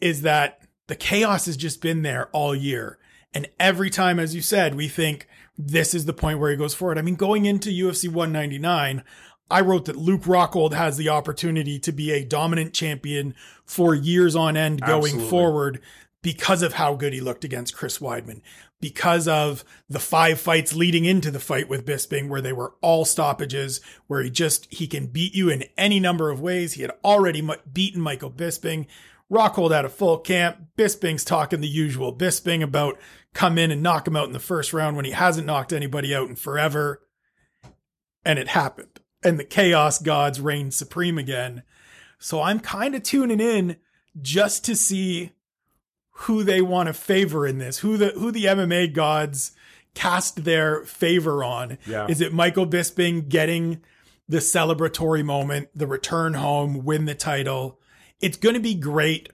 Is 0.00 0.22
that 0.22 0.62
the 0.86 0.96
chaos 0.96 1.44
has 1.44 1.58
just 1.58 1.82
been 1.82 2.00
there 2.00 2.30
all 2.32 2.54
year. 2.54 2.98
And 3.34 3.48
every 3.60 3.90
time, 3.90 4.18
as 4.18 4.34
you 4.34 4.40
said, 4.40 4.74
we 4.74 4.88
think 4.88 5.26
this 5.56 5.94
is 5.94 6.04
the 6.06 6.12
point 6.12 6.38
where 6.38 6.50
he 6.50 6.56
goes 6.56 6.74
forward. 6.74 6.98
I 6.98 7.02
mean, 7.02 7.16
going 7.16 7.44
into 7.44 7.70
UFC 7.70 8.08
199, 8.08 9.02
I 9.50 9.60
wrote 9.60 9.86
that 9.86 9.96
Luke 9.96 10.22
Rockhold 10.22 10.72
has 10.72 10.96
the 10.96 11.08
opportunity 11.08 11.78
to 11.80 11.92
be 11.92 12.12
a 12.12 12.24
dominant 12.24 12.74
champion 12.74 13.34
for 13.64 13.94
years 13.94 14.36
on 14.36 14.56
end 14.56 14.80
going 14.82 15.04
Absolutely. 15.04 15.30
forward 15.30 15.80
because 16.22 16.62
of 16.62 16.74
how 16.74 16.94
good 16.94 17.12
he 17.12 17.20
looked 17.20 17.44
against 17.44 17.76
Chris 17.76 17.98
Weidman, 17.98 18.42
because 18.80 19.28
of 19.28 19.64
the 19.88 20.00
five 20.00 20.40
fights 20.40 20.74
leading 20.74 21.04
into 21.04 21.30
the 21.30 21.40
fight 21.40 21.68
with 21.68 21.86
Bisping, 21.86 22.28
where 22.28 22.40
they 22.40 22.52
were 22.52 22.74
all 22.80 23.04
stoppages, 23.04 23.80
where 24.08 24.22
he 24.22 24.30
just, 24.30 24.66
he 24.72 24.86
can 24.86 25.06
beat 25.06 25.34
you 25.34 25.48
in 25.48 25.64
any 25.76 26.00
number 26.00 26.30
of 26.30 26.40
ways. 26.40 26.74
He 26.74 26.82
had 26.82 26.92
already 27.04 27.46
beaten 27.72 28.00
Michael 28.00 28.30
Bisping. 28.30 28.86
Rockhold 29.30 29.72
out 29.72 29.84
of 29.84 29.92
full 29.92 30.18
camp. 30.18 30.58
Bisping's 30.76 31.24
talking 31.24 31.60
the 31.60 31.68
usual 31.68 32.16
Bisping 32.16 32.62
about 32.62 32.98
come 33.34 33.58
in 33.58 33.70
and 33.70 33.82
knock 33.82 34.08
him 34.08 34.16
out 34.16 34.26
in 34.26 34.32
the 34.32 34.38
first 34.38 34.72
round 34.72 34.96
when 34.96 35.04
he 35.04 35.10
hasn't 35.10 35.46
knocked 35.46 35.72
anybody 35.72 36.14
out 36.14 36.28
in 36.28 36.36
forever. 36.36 37.02
And 38.24 38.38
it 38.38 38.48
happened. 38.48 39.00
And 39.22 39.38
the 39.38 39.44
chaos 39.44 39.98
gods 39.98 40.40
reigned 40.40 40.74
supreme 40.74 41.18
again. 41.18 41.62
So 42.18 42.40
I'm 42.40 42.60
kind 42.60 42.94
of 42.94 43.02
tuning 43.02 43.40
in 43.40 43.76
just 44.20 44.64
to 44.64 44.74
see 44.74 45.32
who 46.10 46.42
they 46.42 46.60
want 46.60 46.88
to 46.88 46.92
favor 46.92 47.46
in 47.46 47.58
this, 47.58 47.78
who 47.78 47.96
the 47.96 48.08
who 48.10 48.32
the 48.32 48.46
MMA 48.46 48.92
gods 48.92 49.52
cast 49.94 50.44
their 50.44 50.84
favor 50.84 51.44
on. 51.44 51.78
Yeah. 51.86 52.06
Is 52.08 52.20
it 52.20 52.32
Michael 52.32 52.66
Bisping 52.66 53.28
getting 53.28 53.82
the 54.28 54.38
celebratory 54.38 55.24
moment, 55.24 55.68
the 55.74 55.86
return 55.86 56.34
home, 56.34 56.84
win 56.84 57.04
the 57.04 57.14
title? 57.14 57.77
It's 58.20 58.36
going 58.36 58.54
to 58.54 58.60
be 58.60 58.74
great 58.74 59.30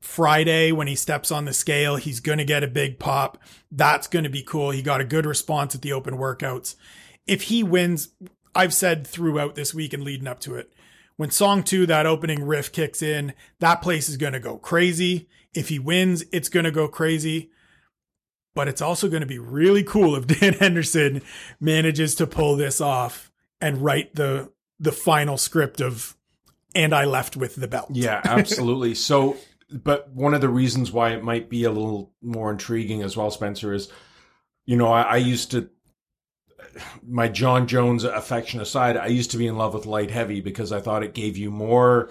Friday 0.00 0.72
when 0.72 0.88
he 0.88 0.94
steps 0.94 1.30
on 1.30 1.44
the 1.44 1.52
scale. 1.52 1.96
He's 1.96 2.20
going 2.20 2.38
to 2.38 2.44
get 2.44 2.64
a 2.64 2.68
big 2.68 2.98
pop. 2.98 3.38
That's 3.70 4.06
going 4.06 4.24
to 4.24 4.30
be 4.30 4.42
cool. 4.42 4.70
He 4.70 4.82
got 4.82 5.00
a 5.00 5.04
good 5.04 5.26
response 5.26 5.74
at 5.74 5.82
the 5.82 5.92
open 5.92 6.16
workouts. 6.16 6.74
If 7.26 7.42
he 7.42 7.62
wins, 7.62 8.08
I've 8.54 8.74
said 8.74 9.06
throughout 9.06 9.54
this 9.54 9.72
week 9.72 9.92
and 9.92 10.02
leading 10.02 10.26
up 10.26 10.40
to 10.40 10.56
it, 10.56 10.72
when 11.16 11.30
song 11.30 11.62
two, 11.62 11.86
that 11.86 12.06
opening 12.06 12.44
riff 12.44 12.72
kicks 12.72 13.02
in, 13.02 13.34
that 13.60 13.82
place 13.82 14.08
is 14.08 14.16
going 14.16 14.32
to 14.32 14.40
go 14.40 14.56
crazy. 14.56 15.28
If 15.54 15.68
he 15.68 15.78
wins, 15.78 16.24
it's 16.32 16.48
going 16.48 16.64
to 16.64 16.70
go 16.70 16.88
crazy. 16.88 17.50
But 18.54 18.68
it's 18.68 18.82
also 18.82 19.08
going 19.08 19.20
to 19.20 19.26
be 19.26 19.38
really 19.38 19.84
cool 19.84 20.16
if 20.16 20.26
Dan 20.40 20.54
Henderson 20.54 21.22
manages 21.60 22.14
to 22.16 22.26
pull 22.26 22.56
this 22.56 22.80
off 22.80 23.30
and 23.60 23.84
write 23.84 24.14
the 24.14 24.50
the 24.80 24.92
final 24.92 25.38
script 25.38 25.80
of 25.80 26.16
and 26.74 26.94
I 26.94 27.04
left 27.04 27.36
with 27.36 27.56
the 27.56 27.68
belt. 27.68 27.88
Yeah, 27.92 28.20
absolutely. 28.24 28.94
so, 28.94 29.36
but 29.70 30.10
one 30.10 30.34
of 30.34 30.40
the 30.40 30.48
reasons 30.48 30.92
why 30.92 31.10
it 31.10 31.22
might 31.22 31.48
be 31.48 31.64
a 31.64 31.70
little 31.70 32.12
more 32.20 32.50
intriguing 32.50 33.02
as 33.02 33.16
well, 33.16 33.30
Spencer, 33.30 33.72
is, 33.72 33.90
you 34.64 34.76
know, 34.76 34.92
I, 34.92 35.02
I 35.02 35.16
used 35.16 35.50
to, 35.52 35.70
my 37.06 37.28
Jon 37.28 37.66
Jones 37.66 38.04
affection 38.04 38.60
aside, 38.60 38.96
I 38.96 39.06
used 39.06 39.30
to 39.32 39.38
be 39.38 39.46
in 39.46 39.56
love 39.56 39.74
with 39.74 39.86
light 39.86 40.10
heavy 40.10 40.40
because 40.40 40.72
I 40.72 40.80
thought 40.80 41.02
it 41.02 41.14
gave 41.14 41.36
you 41.36 41.50
more 41.50 42.10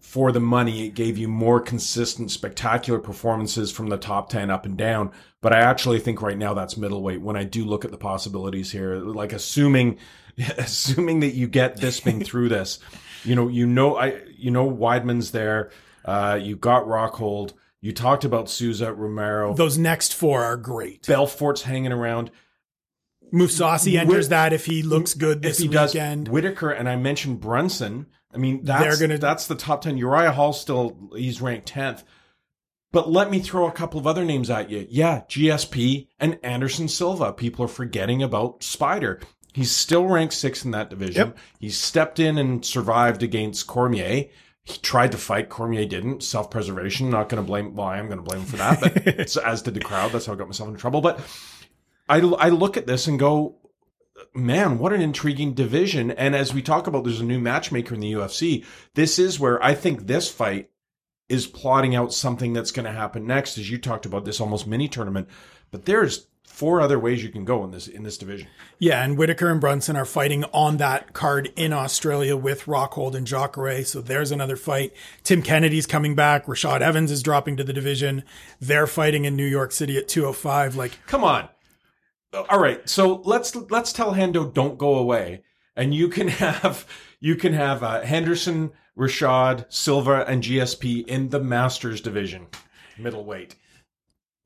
for 0.00 0.32
the 0.32 0.40
money. 0.40 0.86
It 0.86 0.94
gave 0.94 1.18
you 1.18 1.28
more 1.28 1.60
consistent, 1.60 2.30
spectacular 2.30 2.98
performances 2.98 3.72
from 3.72 3.88
the 3.88 3.96
top 3.96 4.30
10 4.30 4.50
up 4.50 4.64
and 4.64 4.76
down. 4.76 5.10
But 5.40 5.52
I 5.52 5.60
actually 5.60 6.00
think 6.00 6.22
right 6.22 6.38
now 6.38 6.54
that's 6.54 6.76
middleweight 6.76 7.20
when 7.20 7.36
I 7.36 7.44
do 7.44 7.64
look 7.64 7.84
at 7.84 7.90
the 7.90 7.98
possibilities 7.98 8.70
here, 8.72 8.96
like 8.96 9.32
assuming, 9.32 9.98
assuming 10.58 11.20
that 11.20 11.34
you 11.34 11.46
get 11.48 11.78
this 11.78 12.00
thing 12.00 12.22
through 12.24 12.48
this, 12.48 12.78
you 13.24 13.34
know, 13.34 13.48
you 13.48 13.66
know, 13.66 13.96
I, 13.96 14.20
you 14.36 14.50
know, 14.50 14.70
Weidman's 14.70 15.30
there. 15.32 15.70
Uh, 16.04 16.38
you 16.40 16.56
got 16.56 16.84
Rockhold. 16.86 17.52
You 17.80 17.92
talked 17.92 18.24
about 18.24 18.48
Souza, 18.50 18.92
Romero. 18.92 19.54
Those 19.54 19.78
next 19.78 20.14
four 20.14 20.42
are 20.42 20.56
great. 20.56 21.02
Belfort's 21.06 21.62
hanging 21.62 21.92
around. 21.92 22.30
Mousasi 23.32 23.92
Whit- 23.92 24.00
enters 24.00 24.28
that 24.30 24.52
if 24.52 24.64
he 24.66 24.82
looks 24.82 25.14
good 25.14 25.38
If 25.38 25.42
this 25.42 25.58
he 25.58 25.68
does, 25.68 25.92
weekend. 25.94 26.28
Whittaker 26.28 26.70
and 26.70 26.88
I 26.88 26.96
mentioned 26.96 27.40
Brunson. 27.40 28.06
I 28.32 28.38
mean, 28.38 28.64
that's 28.64 28.82
They're 28.98 29.08
gonna- 29.08 29.18
that's 29.18 29.46
the 29.46 29.54
top 29.54 29.82
ten. 29.82 29.96
Uriah 29.98 30.32
Hall 30.32 30.52
still 30.52 31.10
he's 31.14 31.40
ranked 31.40 31.66
tenth. 31.68 32.04
But 32.90 33.10
let 33.10 33.30
me 33.30 33.38
throw 33.40 33.66
a 33.68 33.72
couple 33.72 34.00
of 34.00 34.06
other 34.06 34.24
names 34.24 34.48
at 34.48 34.70
you. 34.70 34.86
Yeah, 34.88 35.22
GSP 35.28 36.08
and 36.18 36.38
Anderson 36.42 36.88
Silva. 36.88 37.34
People 37.34 37.66
are 37.66 37.68
forgetting 37.68 38.22
about 38.22 38.62
Spider. 38.62 39.20
He's 39.58 39.72
still 39.72 40.06
ranked 40.06 40.34
sixth 40.34 40.64
in 40.64 40.70
that 40.70 40.88
division. 40.88 41.28
Yep. 41.28 41.38
He 41.58 41.70
stepped 41.70 42.20
in 42.20 42.38
and 42.38 42.64
survived 42.64 43.24
against 43.24 43.66
Cormier. 43.66 44.26
He 44.62 44.78
tried 44.78 45.10
to 45.10 45.18
fight. 45.18 45.48
Cormier 45.48 45.84
didn't. 45.84 46.22
Self 46.22 46.48
preservation. 46.48 47.10
Not 47.10 47.28
going 47.28 47.42
to 47.42 47.46
blame. 47.46 47.74
Well, 47.74 47.88
I 47.88 47.98
am 47.98 48.06
going 48.06 48.18
to 48.18 48.22
blame 48.22 48.42
him 48.42 48.46
for 48.46 48.56
that. 48.58 48.80
But 48.80 48.96
it's, 49.18 49.36
as 49.36 49.62
did 49.62 49.74
the 49.74 49.80
crowd. 49.80 50.12
That's 50.12 50.26
how 50.26 50.34
I 50.34 50.36
got 50.36 50.46
myself 50.46 50.68
into 50.68 50.80
trouble. 50.80 51.00
But 51.00 51.18
I, 52.08 52.18
I 52.18 52.50
look 52.50 52.76
at 52.76 52.86
this 52.86 53.08
and 53.08 53.18
go, 53.18 53.56
man, 54.32 54.78
what 54.78 54.92
an 54.92 55.00
intriguing 55.00 55.54
division. 55.54 56.12
And 56.12 56.36
as 56.36 56.54
we 56.54 56.62
talk 56.62 56.86
about, 56.86 57.02
there's 57.02 57.20
a 57.20 57.24
new 57.24 57.40
matchmaker 57.40 57.96
in 57.96 58.00
the 58.00 58.12
UFC. 58.12 58.64
This 58.94 59.18
is 59.18 59.40
where 59.40 59.60
I 59.60 59.74
think 59.74 60.06
this 60.06 60.30
fight 60.30 60.70
is 61.28 61.48
plotting 61.48 61.96
out 61.96 62.14
something 62.14 62.52
that's 62.52 62.70
going 62.70 62.86
to 62.86 62.92
happen 62.92 63.26
next. 63.26 63.58
As 63.58 63.68
you 63.68 63.76
talked 63.76 64.06
about 64.06 64.24
this 64.24 64.40
almost 64.40 64.68
mini 64.68 64.86
tournament, 64.86 65.28
but 65.72 65.84
there's 65.84 66.27
four 66.58 66.80
other 66.80 66.98
ways 66.98 67.22
you 67.22 67.28
can 67.28 67.44
go 67.44 67.62
in 67.62 67.70
this 67.70 67.86
in 67.86 68.02
this 68.02 68.18
division. 68.18 68.48
Yeah, 68.80 69.04
and 69.04 69.16
Whittaker 69.16 69.48
and 69.48 69.60
Brunson 69.60 69.94
are 69.94 70.04
fighting 70.04 70.42
on 70.46 70.78
that 70.78 71.12
card 71.12 71.52
in 71.54 71.72
Australia 71.72 72.36
with 72.36 72.64
Rockhold 72.64 73.14
and 73.14 73.24
Jacare. 73.24 73.84
So 73.84 74.00
there's 74.00 74.32
another 74.32 74.56
fight. 74.56 74.92
Tim 75.22 75.40
Kennedy's 75.40 75.86
coming 75.86 76.16
back. 76.16 76.46
Rashad 76.46 76.80
Evans 76.80 77.12
is 77.12 77.22
dropping 77.22 77.56
to 77.58 77.64
the 77.64 77.72
division. 77.72 78.24
They're 78.60 78.88
fighting 78.88 79.24
in 79.24 79.36
New 79.36 79.46
York 79.46 79.70
City 79.70 79.96
at 79.96 80.08
205. 80.08 80.74
Like, 80.74 80.98
Come 81.06 81.22
on. 81.22 81.48
All 82.34 82.60
right, 82.60 82.86
so 82.88 83.22
let's 83.24 83.54
let's 83.54 83.92
tell 83.92 84.14
Hendo 84.14 84.52
don't 84.52 84.76
go 84.78 84.96
away, 84.96 85.42
and 85.76 85.94
you 85.94 86.08
can 86.08 86.26
have 86.42 86.86
you 87.20 87.36
can 87.36 87.52
have 87.52 87.84
uh, 87.84 88.00
Henderson, 88.00 88.72
Rashad, 88.98 89.72
Silva, 89.72 90.24
and 90.26 90.42
GSP 90.42 91.06
in 91.06 91.28
the 91.28 91.40
Masters 91.40 92.00
division, 92.00 92.48
middleweight. 92.98 93.54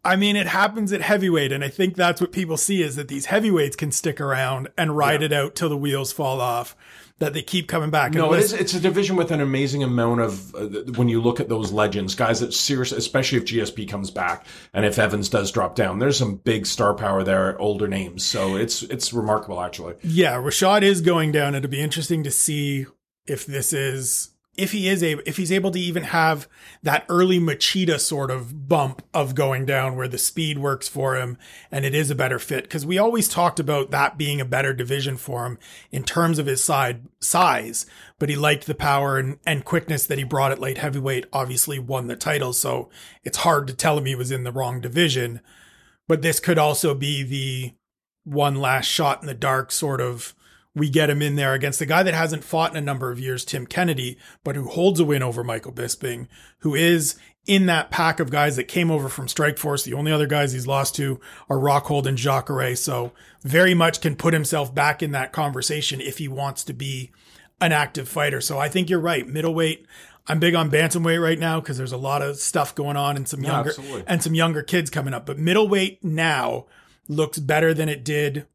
I 0.04 0.16
mean, 0.16 0.34
it 0.34 0.48
happens 0.48 0.92
at 0.92 1.00
heavyweight, 1.00 1.52
and 1.52 1.62
I 1.62 1.68
think 1.68 1.94
that's 1.94 2.20
what 2.20 2.32
people 2.32 2.56
see 2.56 2.82
is 2.82 2.96
that 2.96 3.06
these 3.08 3.26
heavyweights 3.26 3.76
can 3.76 3.92
stick 3.92 4.20
around 4.20 4.68
and 4.76 4.96
ride 4.96 5.20
Yeah. 5.20 5.26
it 5.26 5.32
out 5.32 5.54
till 5.54 5.68
the 5.68 5.76
wheels 5.76 6.12
fall 6.12 6.40
off. 6.40 6.74
That 7.18 7.34
they 7.34 7.42
keep 7.42 7.68
coming 7.68 7.90
back. 7.90 8.14
No, 8.14 8.32
it 8.32 8.40
is, 8.40 8.52
it's 8.52 8.74
a 8.74 8.80
division 8.80 9.14
with 9.14 9.30
an 9.30 9.40
amazing 9.40 9.84
amount 9.84 10.22
of 10.22 10.52
uh, 10.56 10.66
when 10.96 11.08
you 11.08 11.22
look 11.22 11.38
at 11.38 11.48
those 11.48 11.70
legends, 11.70 12.16
guys 12.16 12.40
that 12.40 12.52
seriously, 12.52 12.98
especially 12.98 13.38
if 13.38 13.44
GSP 13.44 13.88
comes 13.88 14.10
back 14.10 14.44
and 14.74 14.84
if 14.84 14.98
Evans 14.98 15.28
does 15.28 15.52
drop 15.52 15.76
down, 15.76 16.00
there's 16.00 16.16
some 16.16 16.34
big 16.36 16.66
star 16.66 16.94
power 16.94 17.22
there, 17.22 17.56
older 17.60 17.86
names. 17.86 18.24
So 18.24 18.56
it's 18.56 18.82
it's 18.82 19.12
remarkable 19.12 19.60
actually. 19.60 19.94
Yeah, 20.02 20.32
Rashad 20.34 20.82
is 20.82 21.00
going 21.00 21.30
down. 21.30 21.54
It'll 21.54 21.70
be 21.70 21.80
interesting 21.80 22.24
to 22.24 22.30
see 22.32 22.86
if 23.28 23.46
this 23.46 23.72
is 23.72 24.30
if 24.54 24.72
he 24.72 24.86
is 24.86 25.02
able, 25.02 25.22
if 25.24 25.38
he's 25.38 25.50
able 25.50 25.70
to 25.70 25.80
even 25.80 26.02
have 26.02 26.46
that 26.82 27.06
early 27.08 27.40
Machida 27.40 27.98
sort 27.98 28.30
of 28.30 28.68
bump 28.68 29.02
of 29.14 29.34
going 29.34 29.64
down 29.64 29.96
where 29.96 30.08
the 30.08 30.18
speed 30.18 30.58
works 30.58 30.88
for 30.88 31.16
him 31.16 31.38
and 31.70 31.86
it 31.86 31.94
is 31.94 32.10
a 32.10 32.14
better 32.14 32.38
fit. 32.38 32.68
Cause 32.68 32.84
we 32.84 32.98
always 32.98 33.28
talked 33.28 33.58
about 33.58 33.90
that 33.92 34.18
being 34.18 34.42
a 34.42 34.44
better 34.44 34.74
division 34.74 35.16
for 35.16 35.46
him 35.46 35.58
in 35.90 36.04
terms 36.04 36.38
of 36.38 36.44
his 36.44 36.62
side 36.62 37.08
size, 37.18 37.86
but 38.18 38.28
he 38.28 38.36
liked 38.36 38.66
the 38.66 38.74
power 38.74 39.16
and, 39.16 39.38
and 39.46 39.64
quickness 39.64 40.06
that 40.06 40.18
he 40.18 40.24
brought 40.24 40.52
at 40.52 40.60
light 40.60 40.78
heavyweight, 40.78 41.24
obviously 41.32 41.78
won 41.78 42.06
the 42.06 42.16
title. 42.16 42.52
So 42.52 42.90
it's 43.24 43.38
hard 43.38 43.66
to 43.68 43.74
tell 43.74 43.96
him 43.96 44.04
he 44.04 44.14
was 44.14 44.30
in 44.30 44.44
the 44.44 44.52
wrong 44.52 44.82
division, 44.82 45.40
but 46.08 46.20
this 46.20 46.40
could 46.40 46.58
also 46.58 46.94
be 46.94 47.22
the 47.22 47.72
one 48.24 48.56
last 48.56 48.84
shot 48.84 49.22
in 49.22 49.26
the 49.26 49.34
dark 49.34 49.72
sort 49.72 50.02
of, 50.02 50.34
we 50.74 50.88
get 50.88 51.10
him 51.10 51.20
in 51.20 51.36
there 51.36 51.52
against 51.52 51.78
the 51.78 51.86
guy 51.86 52.02
that 52.02 52.14
hasn't 52.14 52.44
fought 52.44 52.70
in 52.70 52.76
a 52.76 52.80
number 52.80 53.10
of 53.10 53.20
years, 53.20 53.44
Tim 53.44 53.66
Kennedy, 53.66 54.16
but 54.42 54.56
who 54.56 54.68
holds 54.68 55.00
a 55.00 55.04
win 55.04 55.22
over 55.22 55.44
Michael 55.44 55.72
Bisping, 55.72 56.28
who 56.60 56.74
is 56.74 57.16
in 57.46 57.66
that 57.66 57.90
pack 57.90 58.20
of 58.20 58.30
guys 58.30 58.56
that 58.56 58.68
came 58.68 58.90
over 58.90 59.08
from 59.08 59.26
Strikeforce. 59.26 59.84
The 59.84 59.94
only 59.94 60.12
other 60.12 60.26
guys 60.26 60.52
he's 60.52 60.66
lost 60.66 60.94
to 60.96 61.20
are 61.50 61.58
Rockhold 61.58 62.06
and 62.06 62.16
Jacare. 62.16 62.76
So 62.76 63.12
very 63.42 63.74
much 63.74 64.00
can 64.00 64.16
put 64.16 64.32
himself 64.32 64.74
back 64.74 65.02
in 65.02 65.10
that 65.10 65.32
conversation 65.32 66.00
if 66.00 66.18
he 66.18 66.28
wants 66.28 66.64
to 66.64 66.72
be 66.72 67.10
an 67.60 67.72
active 67.72 68.08
fighter. 68.08 68.40
So 68.40 68.58
I 68.58 68.68
think 68.68 68.88
you're 68.88 69.00
right. 69.00 69.26
Middleweight. 69.26 69.86
I'm 70.28 70.38
big 70.38 70.54
on 70.54 70.70
bantamweight 70.70 71.20
right 71.20 71.38
now 71.38 71.58
because 71.58 71.76
there's 71.76 71.90
a 71.90 71.96
lot 71.96 72.22
of 72.22 72.36
stuff 72.36 72.76
going 72.76 72.96
on 72.96 73.16
and 73.16 73.26
some 73.26 73.42
younger 73.42 73.70
absolutely. 73.70 74.04
and 74.06 74.22
some 74.22 74.36
younger 74.36 74.62
kids 74.62 74.88
coming 74.88 75.14
up. 75.14 75.26
But 75.26 75.36
middleweight 75.36 76.04
now 76.04 76.66
looks 77.08 77.40
better 77.40 77.74
than 77.74 77.88
it 77.88 78.04
did 78.04 78.46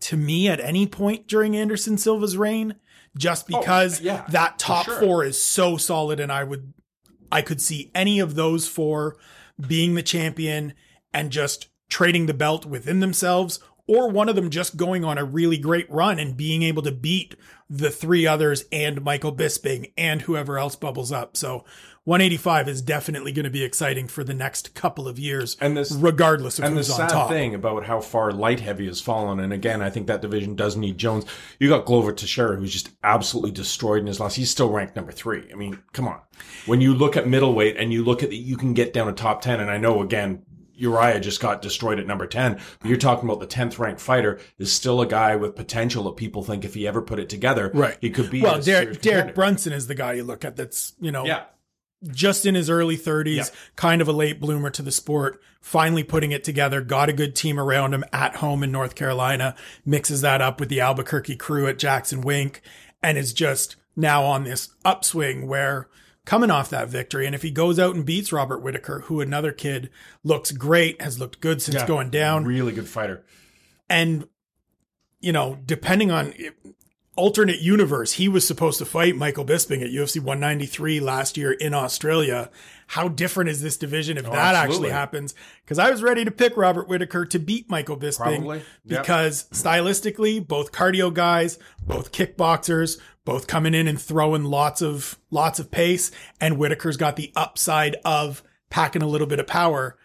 to 0.00 0.16
me 0.16 0.48
at 0.48 0.60
any 0.60 0.86
point 0.86 1.26
during 1.26 1.56
Anderson 1.56 1.98
Silva's 1.98 2.36
reign, 2.36 2.76
just 3.16 3.46
oh, 3.52 3.58
because 3.60 4.00
yeah, 4.00 4.24
that 4.28 4.58
top 4.58 4.86
sure. 4.86 5.00
four 5.00 5.24
is 5.24 5.40
so 5.40 5.76
solid, 5.76 6.20
and 6.20 6.32
I 6.32 6.44
would, 6.44 6.72
I 7.30 7.42
could 7.42 7.60
see 7.60 7.90
any 7.94 8.20
of 8.20 8.34
those 8.34 8.66
four 8.66 9.16
being 9.66 9.94
the 9.94 10.02
champion 10.02 10.74
and 11.12 11.30
just 11.30 11.68
trading 11.88 12.26
the 12.26 12.34
belt 12.34 12.64
within 12.64 13.00
themselves, 13.00 13.60
or 13.86 14.08
one 14.08 14.28
of 14.28 14.36
them 14.36 14.50
just 14.50 14.76
going 14.76 15.04
on 15.04 15.18
a 15.18 15.24
really 15.24 15.58
great 15.58 15.90
run 15.90 16.18
and 16.18 16.36
being 16.36 16.62
able 16.62 16.82
to 16.82 16.92
beat 16.92 17.34
the 17.68 17.90
three 17.90 18.26
others 18.26 18.64
and 18.70 19.02
Michael 19.02 19.34
Bisping 19.34 19.92
and 19.98 20.22
whoever 20.22 20.58
else 20.58 20.76
bubbles 20.76 21.10
up. 21.10 21.36
So 21.36 21.64
185 22.10 22.68
is 22.68 22.82
definitely 22.82 23.30
going 23.30 23.44
to 23.44 23.50
be 23.50 23.62
exciting 23.62 24.08
for 24.08 24.24
the 24.24 24.34
next 24.34 24.74
couple 24.74 25.06
of 25.06 25.16
years, 25.16 25.56
And 25.60 25.76
this- 25.76 25.92
regardless 25.92 26.58
of 26.58 26.64
And 26.64 26.74
the 26.74 26.80
who's 26.80 26.90
on 26.90 26.96
sad 26.96 27.08
top. 27.10 27.28
thing 27.30 27.54
about 27.54 27.84
how 27.84 28.00
far 28.00 28.32
light 28.32 28.58
heavy 28.58 28.86
has 28.86 29.00
fallen, 29.00 29.38
and 29.38 29.52
again, 29.52 29.80
I 29.80 29.90
think 29.90 30.08
that 30.08 30.20
division 30.20 30.56
does 30.56 30.76
need 30.76 30.98
Jones. 30.98 31.24
You 31.60 31.68
got 31.68 31.86
Glover 31.86 32.10
Teixeira, 32.12 32.56
who's 32.56 32.72
just 32.72 32.90
absolutely 33.04 33.52
destroyed 33.52 34.00
in 34.00 34.08
his 34.08 34.18
loss. 34.18 34.34
He's 34.34 34.50
still 34.50 34.70
ranked 34.70 34.96
number 34.96 35.12
three. 35.12 35.44
I 35.52 35.54
mean, 35.54 35.78
come 35.92 36.08
on. 36.08 36.18
When 36.66 36.80
you 36.80 36.94
look 36.94 37.16
at 37.16 37.28
middleweight 37.28 37.76
and 37.76 37.92
you 37.92 38.02
look 38.04 38.24
at 38.24 38.30
the, 38.30 38.36
you 38.36 38.56
can 38.56 38.74
get 38.74 38.92
down 38.92 39.06
to 39.06 39.12
top 39.12 39.40
10, 39.40 39.60
and 39.60 39.70
I 39.70 39.76
know 39.78 40.02
again, 40.02 40.42
Uriah 40.74 41.20
just 41.20 41.40
got 41.40 41.62
destroyed 41.62 42.00
at 42.00 42.08
number 42.08 42.26
10, 42.26 42.58
but 42.80 42.88
you're 42.88 42.96
talking 42.98 43.28
about 43.28 43.38
the 43.38 43.46
10th 43.46 43.78
ranked 43.78 44.00
fighter 44.00 44.40
is 44.58 44.72
still 44.72 45.00
a 45.00 45.06
guy 45.06 45.36
with 45.36 45.54
potential 45.54 46.02
that 46.04 46.16
people 46.16 46.42
think 46.42 46.64
if 46.64 46.74
he 46.74 46.88
ever 46.88 47.02
put 47.02 47.20
it 47.20 47.28
together, 47.28 47.70
Right. 47.72 47.98
he 48.00 48.10
could 48.10 48.30
be 48.32 48.40
well, 48.42 48.60
Derek, 48.60 49.00
Derek. 49.00 49.34
Brunson 49.36 49.72
is 49.72 49.86
the 49.86 49.94
guy 49.94 50.14
you 50.14 50.24
look 50.24 50.44
at 50.44 50.56
that's, 50.56 50.94
you 51.00 51.12
know, 51.12 51.24
Yeah. 51.24 51.42
Just 52.10 52.46
in 52.46 52.54
his 52.54 52.70
early 52.70 52.96
30s, 52.96 53.36
Yeah. 53.36 53.44
kind 53.76 54.00
of 54.00 54.08
a 54.08 54.12
late 54.12 54.40
bloomer 54.40 54.70
to 54.70 54.80
the 54.82 54.90
sport, 54.90 55.40
finally 55.60 56.02
putting 56.02 56.32
it 56.32 56.42
together, 56.44 56.80
got 56.80 57.10
a 57.10 57.12
good 57.12 57.34
team 57.36 57.60
around 57.60 57.92
him 57.92 58.04
at 58.12 58.36
home 58.36 58.62
in 58.62 58.72
North 58.72 58.94
Carolina, 58.94 59.54
mixes 59.84 60.22
that 60.22 60.40
up 60.40 60.58
with 60.60 60.70
the 60.70 60.80
Albuquerque 60.80 61.36
crew 61.36 61.66
at 61.66 61.78
Jackson 61.78 62.22
Wink, 62.22 62.62
and 63.02 63.18
is 63.18 63.34
just 63.34 63.76
now 63.96 64.24
on 64.24 64.44
this 64.44 64.70
upswing 64.84 65.46
where 65.46 65.88
coming 66.24 66.50
off 66.50 66.70
that 66.70 66.88
victory. 66.88 67.26
And 67.26 67.34
if 67.34 67.42
he 67.42 67.50
goes 67.50 67.78
out 67.78 67.94
and 67.94 68.06
beats 68.06 68.32
Robert 68.32 68.60
Whittaker, 68.62 69.00
who 69.06 69.20
another 69.20 69.52
kid 69.52 69.90
looks 70.24 70.52
great, 70.52 71.00
has 71.02 71.18
looked 71.18 71.40
good 71.40 71.60
since 71.60 71.74
Yeah. 71.76 71.86
going 71.86 72.08
down, 72.08 72.44
Really 72.44 72.72
good 72.72 72.88
fighter. 72.88 73.24
and 73.90 74.26
you 75.22 75.32
know, 75.32 75.58
depending 75.66 76.10
on 76.10 76.32
alternate 77.20 77.60
universe, 77.60 78.14
he 78.14 78.28
was 78.28 78.46
supposed 78.46 78.78
to 78.78 78.86
fight 78.86 79.14
Michael 79.14 79.44
Bisping 79.44 79.82
at 79.82 79.90
UFC 79.90 80.16
193 80.16 81.00
last 81.00 81.36
year 81.36 81.52
in 81.52 81.74
Australia. 81.74 82.50
How 82.86 83.08
different 83.08 83.50
is 83.50 83.60
this 83.60 83.76
division 83.76 84.16
if 84.16 84.26
oh, 84.26 84.32
that 84.32 84.54
actually 84.54 84.88
Oh, 84.88 84.92
happens? 84.92 85.34
Because 85.62 85.78
I 85.78 85.90
was 85.90 86.02
ready 86.02 86.24
to 86.24 86.30
pick 86.30 86.56
Robert 86.56 86.88
Whittaker 86.88 87.26
to 87.26 87.38
beat 87.38 87.68
Michael 87.68 87.98
Bisping. 87.98 88.62
Yep. 88.86 89.02
because 89.02 89.44
stylistically, 89.52 90.44
both 90.44 90.72
cardio 90.72 91.12
guys, 91.12 91.58
both 91.86 92.10
kickboxers, 92.10 92.98
both 93.26 93.46
coming 93.46 93.74
in 93.74 93.86
and 93.86 94.00
throwing 94.00 94.44
lots 94.44 94.80
of 94.80 95.18
lots 95.30 95.58
of 95.58 95.70
pace, 95.70 96.10
and 96.40 96.56
Whittaker's 96.56 96.96
got 96.96 97.16
the 97.16 97.32
upside 97.36 97.96
of 98.02 98.42
packing 98.70 99.02
a 99.02 99.06
little 99.06 99.26
bit 99.26 99.38
of 99.40 99.46
power. 99.46 99.98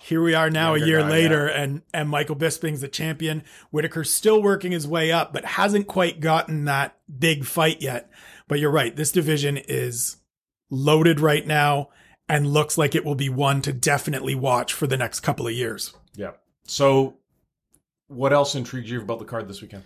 Here 0.00 0.22
we 0.22 0.32
are 0.34 0.48
now, 0.48 0.74
a 0.74 0.78
year 0.78 1.00
guy, 1.00 1.08
later, 1.10 1.46
and 1.46 1.82
and 1.92 2.08
Michael 2.08 2.36
Bisping's 2.36 2.80
the 2.80 2.88
champion. 2.88 3.42
Whittaker's 3.72 4.12
still 4.12 4.40
working 4.40 4.70
his 4.70 4.86
way 4.86 5.10
up, 5.10 5.32
but 5.32 5.44
hasn't 5.44 5.88
quite 5.88 6.20
gotten 6.20 6.66
that 6.66 6.96
big 7.18 7.44
fight 7.44 7.82
yet. 7.82 8.08
But 8.46 8.60
you're 8.60 8.70
right, 8.70 8.94
this 8.94 9.10
division 9.10 9.56
is 9.56 10.16
loaded 10.70 11.18
right 11.18 11.46
now 11.46 11.88
and 12.28 12.46
looks 12.46 12.76
like 12.78 12.94
it 12.94 13.04
will 13.04 13.14
be 13.14 13.28
one 13.28 13.62
to 13.62 13.72
definitely 13.72 14.34
watch 14.34 14.72
for 14.72 14.86
the 14.86 14.96
next 14.96 15.20
couple 15.20 15.46
of 15.46 15.52
years. 15.52 15.94
Yeah. 16.14 16.32
So, 16.64 17.16
what 18.06 18.32
else 18.32 18.54
intrigues 18.54 18.90
you 18.90 19.00
about 19.00 19.18
the 19.18 19.24
card 19.24 19.48
this 19.48 19.62
weekend? 19.62 19.84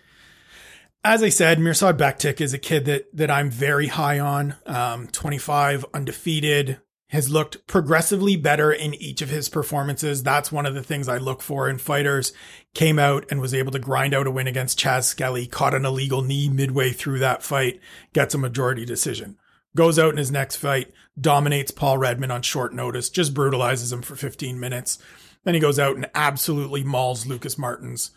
As 1.05 1.23
I 1.23 1.31
said, 1.31 1.59
Mirsad 1.59 1.97
Bektic 1.97 2.41
is 2.41 2.53
a 2.53 2.59
kid 2.59 2.85
that 2.85 3.17
that 3.17 3.31
I'm 3.31 3.51
very 3.51 3.89
high 3.89 4.19
on. 4.19 4.57
Um, 4.67 5.09
25, 5.09 5.87
undefeated, 5.95 6.81
has 7.13 7.29
looked 7.29 7.67
progressively 7.67 8.37
better 8.37 8.73
in 8.73 8.95
each 8.95 9.21
of 9.21 9.29
his 9.29 9.51
performances. 9.51 10.23
That's 10.23 10.51
one 10.51 10.65
of 10.65 10.73
the 10.73 10.83
things 10.83 11.09
I 11.09 11.19
look 11.19 11.43
for 11.43 11.69
in 11.69 11.77
fighters. 11.77 12.33
Came 12.75 12.99
out 12.99 13.27
and 13.31 13.39
was 13.39 13.53
able 13.53 13.71
to 13.73 13.79
grind 13.79 14.15
out 14.15 14.27
a 14.27 14.31
win 14.31 14.47
against 14.47 14.81
Chaz 14.81 15.05
Skelly, 15.05 15.47
caught 15.47 15.75
an 15.75 15.85
illegal 15.85 16.23
knee 16.23 16.49
midway 16.49 16.91
through 16.91 17.19
that 17.19 17.43
fight, 17.43 17.81
gets 18.15 18.35
a 18.35 18.39
majority 18.39 18.87
decision. 18.87 19.37
Goes 19.77 19.99
out 19.99 20.13
in 20.13 20.17
his 20.17 20.31
next 20.31 20.57
fight, 20.57 20.91
dominates 21.21 21.71
Paul 21.71 21.99
Redmond 21.99 22.33
on 22.33 22.41
short 22.41 22.73
notice, 22.73 23.11
just 23.11 23.35
brutalizes 23.35 23.93
him 23.93 24.01
for 24.01 24.17
15 24.17 24.59
minutes. 24.59 24.99
Then 25.45 25.53
he 25.53 25.61
goes 25.61 25.79
out 25.79 25.97
and 25.97 26.11
absolutely 26.15 26.83
mauls 26.83 27.27
Lucas 27.27 27.59
Martins. 27.59 28.13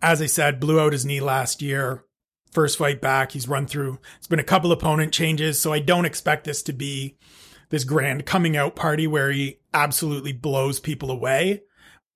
As 0.00 0.22
I 0.22 0.26
said, 0.26 0.60
blew 0.60 0.80
out 0.80 0.94
his 0.94 1.04
knee 1.04 1.20
last 1.20 1.60
year, 1.60 2.06
first 2.52 2.78
fight 2.78 3.02
back. 3.02 3.32
He's 3.32 3.48
run 3.48 3.66
through, 3.66 3.98
it's 4.16 4.26
been 4.26 4.38
a 4.38 4.44
couple 4.44 4.72
opponent 4.72 5.12
changes. 5.12 5.60
So 5.60 5.74
I 5.74 5.80
don't 5.80 6.06
expect 6.06 6.44
this 6.44 6.62
to 6.62 6.72
be 6.72 7.18
this 7.70 7.84
grand 7.84 8.26
coming 8.26 8.56
out 8.56 8.76
party 8.76 9.06
where 9.06 9.32
he 9.32 9.58
absolutely 9.72 10.32
blows 10.32 10.78
people 10.78 11.10
away, 11.10 11.62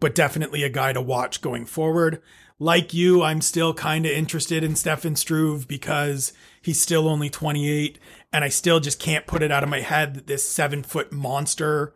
but 0.00 0.14
definitely 0.14 0.62
a 0.62 0.68
guy 0.68 0.92
to 0.92 1.00
watch 1.00 1.40
going 1.40 1.64
forward. 1.64 2.20
Like 2.58 2.94
you, 2.94 3.22
I'm 3.22 3.40
still 3.40 3.74
kind 3.74 4.06
of 4.06 4.12
interested 4.12 4.62
in 4.62 4.76
Stefan 4.76 5.16
Struve 5.16 5.66
because 5.66 6.32
he's 6.62 6.80
still 6.80 7.08
only 7.08 7.30
28 7.30 7.98
and 8.32 8.44
I 8.44 8.48
still 8.48 8.80
just 8.80 9.00
can't 9.00 9.26
put 9.26 9.42
it 9.42 9.50
out 9.50 9.62
of 9.62 9.68
my 9.68 9.80
head 9.80 10.14
that 10.14 10.26
this 10.26 10.48
seven 10.48 10.82
foot 10.82 11.12
monster 11.12 11.94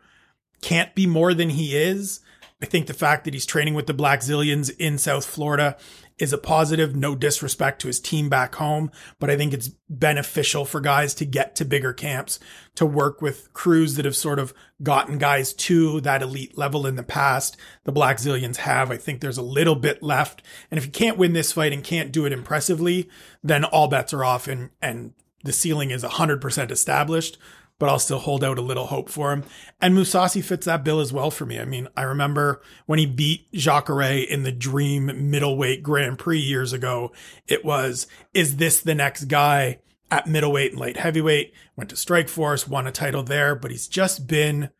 can't 0.61 0.95
be 0.95 1.07
more 1.07 1.35
than 1.35 1.51
he 1.51 1.77
is. 1.77 2.21
I 2.61 2.67
think 2.67 2.87
the 2.87 2.95
fact 2.95 3.25
that 3.25 3.35
he's 3.35 3.47
training 3.47 3.75
with 3.75 3.87
the 3.87 3.95
Blackzilians 3.95 4.75
in 4.79 4.99
South 4.99 5.25
Florida 5.25 5.77
is 6.19 6.33
a 6.33 6.39
positive. 6.39 6.97
No 6.97 7.15
disrespect 7.15 7.81
to 7.81 7.87
his 7.87 8.01
team 8.01 8.29
back 8.29 8.57
home, 8.57 8.91
but 9.19 9.31
I 9.31 9.37
think 9.37 9.53
it's 9.53 9.71
beneficial 9.89 10.65
for 10.65 10.81
guys 10.81 11.15
to 11.15 11.25
get 11.25 11.57
to 11.57 11.65
bigger 11.65 11.93
camps, 11.93 12.39
to 12.75 12.87
work 12.87 13.23
with 13.23 13.53
crews 13.53 13.97
that 13.97 14.05
have 14.05 14.17
sort 14.17 14.39
of 14.39 14.53
gotten 14.83 15.19
guys 15.19 15.53
to 15.53 16.01
that 16.03 16.23
elite 16.23 16.57
level 16.57 16.87
in 16.87 16.97
the 16.97 17.03
past. 17.03 17.57
The 17.85 17.93
Blackzilians 17.93 18.57
have. 18.57 18.91
I 18.91 18.97
think 18.97 19.21
there's 19.21 19.39
a 19.39 19.43
little 19.43 19.77
bit 19.77 20.03
left. 20.03 20.43
And 20.71 20.79
if 20.79 20.87
you 20.87 20.93
can't 20.93 21.19
win 21.19 21.33
this 21.33 21.53
fight 21.53 21.73
and 21.73 21.83
can't 21.83 22.13
do 22.13 22.27
it 22.27 22.33
impressively, 22.33 23.09
then 23.43 23.65
all 23.65 23.89
bets 23.89 24.13
are 24.13 24.25
off 24.25 24.49
and, 24.49 24.71
and 24.83 25.15
the 25.45 25.53
ceiling 25.53 25.91
is 25.91 26.03
100% 26.03 26.71
established 26.71 27.39
but 27.79 27.89
I'll 27.89 27.99
still 27.99 28.19
hold 28.19 28.43
out 28.43 28.59
a 28.59 28.63
little 28.63 28.87
hope 28.87 29.09
for 29.09 29.33
him. 29.33 29.45
And 29.81 29.95
Mousasi 29.95 30.43
fits 30.43 30.67
that 30.67 30.85
bill 30.85 31.01
as 31.01 31.13
well 31.13 31.31
for 31.31 31.47
me. 31.47 31.61
I 31.61 31.65
mean, 31.65 31.89
I 31.97 32.03
remember 32.03 32.61
when 32.87 32.99
he 32.99 33.07
beat 33.07 33.51
Jacare 33.53 34.25
in 34.29 34.43
the 34.43 34.53
dream 34.53 35.31
middleweight 35.31 35.83
Grand 35.83 36.19
Prix 36.19 36.41
years 36.41 36.73
ago, 36.73 37.13
it 37.47 37.65
was, 37.65 38.07
is 38.35 38.57
this 38.57 38.81
the 38.81 38.95
next 38.95 39.25
guy 39.25 39.79
at 40.11 40.27
middleweight 40.27 40.73
and 40.73 40.81
light 40.81 40.97
heavyweight? 40.97 41.53
Went 41.77 41.91
to 41.91 41.97
Strikeforce, 41.97 42.69
won 42.69 42.87
a 42.87 42.93
title 42.93 43.23
there, 43.23 43.55
but 43.55 43.71
he's 43.71 43.89
just 43.89 44.27
been 44.27 44.71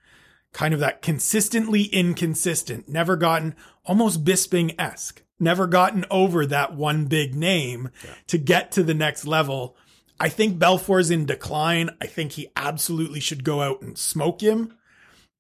kind 0.53 0.75
of 0.75 0.81
that 0.81 1.03
consistently 1.03 1.85
inconsistent, 1.85 2.89
never 2.89 3.17
gotten 3.17 3.55
almost 3.85 4.25
Bisping-esque, 4.25 5.23
never 5.39 5.67
gotten 5.67 6.05
over 6.11 6.47
that 6.47 6.75
one 6.75 7.05
big 7.05 7.35
name 7.35 7.91
to 8.27 8.39
get 8.39 8.73
to 8.73 8.83
the 8.83 8.95
next 8.95 9.27
level. 9.27 9.77
I 10.21 10.29
think 10.29 10.59
Belfort's 10.59 11.11
in 11.11 11.27
decline. 11.27 11.91
I 12.01 12.07
think 12.07 12.33
he 12.33 12.49
absolutely 12.57 13.21
should 13.21 13.45
go 13.45 13.63
out 13.63 13.83
and 13.83 13.97
smoke 13.97 14.41
him. 14.41 14.75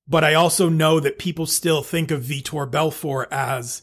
But 0.06 0.24
I 0.24 0.34
also 0.34 0.68
know 0.68 1.00
that 1.00 1.18
people 1.18 1.46
still 1.46 1.82
think 1.82 2.10
of 2.10 2.22
Vitor 2.22 2.70
Belfort 2.70 3.28
as 3.30 3.82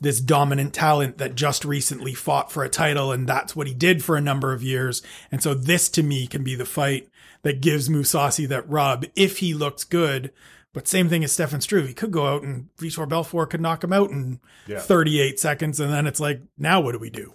this 0.00 0.20
dominant 0.20 0.74
talent 0.74 1.18
that 1.18 1.36
just 1.36 1.64
recently 1.64 2.12
fought 2.12 2.50
for 2.50 2.64
a 2.64 2.68
title 2.68 3.12
and 3.12 3.28
that's 3.28 3.54
what 3.54 3.68
he 3.68 3.74
did 3.74 4.02
for 4.02 4.16
a 4.16 4.20
number 4.20 4.52
of 4.52 4.62
years. 4.62 5.00
And 5.30 5.40
so 5.40 5.54
this 5.54 5.88
to 5.90 6.02
me 6.02 6.26
can 6.26 6.42
be 6.42 6.56
the 6.56 6.64
fight 6.64 7.08
that 7.42 7.60
gives 7.60 7.88
Mousasi 7.88 8.48
that 8.48 8.68
rub 8.68 9.04
if 9.14 9.38
he 9.38 9.54
looks 9.54 9.84
good. 9.84 10.32
But 10.74 10.88
same 10.88 11.08
thing 11.08 11.22
as 11.22 11.30
Stefan 11.30 11.60
Struve. 11.60 11.86
He 11.86 11.94
could 11.94 12.10
go 12.10 12.26
out 12.26 12.42
and 12.42 12.68
Vitor 12.78 13.08
Belfort 13.08 13.50
could 13.50 13.60
knock 13.60 13.84
him 13.84 13.92
out 13.92 14.10
in 14.10 14.40
Yeah. 14.66 14.80
38 14.80 15.38
seconds. 15.38 15.78
And 15.78 15.92
then 15.92 16.08
it's 16.08 16.18
like, 16.18 16.40
now 16.58 16.80
what 16.80 16.92
do 16.92 16.98
we 16.98 17.10
do? 17.10 17.34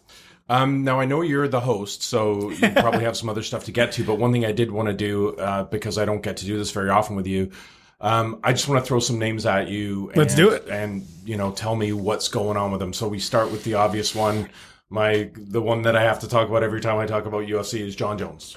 Um, 0.50 0.84
now 0.84 1.00
I 1.00 1.06
know 1.06 1.22
you're 1.22 1.48
the 1.48 1.60
host, 1.60 2.04
so 2.04 2.50
you 2.52 2.70
probably 2.72 3.04
have 3.04 3.18
some 3.18 3.28
other 3.30 3.44
stuff 3.44 3.66
to 3.66 3.72
get 3.72 3.92
to. 3.94 4.04
But 4.04 4.16
one 4.16 4.32
thing 4.32 4.46
I 4.46 4.54
did 4.54 4.72
want 4.72 4.88
to 4.88 4.94
do, 4.94 5.36
uh, 5.36 5.66
because 5.66 5.98
I 5.98 6.06
don't 6.06 6.22
get 6.24 6.38
to 6.38 6.46
do 6.46 6.58
this 6.58 6.72
very 6.72 6.90
often 6.90 7.16
with 7.16 7.28
you, 7.28 7.52
um, 8.00 8.40
I 8.44 8.54
just 8.54 8.68
want 8.68 8.84
to 8.84 8.88
throw 8.88 9.00
some 9.00 9.20
names 9.20 9.46
at 9.46 9.68
you. 9.68 10.10
And, 10.10 10.18
Let's 10.18 10.36
do 10.36 10.50
it. 10.50 10.68
and 10.70 11.06
you 11.26 11.36
know, 11.36 11.52
tell 11.52 11.76
me 11.76 11.92
what's 11.92 12.30
going 12.30 12.56
on 12.56 12.72
with 12.72 12.80
them. 12.80 12.94
So 12.94 13.08
we 13.08 13.20
start 13.20 13.52
with 13.52 13.64
the 13.64 13.74
obvious 13.74 14.16
one. 14.16 14.50
My 14.90 15.30
the 15.36 15.62
one 15.62 15.82
that 15.82 15.98
I 15.98 16.04
have 16.04 16.20
to 16.20 16.30
talk 16.30 16.48
about 16.48 16.64
every 16.64 16.80
time 16.80 16.98
I 16.98 17.06
talk 17.06 17.26
about 17.26 17.46
UFC 17.46 17.82
is 17.82 17.96
Jon 17.96 18.18
Jones. 18.18 18.56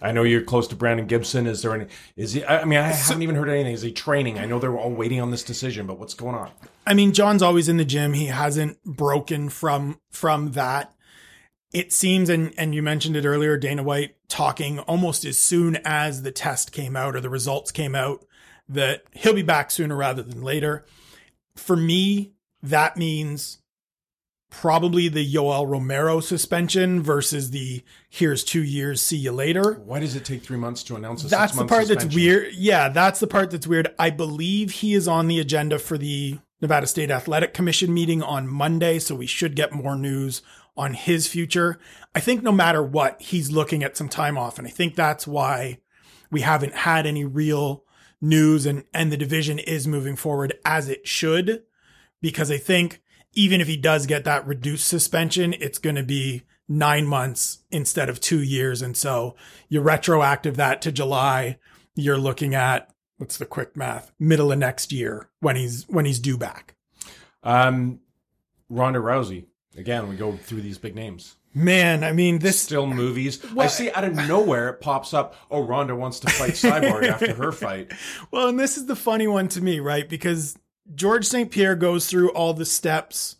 I 0.00 0.12
know 0.12 0.22
you're 0.22 0.42
close 0.42 0.68
to 0.68 0.76
Brandon 0.76 1.06
Gibson. 1.06 1.46
Is 1.46 1.62
there 1.62 1.74
any? 1.74 1.86
Is 2.16 2.32
he? 2.32 2.44
I 2.44 2.62
I 2.62 2.64
mean, 2.64 2.78
I 2.78 2.82
haven't 2.82 3.22
even 3.22 3.34
heard 3.34 3.48
anything. 3.48 3.74
Is 3.74 3.82
he 3.82 3.92
training? 3.92 4.38
I 4.38 4.46
know 4.46 4.58
they're 4.58 4.76
all 4.76 4.90
waiting 4.90 5.20
on 5.20 5.30
this 5.30 5.42
decision, 5.42 5.86
but 5.86 5.98
what's 5.98 6.14
going 6.14 6.34
on? 6.34 6.50
I 6.86 6.94
mean, 6.94 7.12
Jon's 7.12 7.42
always 7.42 7.68
in 7.68 7.76
the 7.76 7.84
gym. 7.84 8.12
He 8.14 8.26
hasn't 8.26 8.82
broken 8.84 9.48
from 9.48 10.00
from 10.10 10.52
that. 10.52 10.92
It 11.76 11.92
seems, 11.92 12.30
and 12.30 12.54
and 12.56 12.74
you 12.74 12.82
mentioned 12.82 13.16
it 13.16 13.26
earlier, 13.26 13.58
Dana 13.58 13.82
White 13.82 14.16
talking 14.28 14.78
almost 14.78 15.26
as 15.26 15.38
soon 15.38 15.76
as 15.84 16.22
the 16.22 16.32
test 16.32 16.72
came 16.72 16.96
out 16.96 17.14
or 17.14 17.20
the 17.20 17.28
results 17.28 17.70
came 17.70 17.94
out 17.94 18.24
that 18.66 19.02
he'll 19.12 19.34
be 19.34 19.42
back 19.42 19.70
sooner 19.70 19.94
rather 19.94 20.22
than 20.22 20.40
later. 20.40 20.86
For 21.54 21.76
me, 21.76 22.32
that 22.62 22.96
means 22.96 23.58
probably 24.48 25.08
the 25.08 25.30
Yoel 25.30 25.68
Romero 25.68 26.20
suspension 26.20 27.02
versus 27.02 27.50
the 27.50 27.84
here's 28.08 28.42
two 28.42 28.64
years, 28.64 29.02
see 29.02 29.18
you 29.18 29.32
later. 29.32 29.74
Why 29.84 30.00
does 30.00 30.16
it 30.16 30.24
take 30.24 30.42
three 30.42 30.56
months 30.56 30.82
to 30.84 30.96
announce 30.96 31.24
a 31.24 31.28
That's 31.28 31.54
the 31.54 31.66
part 31.66 31.88
that's 31.88 32.06
weird. 32.06 32.54
Yeah, 32.54 32.88
that's 32.88 33.20
the 33.20 33.26
part 33.26 33.50
that's 33.50 33.66
weird. 33.66 33.94
I 33.98 34.08
believe 34.08 34.70
he 34.70 34.94
is 34.94 35.06
on 35.06 35.28
the 35.28 35.40
agenda 35.40 35.78
for 35.78 35.98
the 35.98 36.38
Nevada 36.62 36.86
State 36.86 37.10
Athletic 37.10 37.52
Commission 37.52 37.92
meeting 37.92 38.22
on 38.22 38.48
Monday, 38.48 38.98
so 38.98 39.14
we 39.14 39.26
should 39.26 39.54
get 39.54 39.74
more 39.74 39.94
news 39.94 40.40
on 40.76 40.94
his 40.94 41.26
future. 41.26 41.78
I 42.14 42.20
think 42.20 42.42
no 42.42 42.52
matter 42.52 42.82
what, 42.82 43.20
he's 43.20 43.50
looking 43.50 43.82
at 43.82 43.96
some 43.96 44.08
time 44.08 44.36
off, 44.36 44.58
and 44.58 44.66
I 44.66 44.70
think 44.70 44.94
that's 44.94 45.26
why 45.26 45.78
we 46.30 46.42
haven't 46.42 46.74
had 46.74 47.06
any 47.06 47.24
real 47.24 47.84
news 48.20 48.64
and 48.64 48.82
and 48.94 49.12
the 49.12 49.16
division 49.16 49.58
is 49.58 49.86
moving 49.86 50.16
forward 50.16 50.54
as 50.64 50.88
it 50.88 51.06
should 51.06 51.62
because 52.22 52.50
I 52.50 52.56
think 52.56 53.02
even 53.32 53.60
if 53.60 53.68
he 53.68 53.76
does 53.76 54.06
get 54.06 54.24
that 54.24 54.46
reduced 54.46 54.88
suspension, 54.88 55.54
it's 55.60 55.78
going 55.78 55.96
to 55.96 56.02
be 56.02 56.42
nine 56.68 57.06
months 57.06 57.58
instead 57.70 58.08
of 58.08 58.20
two 58.20 58.42
years. 58.42 58.82
And 58.82 58.96
so 58.96 59.36
you 59.68 59.80
retroactive 59.80 60.56
that 60.56 60.80
to 60.82 60.92
July, 60.92 61.58
you're 61.94 62.18
looking 62.18 62.54
at 62.54 62.90
what's 63.18 63.38
the 63.38 63.46
quick 63.46 63.76
math? 63.76 64.10
Middle 64.18 64.52
of 64.52 64.58
next 64.58 64.92
year 64.92 65.28
when 65.40 65.56
he's 65.56 65.84
when 65.88 66.06
he's 66.06 66.18
due 66.18 66.38
back. 66.38 66.74
Um, 67.42 68.00
Ronda 68.68 68.98
Rousey. 68.98 69.44
Again, 69.76 70.08
we 70.08 70.16
go 70.16 70.36
through 70.36 70.62
these 70.62 70.78
big 70.78 70.94
names. 70.94 71.36
Man, 71.54 72.04
I 72.04 72.12
mean 72.12 72.38
this 72.38 72.60
Still 72.60 72.86
movies. 72.86 73.44
I 73.56 73.66
see 73.66 73.90
out 73.90 74.04
of 74.04 74.14
nowhere 74.14 74.68
it 74.68 74.80
pops 74.80 75.14
up. 75.14 75.36
Oh, 75.50 75.62
Ronda 75.62 75.96
wants 75.96 76.20
to 76.20 76.30
fight 76.30 76.52
Cyborg 76.52 77.08
after 77.08 77.34
her 77.34 77.50
fight. 77.50 77.92
Well, 78.30 78.48
and 78.48 78.60
this 78.60 78.76
is 78.76 78.86
the 78.86 78.96
funny 78.96 79.26
one 79.26 79.48
to 79.48 79.62
me, 79.62 79.80
right? 79.80 80.06
Because 80.06 80.58
George 80.94 81.24
St. 81.26 81.50
Pierre 81.50 81.74
goes 81.74 82.06
through 82.06 82.28
all 82.30 82.52
the 82.52 82.66
steps 82.66 83.36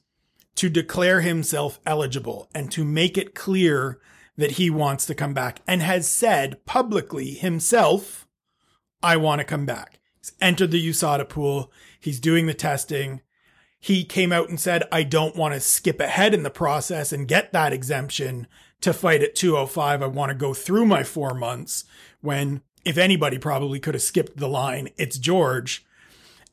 to 0.54 0.70
declare 0.70 1.20
himself 1.20 1.78
eligible 1.84 2.48
and 2.54 2.72
to 2.72 2.84
make 2.84 3.18
it 3.18 3.34
clear 3.34 4.00
that 4.36 4.52
he 4.52 4.70
wants 4.70 5.06
to 5.06 5.14
come 5.14 5.34
back 5.34 5.60
and 5.66 5.82
has 5.82 6.08
said 6.08 6.64
publicly 6.64 7.32
himself, 7.32 8.26
I 9.02 9.18
want 9.18 9.40
to 9.40 9.44
come 9.44 9.66
back. 9.66 10.00
He's 10.18 10.32
entered 10.40 10.70
the 10.70 10.88
USADA 10.88 11.28
pool. 11.28 11.70
He's 12.00 12.18
doing 12.20 12.46
the 12.46 12.54
testing. 12.54 13.20
He 13.86 14.02
came 14.02 14.32
out 14.32 14.48
and 14.48 14.58
said, 14.58 14.82
I 14.90 15.04
don't 15.04 15.36
want 15.36 15.54
to 15.54 15.60
skip 15.60 16.00
ahead 16.00 16.34
in 16.34 16.42
the 16.42 16.50
process 16.50 17.12
and 17.12 17.28
get 17.28 17.52
that 17.52 17.72
exemption 17.72 18.48
to 18.80 18.92
fight 18.92 19.22
at 19.22 19.36
205. 19.36 20.02
I 20.02 20.06
want 20.06 20.30
to 20.30 20.34
go 20.34 20.52
through 20.52 20.86
my 20.86 21.04
four 21.04 21.34
months 21.34 21.84
when 22.20 22.62
if 22.84 22.98
anybody 22.98 23.38
probably 23.38 23.78
could 23.78 23.94
have 23.94 24.02
skipped 24.02 24.38
the 24.38 24.48
line, 24.48 24.88
it's 24.96 25.18
George. 25.18 25.86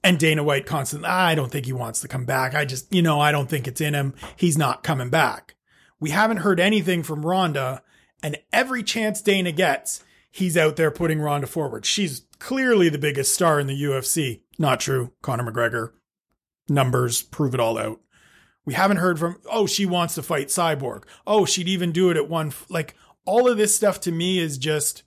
And 0.03 0.19
Dana 0.19 0.43
White 0.43 0.67
constantly, 0.67 1.09
ah, 1.09 1.25
I 1.25 1.34
don't 1.34 1.51
think 1.51 1.65
he 1.65 1.73
wants 1.73 2.01
to 2.01 2.07
come 2.07 2.23
back. 2.23 2.53
I 2.53 2.65
just, 2.65 2.93
you 2.93 3.01
know, 3.01 3.19
I 3.19 3.31
don't 3.31 3.49
think 3.49 3.67
it's 3.67 3.81
in 3.81 3.95
him. 3.95 4.13
He's 4.36 4.55
not 4.55 4.84
coming 4.84 5.09
back. 5.09 5.55
We 5.99 6.11
haven't 6.11 6.38
heard 6.38 6.59
anything 6.59 7.01
from 7.01 7.25
Ronda, 7.25 7.81
and 8.21 8.38
every 8.51 8.84
chance 8.84 9.23
Dana 9.23 9.51
gets, 9.51 10.03
he's 10.29 10.55
out 10.55 10.75
there 10.75 10.91
putting 10.91 11.19
Ronda 11.19 11.47
forward. 11.47 11.84
She's 11.84 12.27
clearly 12.38 12.89
the 12.89 12.99
biggest 12.99 13.34
star 13.34 13.59
in 13.59 13.65
the 13.65 13.84
UFC. 13.84 14.41
Not 14.59 14.79
true. 14.79 15.13
Conor 15.23 15.51
McGregor. 15.51 15.93
Numbers 16.70 17.22
prove 17.22 17.53
it 17.53 17.59
all 17.59 17.78
out. 17.78 17.99
We 18.66 18.74
haven't 18.74 18.97
heard 18.97 19.20
from, 19.20 19.38
oh, 19.51 19.68
she 19.68 19.86
wants 19.86 20.16
to 20.16 20.24
fight 20.24 20.47
Cyborg. 20.47 21.03
Oh, 21.28 21.45
she'd 21.45 21.68
even 21.68 21.91
do 21.91 22.09
it 22.09 22.18
at 22.18 22.30
one. 22.30 22.47
f- 22.47 22.66
Like, 22.70 22.95
all 23.26 23.49
of 23.49 23.57
this 23.57 23.76
stuff 23.76 23.99
to 24.01 24.11
me 24.11 24.39
is 24.39 24.57
just, 24.57 25.03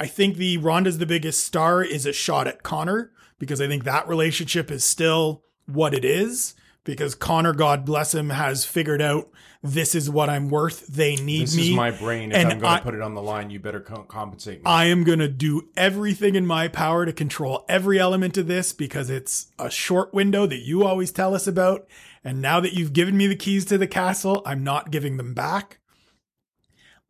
I 0.00 0.06
think 0.06 0.36
the 0.36 0.56
Ronda's 0.58 0.98
the 0.98 1.06
biggest 1.06 1.44
star 1.44 1.82
is 1.82 2.06
a 2.06 2.12
shot 2.12 2.46
at 2.46 2.62
Conor 2.62 3.12
because 3.38 3.60
I 3.60 3.66
think 3.68 3.84
that 3.84 4.08
relationship 4.08 4.70
is 4.70 4.84
still 4.84 5.42
what 5.66 5.92
it 5.94 6.04
is. 6.04 6.54
Because 6.84 7.14
Conor, 7.14 7.54
God 7.54 7.84
bless 7.86 8.14
him, 8.14 8.28
has 8.30 8.64
figured 8.64 9.00
out 9.00 9.30
this 9.62 9.94
is 9.94 10.10
what 10.10 10.28
I'm 10.28 10.50
worth. 10.50 10.86
They 10.86 11.16
need 11.16 11.44
This 11.44 11.56
me. 11.56 11.62
This 11.62 11.70
is 11.70 11.76
my 11.76 11.90
brain. 11.90 12.30
If 12.30 12.36
and 12.36 12.52
I'm 12.52 12.58
going 12.58 12.76
to 12.76 12.84
put 12.84 12.94
it 12.94 13.00
on 13.00 13.14
the 13.14 13.22
line, 13.22 13.48
you 13.48 13.58
better 13.58 13.80
co- 13.80 14.02
compensate 14.02 14.58
me. 14.58 14.62
I 14.66 14.84
am 14.86 15.04
going 15.04 15.20
to 15.20 15.28
do 15.28 15.70
everything 15.74 16.34
in 16.34 16.46
my 16.46 16.68
power 16.68 17.06
to 17.06 17.12
control 17.14 17.64
every 17.66 17.98
element 17.98 18.36
of 18.36 18.46
this 18.46 18.74
because 18.74 19.08
it's 19.08 19.46
a 19.58 19.70
short 19.70 20.12
window 20.12 20.46
that 20.46 20.60
you 20.60 20.84
always 20.84 21.10
tell 21.10 21.34
us 21.34 21.46
about. 21.46 21.88
And 22.22 22.42
now 22.42 22.60
that 22.60 22.74
you've 22.74 22.92
given 22.92 23.16
me 23.16 23.26
the 23.26 23.36
keys 23.36 23.64
to 23.66 23.78
the 23.78 23.86
castle, 23.86 24.42
I'm 24.44 24.62
not 24.62 24.90
giving 24.90 25.16
them 25.16 25.32
back. 25.32 25.78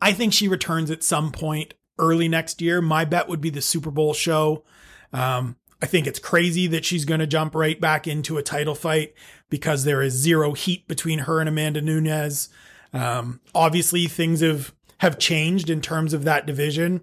I 0.01 0.13
think 0.13 0.33
she 0.33 0.47
returns 0.47 0.93
at 0.93 1.03
some 1.03 1.33
point 1.33 1.75
early 1.99 2.29
next 2.29 2.63
year. 2.63 2.81
My 2.81 3.05
bet 3.05 3.29
would 3.29 3.41
be 3.41 3.51
the 3.51 3.63
Super 3.63 3.91
Bowl 3.91 4.15
show. 4.15 4.65
Um, 5.13 5.57
I 5.85 5.87
think 5.87 6.07
it's 6.07 6.19
crazy 6.19 6.67
that 6.69 6.87
she's 6.87 7.05
going 7.05 7.21
to 7.21 7.27
jump 7.27 7.55
right 7.55 7.79
back 7.79 8.07
into 8.07 8.39
a 8.39 8.43
title 8.43 8.75
fight 8.75 9.13
because 9.51 9.85
there 9.85 10.01
is 10.01 10.15
zero 10.15 10.55
heat 10.55 10.89
between 10.89 11.19
her 11.19 11.41
and 11.41 11.49
Amanda 11.49 11.83
Nunes. 11.83 12.49
Um, 12.95 13.43
obviously, 13.55 14.07
things 14.07 14.41
have 14.41 14.73
have 15.01 15.19
changed 15.19 15.69
in 15.69 15.83
terms 15.83 16.15
of 16.15 16.25
that 16.25 16.47
division. 16.47 17.03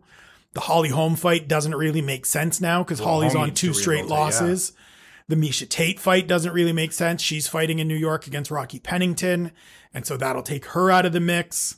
The 0.54 0.62
Holly 0.62 0.90
Holm 0.90 1.16
fight 1.16 1.48
doesn't 1.48 1.76
really 1.76 2.02
make 2.02 2.26
sense 2.26 2.60
now 2.60 2.82
because 2.82 2.98
Holly's 2.98 3.34
Holm 3.34 3.44
on 3.44 3.54
two 3.54 3.76
straight 3.76 4.06
it, 4.06 4.10
yeah. 4.10 4.16
losses. 4.16 4.74
The 5.28 5.36
Miesha 5.36 5.70
Tate 5.70 6.00
fight 6.00 6.28
doesn't 6.28 6.52
really 6.52 6.74
make 6.74 6.92
sense. 6.92 7.22
She's 7.22 7.48
fighting 7.48 7.78
in 7.78 7.88
New 7.88 7.94
York 7.94 8.26
against 8.26 8.50
Rocky 8.50 8.80
Pennington, 8.80 9.52
and 9.94 10.08
so 10.08 10.18
that'll 10.18 10.42
take 10.42 10.66
her 10.66 10.90
out 10.90 11.06
of 11.06 11.14
the 11.14 11.20
mix. 11.20 11.76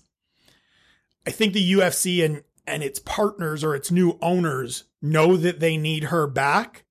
I 1.27 1.31
think 1.31 1.51
the 1.51 1.73
UFC 1.73 2.23
and 2.23 2.43
and 2.65 2.81
its 2.81 2.99
partners 2.99 3.61
or 3.61 3.75
its 3.75 3.91
new 3.91 4.17
owners 4.21 4.85
know 5.01 5.35
that 5.35 5.59
they 5.59 5.75
need 5.75 6.05
her 6.05 6.27
back, 6.27 6.82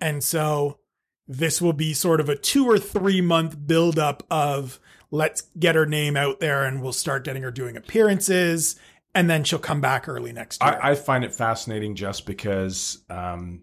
and 0.00 0.22
so 0.22 0.78
this 1.26 1.60
will 1.60 1.72
be 1.72 1.92
sort 1.92 2.20
of 2.20 2.28
a 2.28 2.36
two 2.36 2.66
or 2.66 2.78
three 2.78 3.20
month 3.20 3.56
buildup 3.66 4.22
of 4.30 4.80
let's 5.10 5.42
get 5.58 5.74
her 5.74 5.86
name 5.86 6.16
out 6.16 6.40
there, 6.40 6.64
and 6.64 6.82
we'll 6.82 6.92
start 6.92 7.24
getting 7.24 7.42
her 7.42 7.50
doing 7.50 7.76
appearances, 7.76 8.76
and 9.14 9.28
then 9.28 9.44
she'll 9.44 9.58
come 9.58 9.80
back 9.80 10.08
early 10.08 10.32
next 10.32 10.62
year. 10.62 10.78
I, 10.82 10.90
I 10.90 10.94
find 10.94 11.24
it 11.24 11.34
fascinating 11.34 11.94
just 11.94 12.26
because, 12.26 13.02
um, 13.10 13.62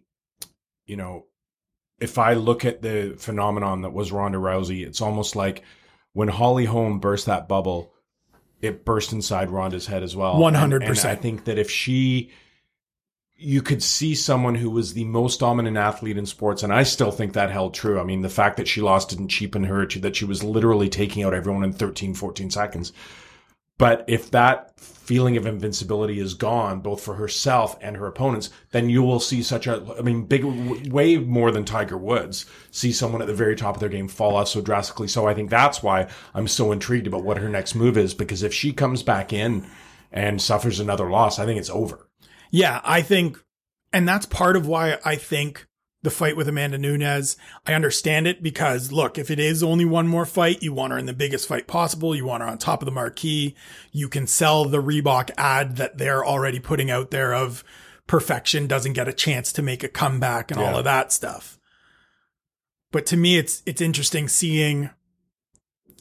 you 0.86 0.96
know, 0.98 1.26
if 2.00 2.18
I 2.18 2.34
look 2.34 2.66
at 2.66 2.82
the 2.82 3.16
phenomenon 3.18 3.82
that 3.84 3.94
was 3.94 4.12
Ronda 4.12 4.38
Rousey, 4.38 4.86
it's 4.86 5.02
almost 5.02 5.36
like 5.36 5.64
when 6.14 6.28
Holly 6.28 6.66
Holm 6.66 7.00
burst 7.00 7.26
that 7.28 7.48
bubble, 7.48 7.94
it 8.62 8.84
burst 8.86 9.14
inside 9.14 9.50
Ronda's 9.50 9.86
head 9.88 10.04
as 10.04 10.16
well. 10.16 10.36
100%. 10.36 10.54
And- 10.76 10.84
and 10.84 11.00
I 11.00 11.16
think 11.16 11.46
that 11.46 11.58
if 11.58 11.70
she, 11.70 12.32
you 13.38 13.62
could 13.62 13.84
see 13.84 14.16
someone 14.16 14.56
who 14.56 14.70
was 14.70 14.94
the 14.94 15.04
most 15.04 15.42
dominant 15.42 15.78
athlete 15.78 16.18
in 16.18 16.26
sports, 16.26 16.64
and 16.64 16.74
I 16.74 16.84
still 16.84 17.12
think 17.12 17.34
that 17.34 17.52
held 17.52 17.74
true. 17.74 18.00
I 18.00 18.04
mean, 18.04 18.22
the 18.22 18.30
fact 18.30 18.58
that 18.58 18.68
she 18.68 18.82
lost 18.82 19.10
didn't 19.10 19.28
cheapen 19.28 19.66
her, 19.66 19.86
that 19.86 20.16
she 20.16 20.26
was 20.26 20.44
literally 20.44 20.88
taking 20.88 21.24
out 21.24 21.34
everyone 21.34 21.64
in 21.64 21.74
13, 21.74 22.14
14 22.14 22.50
seconds. 22.50 22.94
But 23.78 24.06
if 24.08 24.32
that 24.32 24.80
feeling 24.80 25.36
of 25.36 25.46
invincibility 25.46 26.20
is 26.20 26.34
gone, 26.34 26.80
both 26.80 27.02
for 27.02 27.16
herself 27.16 27.78
and 27.82 27.98
her 27.98 28.08
opponents, 28.08 28.50
then 28.72 28.90
you 28.90 29.04
will 29.04 29.20
see 29.20 29.44
such 29.44 29.68
a, 29.68 29.86
I 30.00 30.02
mean, 30.02 30.24
big, 30.24 30.46
way 30.90 31.18
more 31.18 31.52
than 31.52 31.66
Tiger 31.66 31.98
Woods, 31.98 32.46
see 32.72 32.94
someone 32.94 33.22
at 33.22 33.28
the 33.28 33.34
very 33.34 33.58
top 33.58 33.76
of 33.76 33.82
their 33.82 33.90
game 33.90 34.08
fall 34.08 34.38
off 34.38 34.48
so 34.48 34.62
drastically. 34.62 35.10
So 35.10 35.28
I 35.28 35.34
think 35.34 35.50
that's 35.50 35.84
why 35.84 36.08
I'm 36.34 36.48
so 36.48 36.72
intrigued 36.72 37.06
about 37.06 37.26
what 37.26 37.38
her 37.38 37.50
next 37.50 37.76
move 37.76 37.98
is, 37.98 38.14
because 38.14 38.44
if 38.44 38.54
she 38.54 38.72
comes 38.72 39.04
back 39.04 39.34
in 39.34 39.68
and 40.10 40.42
suffers 40.42 40.80
another 40.80 41.10
loss, 41.10 41.38
I 41.38 41.46
think 41.46 41.60
it's 41.60 41.70
over. 41.70 42.05
Yeah, 42.56 42.80
I 42.86 43.02
think, 43.02 43.38
and 43.92 44.08
that's 44.08 44.26
part 44.26 44.56
of 44.56 44.66
why 44.66 44.98
I 45.04 45.18
think 45.18 45.68
the 46.04 46.10
fight 46.10 46.38
with 46.38 46.48
Amanda 46.48 46.78
Nunes. 46.78 47.36
I 47.68 47.74
understand 47.74 48.28
it 48.28 48.42
because 48.42 48.94
look, 48.94 49.18
if 49.18 49.30
it 49.30 49.40
is 49.40 49.62
only 49.62 49.84
one 49.84 50.08
more 50.08 50.26
fight, 50.26 50.64
you 50.64 50.72
want 50.72 50.94
her 50.94 50.98
in 50.98 51.06
the 51.06 51.12
biggest 51.12 51.50
fight 51.50 51.68
possible. 51.68 52.16
You 52.16 52.26
want 52.26 52.44
her 52.44 52.48
on 52.48 52.58
top 52.58 52.82
of 52.82 52.86
the 52.86 52.94
marquee. 52.94 53.56
You 53.92 54.08
can 54.08 54.26
sell 54.26 54.64
the 54.64 54.82
Reebok 54.82 55.32
ad 55.38 55.76
that 55.76 55.98
they're 55.98 56.26
already 56.26 56.62
putting 56.62 56.90
out 56.90 57.12
there 57.12 57.34
of 57.34 57.62
perfection 58.08 58.68
doesn't 58.68 58.94
get 58.94 59.10
a 59.10 59.14
chance 59.14 59.52
to 59.52 59.62
make 59.62 59.84
a 59.84 59.90
comeback 59.90 60.50
and 60.50 60.62
all 60.62 60.78
of 60.78 60.86
that 60.86 61.12
stuff. 61.12 61.60
But 62.94 63.06
to 63.08 63.18
me, 63.18 63.38
it's, 63.38 63.64
it's 63.66 63.82
interesting 63.82 64.30
seeing 64.30 64.92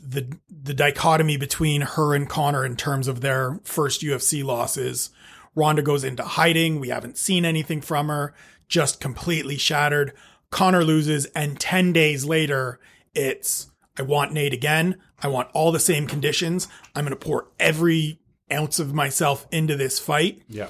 the, 0.00 0.38
the 0.48 0.74
dichotomy 0.74 1.36
between 1.36 1.80
her 1.80 2.14
and 2.14 2.28
Conor 2.28 2.64
in 2.64 2.76
terms 2.76 3.08
of 3.08 3.22
their 3.22 3.58
first 3.64 4.02
UFC 4.02 4.44
losses. 4.44 5.10
Ronda 5.54 5.82
goes 5.82 6.04
into 6.04 6.22
hiding. 6.22 6.80
We 6.80 6.88
haven't 6.88 7.18
seen 7.18 7.44
anything 7.44 7.80
from 7.80 8.08
her, 8.08 8.34
just 8.68 9.00
completely 9.00 9.56
shattered. 9.56 10.12
Conor 10.50 10.84
loses, 10.84 11.26
and 11.26 11.58
10 11.58 11.92
days 11.92 12.24
later, 12.24 12.78
it's 13.14 13.70
I 13.98 14.02
want 14.02 14.32
Nate 14.32 14.52
again. 14.52 14.96
I 15.22 15.28
want 15.28 15.48
all 15.52 15.72
the 15.72 15.80
same 15.80 16.06
conditions. 16.06 16.68
I'm 16.94 17.04
going 17.04 17.16
to 17.16 17.24
pour 17.24 17.48
every 17.58 18.18
ounce 18.52 18.78
of 18.78 18.92
myself 18.92 19.46
into 19.50 19.76
this 19.76 19.98
fight. 19.98 20.42
Yeah. 20.48 20.68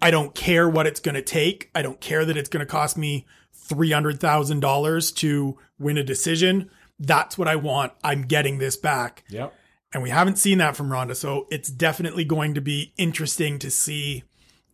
I 0.00 0.10
don't 0.10 0.34
care 0.34 0.68
what 0.68 0.86
it's 0.86 1.00
going 1.00 1.14
to 1.14 1.22
take. 1.22 1.70
I 1.74 1.82
don't 1.82 2.00
care 2.00 2.24
that 2.24 2.36
it's 2.36 2.48
going 2.48 2.64
to 2.64 2.70
cost 2.70 2.96
me 2.98 3.26
$300,000 3.68 5.16
to 5.16 5.58
win 5.78 5.96
a 5.96 6.04
decision. 6.04 6.70
That's 6.98 7.38
what 7.38 7.48
I 7.48 7.56
want. 7.56 7.92
I'm 8.02 8.22
getting 8.22 8.58
this 8.58 8.76
back. 8.76 9.24
Yeah. 9.28 9.48
And 9.94 10.02
we 10.02 10.10
haven't 10.10 10.38
seen 10.38 10.58
that 10.58 10.76
from 10.76 10.90
Ronda. 10.92 11.14
So 11.14 11.46
it's 11.50 11.70
definitely 11.70 12.24
going 12.24 12.52
to 12.54 12.60
be 12.60 12.92
interesting 12.98 13.60
to 13.60 13.70
see 13.70 14.24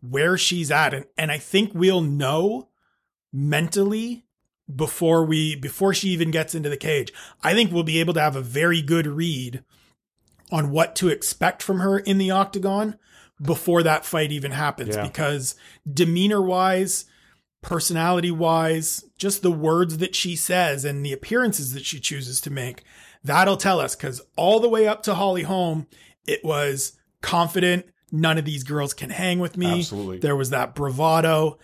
where 0.00 0.38
she's 0.38 0.70
at. 0.70 0.94
And, 0.94 1.04
and 1.18 1.30
I 1.30 1.36
think 1.36 1.72
we'll 1.74 2.00
know 2.00 2.70
mentally 3.30 4.24
before 4.74 5.24
we, 5.24 5.54
before 5.56 5.92
she 5.92 6.08
even 6.08 6.30
gets 6.30 6.54
into 6.54 6.70
the 6.70 6.76
cage. 6.78 7.12
I 7.42 7.52
think 7.52 7.70
we'll 7.70 7.82
be 7.82 8.00
able 8.00 8.14
to 8.14 8.20
have 8.20 8.34
a 8.34 8.40
very 8.40 8.80
good 8.80 9.06
read 9.06 9.62
on 10.50 10.70
what 10.70 10.96
to 10.96 11.08
expect 11.08 11.62
from 11.62 11.80
her 11.80 11.98
in 11.98 12.16
the 12.16 12.30
octagon 12.30 12.96
before 13.42 13.82
that 13.82 14.06
fight 14.06 14.32
even 14.32 14.52
happens. 14.52 14.96
Yeah. 14.96 15.02
Because 15.02 15.54
demeanor 15.92 16.40
wise, 16.40 17.04
personality 17.60 18.30
wise, 18.30 19.04
just 19.18 19.42
the 19.42 19.52
words 19.52 19.98
that 19.98 20.14
she 20.14 20.34
says 20.34 20.84
and 20.84 21.04
the 21.04 21.12
appearances 21.12 21.74
that 21.74 21.84
she 21.84 22.00
chooses 22.00 22.40
to 22.40 22.50
make, 22.50 22.84
that'll 23.24 23.56
tell 23.56 23.80
us. 23.80 23.94
Cause 23.94 24.20
all 24.36 24.60
the 24.60 24.68
way 24.68 24.86
up 24.86 25.02
to 25.04 25.14
Holly 25.14 25.42
Holm, 25.42 25.86
it 26.26 26.44
was 26.44 26.98
confident. 27.20 27.86
None 28.12 28.38
of 28.38 28.44
these 28.44 28.64
girls 28.64 28.94
can 28.94 29.10
hang 29.10 29.38
with 29.38 29.56
me. 29.56 29.80
Absolutely. 29.80 30.18
There 30.18 30.36
was 30.36 30.50
that 30.50 30.74
bravado 30.74 31.58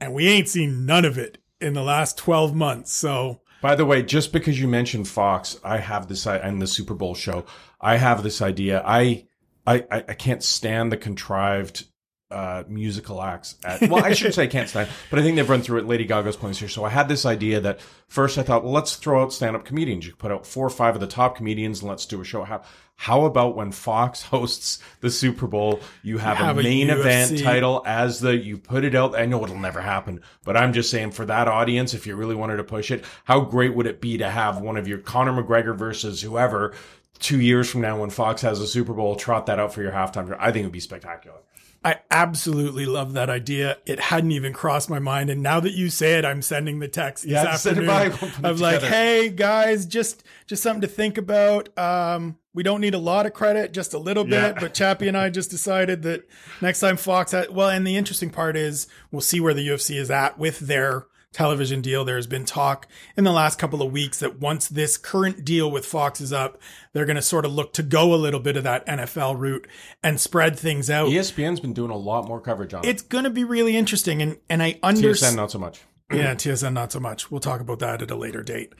and 0.00 0.14
we 0.14 0.28
ain't 0.28 0.48
seen 0.48 0.84
none 0.84 1.04
of 1.04 1.16
it 1.16 1.38
in 1.60 1.74
the 1.74 1.82
last 1.82 2.18
12 2.18 2.54
months. 2.54 2.92
So 2.92 3.40
By 3.60 3.76
the 3.76 3.86
way, 3.86 4.02
just 4.02 4.32
because 4.32 4.60
you 4.60 4.66
mentioned 4.66 5.06
Fox, 5.06 5.58
I 5.62 5.78
have 5.78 6.08
this 6.08 6.26
and 6.26 6.60
the 6.60 6.66
Super 6.66 6.94
Bowl 6.94 7.14
show. 7.14 7.44
I 7.80 7.96
have 7.96 8.22
this 8.22 8.42
idea. 8.42 8.82
I 8.84 9.26
I 9.66 9.84
I 9.90 10.14
can't 10.14 10.42
stand 10.42 10.90
the 10.90 10.96
contrived 10.96 11.84
uh, 12.32 12.64
musical 12.68 13.22
acts. 13.22 13.56
At, 13.64 13.82
well, 13.90 14.04
I 14.04 14.14
shouldn't 14.14 14.34
say 14.34 14.44
I 14.44 14.46
can't 14.48 14.68
stand, 14.68 14.88
but 15.10 15.18
I 15.18 15.22
think 15.22 15.36
they've 15.36 15.48
run 15.48 15.62
through 15.62 15.80
it. 15.80 15.86
Lady 15.86 16.04
Gaga's 16.04 16.36
playing 16.36 16.56
here, 16.56 16.68
so 16.68 16.84
I 16.84 16.90
had 16.90 17.08
this 17.08 17.26
idea 17.26 17.60
that 17.60 17.80
first 18.08 18.38
I 18.38 18.42
thought, 18.42 18.64
well, 18.64 18.72
let's 18.72 18.96
throw 18.96 19.22
out 19.22 19.32
stand-up 19.32 19.64
comedians. 19.64 20.06
You 20.06 20.14
put 20.14 20.32
out 20.32 20.46
four 20.46 20.66
or 20.66 20.70
five 20.70 20.94
of 20.94 21.00
the 21.00 21.06
top 21.06 21.36
comedians, 21.36 21.80
and 21.80 21.88
let's 21.88 22.06
do 22.06 22.20
a 22.20 22.24
show. 22.24 22.44
How 22.44 22.62
how 22.96 23.24
about 23.24 23.56
when 23.56 23.72
Fox 23.72 24.22
hosts 24.34 24.78
the 25.00 25.10
Super 25.10 25.46
Bowl, 25.46 25.80
you 26.02 26.18
have, 26.18 26.36
have 26.38 26.56
a 26.56 26.60
a 26.60 26.62
main 26.62 26.90
event 26.90 27.42
title 27.42 27.82
as 27.86 28.20
the 28.20 28.36
you 28.36 28.58
put 28.58 28.84
it 28.84 28.94
out. 28.94 29.18
I 29.18 29.26
know 29.26 29.42
it'll 29.44 29.58
never 29.58 29.80
happen, 29.80 30.22
but 30.44 30.56
I'm 30.56 30.72
just 30.72 30.90
saying 30.90 31.12
for 31.12 31.26
that 31.26 31.48
audience, 31.48 31.94
if 31.94 32.06
you 32.06 32.16
really 32.16 32.34
wanted 32.34 32.56
to 32.56 32.64
push 32.64 32.90
it, 32.90 33.04
how 33.24 33.40
great 33.40 33.74
would 33.74 33.86
it 33.86 34.00
be 34.00 34.18
to 34.18 34.30
have 34.30 34.60
one 34.60 34.76
of 34.76 34.88
your 34.88 34.98
Conor 34.98 35.42
McGregor 35.42 35.76
versus 35.76 36.22
whoever 36.22 36.74
two 37.22 37.40
years 37.40 37.70
from 37.70 37.80
now 37.80 38.00
when 38.00 38.10
Fox 38.10 38.42
has 38.42 38.60
a 38.60 38.66
Super 38.66 38.92
Bowl, 38.92 39.16
trot 39.16 39.46
that 39.46 39.58
out 39.58 39.72
for 39.72 39.82
your 39.82 39.92
halftime. 39.92 40.36
I 40.38 40.50
think 40.50 40.64
it 40.64 40.66
would 40.66 40.72
be 40.72 40.80
spectacular. 40.80 41.38
I 41.84 41.96
absolutely 42.12 42.86
love 42.86 43.14
that 43.14 43.28
idea. 43.28 43.78
It 43.86 43.98
hadn't 43.98 44.30
even 44.32 44.52
crossed 44.52 44.88
my 44.88 45.00
mind. 45.00 45.30
And 45.30 45.42
now 45.42 45.58
that 45.60 45.72
you 45.72 45.90
say 45.90 46.14
it, 46.18 46.24
I'm 46.24 46.40
sending 46.40 46.78
the 46.78 46.86
text 46.88 47.24
this 47.24 47.32
Yeah, 47.32 47.42
it 47.42 47.48
afternoon 47.48 47.86
by, 47.86 48.08
we'll 48.08 48.16
put 48.18 48.38
it 48.38 48.44
of 48.44 48.60
like, 48.60 48.82
hey 48.82 49.28
guys, 49.30 49.84
just 49.86 50.22
just 50.46 50.62
something 50.62 50.82
to 50.82 50.86
think 50.86 51.18
about. 51.18 51.76
Um, 51.76 52.38
we 52.54 52.62
don't 52.62 52.80
need 52.80 52.94
a 52.94 52.98
lot 52.98 53.26
of 53.26 53.32
credit, 53.32 53.72
just 53.72 53.94
a 53.94 53.98
little 53.98 54.28
Yeah. 54.28 54.52
bit. 54.52 54.60
But 54.60 54.74
Chappie 54.74 55.08
and 55.08 55.16
I 55.16 55.28
just 55.30 55.50
decided 55.50 56.02
that 56.02 56.28
next 56.60 56.80
time 56.80 56.96
Fox 56.96 57.32
had, 57.32 57.50
well, 57.50 57.68
and 57.70 57.84
the 57.86 57.96
interesting 57.96 58.30
part 58.30 58.56
is 58.56 58.86
we'll 59.10 59.20
see 59.22 59.40
where 59.40 59.54
the 59.54 59.66
UFC 59.66 59.96
is 59.96 60.10
at 60.10 60.38
with 60.38 60.60
their 60.60 61.06
television 61.32 61.80
deal. 61.80 62.04
There's 62.04 62.26
been 62.26 62.44
talk 62.44 62.86
in 63.16 63.24
the 63.24 63.32
last 63.32 63.58
couple 63.58 63.82
of 63.82 63.90
weeks 63.92 64.18
that 64.20 64.40
once 64.40 64.68
this 64.68 64.96
current 64.96 65.44
deal 65.44 65.70
with 65.70 65.86
Fox 65.86 66.20
is 66.20 66.32
up, 66.32 66.60
they're 66.92 67.06
going 67.06 67.16
to 67.16 67.22
sort 67.22 67.44
of 67.44 67.52
look 67.52 67.72
to 67.74 67.82
go 67.82 68.14
a 68.14 68.16
little 68.16 68.40
bit 68.40 68.56
of 68.56 68.64
that 68.64 68.86
NFL 68.86 69.38
route 69.38 69.66
and 70.02 70.20
spread 70.20 70.58
things 70.58 70.90
out 70.90 71.08
ESPN's 71.08 71.60
been 71.60 71.72
doing 71.72 71.90
a 71.90 71.96
lot 71.96 72.26
more 72.26 72.40
coverage 72.40 72.74
on 72.74 72.84
it. 72.84 72.88
it's 72.88 73.02
going 73.02 73.24
to 73.24 73.30
be 73.30 73.44
really 73.44 73.76
interesting 73.76 74.20
and 74.22 74.38
and 74.48 74.62
i 74.62 74.72
TSN 74.74 74.78
understand 74.82 75.36
not 75.36 75.50
so 75.50 75.58
much. 75.58 75.80
yeah 76.12 76.34
tsn 76.34 76.72
not 76.72 76.92
so 76.92 77.00
much 77.00 77.30
we'll 77.30 77.40
talk 77.40 77.60
about 77.60 77.78
that 77.78 78.02
at 78.02 78.10
a 78.10 78.16
later 78.16 78.42
date 78.42 78.72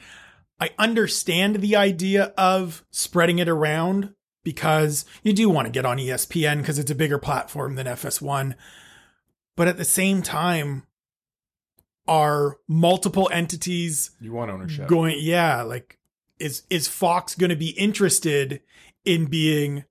i 0.61 0.71
understand 0.79 1.57
the 1.57 1.77
idea 1.77 2.33
of 2.37 2.85
spreading 2.91 3.39
it 3.39 3.49
around 3.49 4.13
because 4.45 5.05
you 5.23 5.33
do 5.33 5.49
want 5.49 5.67
to 5.67 5.73
get 5.73 5.87
on 5.87 5.99
espn 5.99 6.59
because 6.59 6.79
it's 6.79 6.91
a 6.91 6.95
bigger 6.95 7.19
platform 7.19 7.75
than 7.77 7.87
fs1 7.87 8.55
but 9.57 9.69
at 9.69 9.77
the 9.77 9.85
same 9.85 10.21
time 10.23 10.83
are 12.09 12.57
multiple 12.69 13.29
entities 13.33 14.11
You 14.21 14.33
want 14.33 14.51
ownership. 14.51 14.89
going 14.89 15.17
yeah 15.21 15.63
like 15.63 15.99
is 16.39 16.63
is 16.71 16.89
fox 16.89 17.35
going 17.35 17.51
to 17.51 17.57
be 17.57 17.71
interested 17.71 18.61
in 19.05 19.27
being 19.27 19.85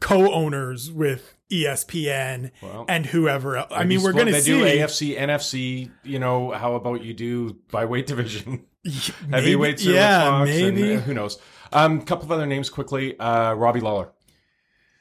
co-owners 0.00 0.90
with 0.90 1.34
espn 1.50 2.50
Well, 2.62 2.84
and 2.88 3.06
whoever 3.06 3.56
else. 3.56 3.68
I 3.70 3.84
mean, 3.84 4.02
we're 4.02 4.12
going 4.12 4.26
to 4.26 4.40
see 4.40 4.50
do 4.52 4.64
AFC, 4.64 5.18
NFC. 5.18 5.90
You 6.02 6.18
know, 6.18 6.50
how 6.50 6.74
about 6.74 7.02
you 7.02 7.14
do 7.14 7.56
by 7.70 7.84
weight 7.84 8.06
division? 8.06 8.66
Maybe- 8.84 9.12
Heavyweights 9.30 9.84
yeah, 9.84 10.44
maybe. 10.44 10.92
and, 10.92 10.98
uh, 11.00 11.02
who 11.02 11.14
knows? 11.14 11.38
Um, 11.72 12.02
couple 12.02 12.24
of 12.24 12.30
other 12.32 12.46
names 12.46 12.68
quickly. 12.70 13.18
Uh, 13.18 13.52
Robbie 13.54 13.80
Lawler. 13.80 14.10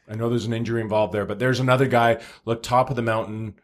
I 0.09 0.15
know 0.15 0.29
there's 0.29 0.45
an 0.45 0.53
injury 0.53 0.81
involved 0.81 1.13
there, 1.13 1.25
but 1.25 1.37
there's 1.39 1.59
another 1.59 1.87
guy. 1.87 2.21
Look, 2.45 2.61
top 2.63 2.89
of 2.89 2.95
the 2.95 3.01
mountain, 3.03 3.55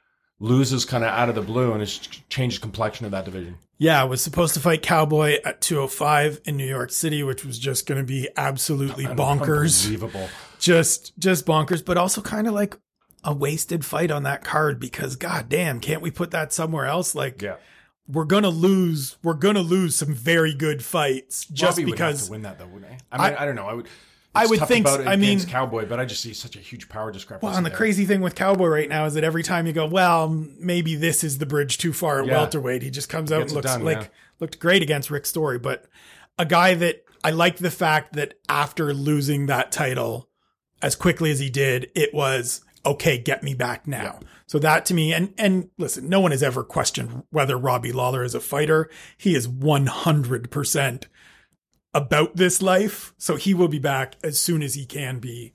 loses 0.41 0.83
kind 0.85 1.03
of 1.03 1.11
out 1.11 1.29
of 1.29 1.35
the 1.35 1.41
blue, 1.41 1.71
and 1.71 1.87
ch- 1.87 2.27
changed 2.27 2.57
the 2.57 2.61
complexion 2.61 3.05
of 3.05 3.11
that 3.11 3.23
division. 3.23 3.55
yeah, 3.77 4.03
was 4.03 4.21
supposed 4.21 4.55
to 4.55 4.59
fight 4.59 4.81
Cowboy 4.81 5.37
at 5.45 5.61
205 5.61 6.41
in 6.45 6.57
New 6.57 6.67
York 6.67 6.91
City, 6.91 7.23
which 7.23 7.45
was 7.45 7.57
just 7.57 7.85
going 7.85 7.99
to 7.99 8.05
be 8.05 8.27
absolutely 8.35 9.05
bonkers. 9.05 9.85
Unbelievable. 9.85 10.27
Just, 10.59 11.17
just 11.17 11.45
bonkers, 11.45 11.85
but 11.85 11.97
also 11.97 12.21
kind 12.21 12.47
of 12.47 12.53
like 12.53 12.75
a 13.23 13.33
wasted 13.33 13.85
fight 13.85 14.09
on 14.11 14.23
that 14.23 14.43
card 14.43 14.79
because 14.79 15.15
god 15.15 15.47
damn, 15.47 15.79
can't 15.79 16.01
we 16.01 16.09
put 16.09 16.31
that 16.31 16.51
somewhere 16.51 16.85
else? 16.85 17.13
Like 17.13 17.41
Yeah, 17.41 17.57
we're 18.07 18.25
going 18.25 18.43
to 18.43 18.49
lose, 18.49 19.17
we're 19.23 19.35
going 19.35 19.55
to 19.55 19.61
lose 19.61 19.95
some 19.95 20.13
very 20.13 20.53
good 20.55 20.83
fights 20.83 21.45
just 21.45 21.77
Robbie 21.77 21.91
because 21.91 22.25
to 22.25 22.31
win 22.31 22.41
that 22.41 22.57
though, 22.57 22.65
wouldn't 22.67 22.91
he? 22.91 22.97
I 23.11 23.29
mean, 23.29 23.37
I, 23.37 23.45
don't 23.45 23.55
know. 23.55 23.67
I 23.67 23.73
would. 23.73 23.87
I 24.33 24.45
would 24.45 24.61
think 24.67 24.85
About 24.87 25.01
it 25.01 25.07
I 25.07 25.15
mean- 25.17 25.41
Cowboy, 25.45 25.85
but 25.85 25.99
I 25.99 26.05
just 26.05 26.21
see 26.21 26.33
such 26.33 26.55
a 26.55 26.59
huge 26.59 26.87
power 26.87 27.11
discrepancy. 27.11 27.45
Well, 27.47 27.57
and 27.57 27.65
the 27.65 27.69
there. 27.69 27.77
crazy 27.77 28.05
thing 28.05 28.21
with 28.21 28.33
Cowboy 28.35 28.67
right 28.67 28.87
now 28.87 29.05
is 29.05 29.13
that 29.15 29.23
every 29.25 29.43
time 29.43 29.67
you 29.67 29.73
go, 29.73 29.85
well, 29.85 30.29
maybe 30.29 30.95
this 30.95 31.23
is 31.23 31.37
the 31.39 31.45
bridge 31.45 31.77
too 31.77 31.91
far 31.91 32.21
at 32.21 32.27
Yeah. 32.27 32.33
welterweight, 32.37 32.81
he 32.81 32.89
just 32.89 33.09
comes 33.09 33.31
out 33.31 33.41
and 33.41 33.51
looks 33.51 33.65
done, 33.65 33.83
like 33.83 33.97
yeah. 33.97 34.07
looked 34.39 34.59
great 34.59 34.81
against 34.81 35.11
Rick 35.11 35.25
Story. 35.25 35.59
But 35.59 35.85
a 36.39 36.45
guy 36.45 36.75
that 36.75 37.03
I 37.23 37.31
like 37.31 37.57
the 37.57 37.71
fact 37.71 38.13
that 38.13 38.35
after 38.47 38.93
losing 38.93 39.47
that 39.47 39.71
title 39.71 40.29
as 40.81 40.95
quickly 40.95 41.29
as 41.31 41.39
he 41.39 41.49
did, 41.49 41.91
it 41.93 42.13
was 42.13 42.61
okay, 42.85 43.17
get 43.17 43.43
me 43.43 43.53
back 43.53 43.85
now. 43.85 44.19
So 44.47 44.59
that 44.59 44.85
to 44.87 44.93
me, 44.93 45.13
and 45.13 45.33
and 45.37 45.69
listen, 45.77 46.09
no 46.09 46.19
one 46.19 46.31
has 46.31 46.41
ever 46.41 46.63
questioned 46.63 47.23
whether 47.29 47.57
Robbie 47.57 47.91
Lawler 47.91 48.23
is 48.23 48.33
a 48.33 48.39
fighter. 48.39 48.89
He 49.17 49.35
is 49.35 49.47
one 49.47 49.85
hundred 49.87 50.49
percent 50.51 51.07
about 51.93 52.35
this 52.35 52.61
life. 52.61 53.13
So 53.17 53.35
he 53.35 53.53
will 53.53 53.67
be 53.67 53.79
back 53.79 54.15
as 54.23 54.39
soon 54.39 54.63
as 54.63 54.75
he 54.75 54.85
can 54.85 55.19
be. 55.19 55.53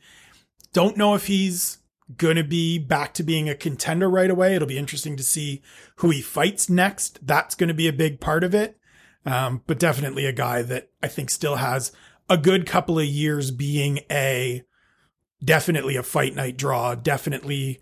Don't 0.72 0.96
know 0.96 1.14
if 1.14 1.26
he's 1.26 1.78
going 2.16 2.36
to 2.36 2.44
be 2.44 2.78
back 2.78 3.14
to 3.14 3.22
being 3.22 3.48
a 3.48 3.54
contender 3.54 4.08
right 4.08 4.30
away. 4.30 4.54
It'll 4.54 4.68
be 4.68 4.78
interesting 4.78 5.16
to 5.16 5.22
see 5.22 5.62
who 5.96 6.10
he 6.10 6.22
fights 6.22 6.68
next. 6.70 7.26
That's 7.26 7.54
going 7.54 7.68
to 7.68 7.74
be 7.74 7.88
a 7.88 7.92
big 7.92 8.20
part 8.20 8.44
of 8.44 8.54
it. 8.54 8.78
Um, 9.24 9.62
but 9.66 9.78
definitely 9.78 10.24
a 10.24 10.32
guy 10.32 10.62
that 10.62 10.90
I 11.02 11.08
think 11.08 11.30
still 11.30 11.56
has 11.56 11.90
a 12.28 12.36
good 12.36 12.66
couple 12.66 12.98
of 12.98 13.06
years 13.06 13.50
being 13.50 14.00
a 14.10 14.62
definitely 15.44 15.96
a 15.96 16.02
fight 16.02 16.34
night 16.34 16.56
draw, 16.56 16.94
definitely 16.94 17.80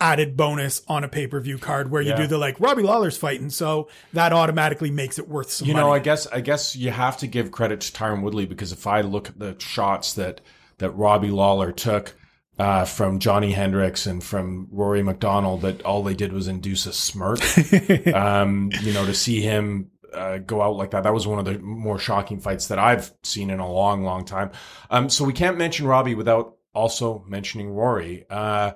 added 0.00 0.36
bonus 0.36 0.82
on 0.88 1.04
a 1.04 1.08
pay-per-view 1.08 1.58
card 1.58 1.90
where 1.90 2.02
you 2.02 2.10
Yeah. 2.10 2.16
do 2.16 2.26
the 2.26 2.38
like 2.38 2.60
Robbie 2.60 2.82
Lawler's 2.82 3.16
fighting. 3.16 3.48
So 3.50 3.88
that 4.12 4.32
automatically 4.32 4.90
makes 4.90 5.18
it 5.18 5.28
worth 5.28 5.50
some 5.50 5.66
You 5.68 5.74
money. 5.74 5.86
know, 5.86 5.92
I 5.92 5.98
guess 6.00 6.26
I 6.26 6.40
guess 6.40 6.76
you 6.76 6.90
have 6.90 7.16
to 7.18 7.26
give 7.26 7.50
credit 7.50 7.80
to 7.80 7.92
Tyron 7.92 8.22
Woodley 8.22 8.46
because 8.46 8.72
if 8.72 8.86
I 8.86 9.00
look 9.00 9.28
at 9.30 9.38
the 9.38 9.56
shots 9.58 10.12
that 10.14 10.40
that 10.78 10.90
Robbie 10.90 11.30
Lawler 11.30 11.72
took 11.72 12.14
uh, 12.58 12.84
from 12.84 13.18
Johnny 13.18 13.52
Hendricks 13.52 14.06
and 14.06 14.22
from 14.22 14.68
Rory 14.70 15.02
MacDonald 15.02 15.62
that 15.62 15.82
all 15.82 16.02
they 16.02 16.14
did 16.14 16.32
was 16.32 16.48
induce 16.48 16.86
a 16.86 16.92
smirk. 16.92 17.38
um, 18.14 18.70
you 18.82 18.92
know, 18.92 19.04
to 19.06 19.14
see 19.14 19.40
him 19.40 19.90
uh, 20.14 20.38
go 20.38 20.62
out 20.62 20.76
like 20.76 20.90
that, 20.92 21.02
that 21.04 21.12
was 21.14 21.26
one 21.26 21.38
of 21.38 21.44
the 21.44 21.58
more 21.58 21.98
shocking 21.98 22.40
fights 22.40 22.68
that 22.68 22.78
I've 22.78 23.10
seen 23.22 23.50
in 23.50 23.58
a 23.60 23.70
long, 23.70 24.04
long 24.04 24.24
time. 24.24 24.50
Um, 24.90 25.10
so 25.10 25.24
we 25.24 25.32
can't 25.34 25.58
mention 25.58 25.86
Robbie 25.86 26.14
without 26.14 26.56
also 26.74 27.24
mentioning 27.26 27.68
Rory. 27.70 28.24
Uh, 28.30 28.72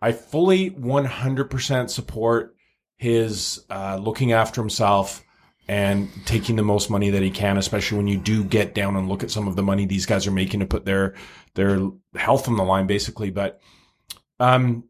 I 0.00 0.12
fully 0.12 0.70
100% 0.70 1.90
support 1.90 2.56
his 2.96 3.64
uh, 3.70 3.98
looking 4.00 4.32
after 4.32 4.60
himself 4.60 5.24
and 5.68 6.08
taking 6.26 6.56
the 6.56 6.62
most 6.62 6.90
money 6.90 7.10
that 7.10 7.22
he 7.22 7.30
can, 7.30 7.56
especially 7.56 7.98
when 7.98 8.08
you 8.08 8.18
do 8.18 8.42
get 8.42 8.74
down 8.74 8.96
and 8.96 9.08
look 9.08 9.22
at 9.22 9.30
some 9.30 9.46
of 9.46 9.56
the 9.56 9.62
money 9.62 9.86
these 9.86 10.06
guys 10.06 10.26
are 10.26 10.32
making 10.32 10.60
to 10.60 10.66
put 10.66 10.84
their 10.84 11.14
their 11.54 11.80
health 12.14 12.48
on 12.48 12.56
the 12.56 12.64
line, 12.64 12.86
basically. 12.86 13.30
But 13.30 13.60
um, 14.40 14.84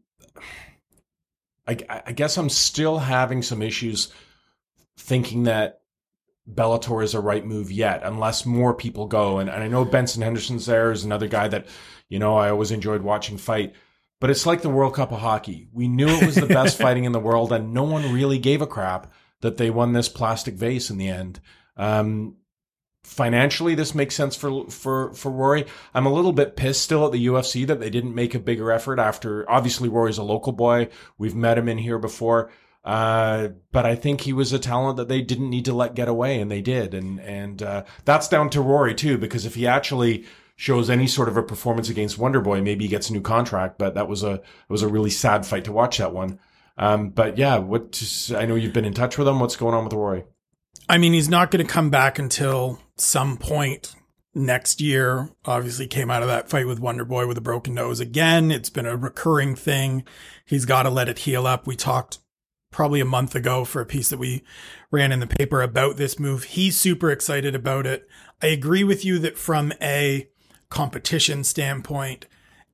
I, 1.66 1.76
I 2.06 2.12
guess 2.12 2.38
I'm 2.38 2.48
still 2.48 2.98
having 2.98 3.42
some 3.42 3.62
issues 3.62 4.12
thinking 4.96 5.44
that 5.44 5.80
Bellator 6.50 7.04
is 7.04 7.14
a 7.14 7.20
right 7.20 7.44
move 7.44 7.70
yet, 7.70 8.00
unless 8.02 8.46
more 8.46 8.74
people 8.74 9.06
go. 9.06 9.38
And, 9.38 9.50
and 9.50 9.62
I 9.62 9.68
know 9.68 9.84
Benson 9.84 10.22
Henderson's 10.22 10.66
there 10.66 10.90
is 10.90 11.04
another 11.04 11.28
guy 11.28 11.48
that 11.48 11.66
you 12.08 12.18
know 12.18 12.36
I 12.36 12.50
always 12.50 12.70
enjoyed 12.70 13.02
watching 13.02 13.36
fight. 13.36 13.74
But 14.20 14.30
it's 14.30 14.46
like 14.46 14.62
the 14.62 14.68
World 14.68 14.94
Cup 14.94 15.12
of 15.12 15.20
hockey. 15.20 15.68
We 15.72 15.88
knew 15.88 16.08
it 16.08 16.26
was 16.26 16.36
the 16.36 16.46
best 16.46 16.78
fighting 16.80 17.04
in 17.04 17.12
the 17.12 17.18
world, 17.18 17.52
and 17.52 17.72
no 17.72 17.82
one 17.82 18.12
really 18.12 18.38
gave 18.38 18.62
a 18.62 18.66
crap 18.66 19.10
that 19.40 19.56
they 19.56 19.70
won 19.70 19.92
this 19.92 20.08
plastic 20.08 20.54
vase 20.54 20.90
in 20.90 20.98
the 20.98 21.08
end. 21.08 21.40
Um, 21.76 22.36
financially, 23.02 23.74
this 23.74 23.94
makes 23.94 24.14
sense 24.14 24.36
for 24.36 24.66
for 24.68 25.14
for 25.14 25.30
Rory. 25.30 25.64
I'm 25.94 26.06
a 26.06 26.12
little 26.12 26.32
bit 26.32 26.56
pissed 26.56 26.82
still 26.82 27.06
at 27.06 27.12
the 27.12 27.26
UFC 27.26 27.66
that 27.66 27.80
they 27.80 27.90
didn't 27.90 28.14
make 28.14 28.34
a 28.34 28.38
bigger 28.38 28.70
effort 28.70 28.98
after. 28.98 29.50
Obviously, 29.50 29.88
Rory's 29.88 30.18
a 30.18 30.22
local 30.22 30.52
boy. 30.52 30.88
We've 31.16 31.34
met 31.34 31.58
him 31.58 31.68
in 31.68 31.78
here 31.78 31.98
before. 31.98 32.50
Uh, 32.82 33.48
but 33.72 33.84
I 33.84 33.94
think 33.94 34.22
he 34.22 34.32
was 34.32 34.52
a 34.52 34.58
talent 34.58 34.96
that 34.96 35.08
they 35.08 35.20
didn't 35.20 35.50
need 35.50 35.66
to 35.66 35.74
let 35.74 35.94
get 35.94 36.08
away, 36.08 36.40
and 36.40 36.50
they 36.50 36.62
did, 36.62 36.94
and 36.94 37.20
and 37.20 37.62
uh, 37.62 37.84
that's 38.04 38.28
down 38.28 38.48
to 38.50 38.60
Rory 38.60 38.94
too, 38.94 39.18
because 39.18 39.44
if 39.44 39.54
he 39.54 39.66
actually 39.66 40.24
shows 40.60 40.90
any 40.90 41.06
sort 41.06 41.26
of 41.26 41.38
a 41.38 41.42
performance 41.42 41.88
against 41.88 42.18
Wonderboy, 42.18 42.62
maybe 42.62 42.84
he 42.84 42.90
gets 42.90 43.08
a 43.08 43.14
new 43.14 43.22
contract. 43.22 43.78
But 43.78 43.94
that 43.94 44.08
was 44.08 44.22
a 44.22 44.34
it 44.34 44.44
was 44.68 44.82
a 44.82 44.88
really 44.88 45.08
sad 45.08 45.46
fight 45.46 45.64
to 45.64 45.72
watch 45.72 45.96
that 45.96 46.12
one. 46.12 46.38
Um, 46.76 47.08
but 47.08 47.38
yeah, 47.38 47.56
what 47.56 48.02
I 48.36 48.44
know 48.44 48.56
you've 48.56 48.74
been 48.74 48.84
in 48.84 48.92
touch 48.92 49.16
with 49.16 49.26
him. 49.26 49.40
What's 49.40 49.56
going 49.56 49.74
on 49.74 49.84
with 49.84 49.94
Rory? 49.94 50.24
I 50.86 50.98
mean, 50.98 51.14
he's 51.14 51.30
not 51.30 51.50
going 51.50 51.66
to 51.66 51.72
come 51.72 51.88
back 51.88 52.18
until 52.18 52.78
some 52.96 53.38
point 53.38 53.94
next 54.34 54.82
year. 54.82 55.30
Obviously, 55.46 55.86
came 55.86 56.10
out 56.10 56.22
of 56.22 56.28
that 56.28 56.50
fight 56.50 56.66
with 56.66 56.78
Wonderboy 56.78 57.26
with 57.26 57.38
a 57.38 57.42
broken 57.42 57.72
nose 57.72 57.98
again. 57.98 58.50
It's 58.50 58.70
been 58.70 58.86
a 58.86 58.98
recurring 58.98 59.54
thing. 59.54 60.04
He's 60.44 60.66
got 60.66 60.82
to 60.82 60.90
let 60.90 61.08
it 61.08 61.20
heal 61.20 61.46
up. 61.46 61.66
We 61.66 61.74
talked 61.74 62.18
probably 62.70 63.00
a 63.00 63.06
month 63.06 63.34
ago 63.34 63.64
for 63.64 63.80
a 63.80 63.86
piece 63.86 64.10
that 64.10 64.18
we 64.18 64.44
ran 64.90 65.10
in 65.10 65.20
the 65.20 65.26
paper 65.26 65.62
about 65.62 65.96
this 65.96 66.18
move. 66.18 66.44
He's 66.44 66.78
super 66.78 67.10
excited 67.10 67.54
about 67.54 67.86
it. 67.86 68.06
I 68.42 68.48
agree 68.48 68.84
with 68.84 69.06
you 69.06 69.18
that 69.20 69.38
from 69.38 69.72
a 69.80 70.28
competition 70.70 71.44
standpoint 71.44 72.26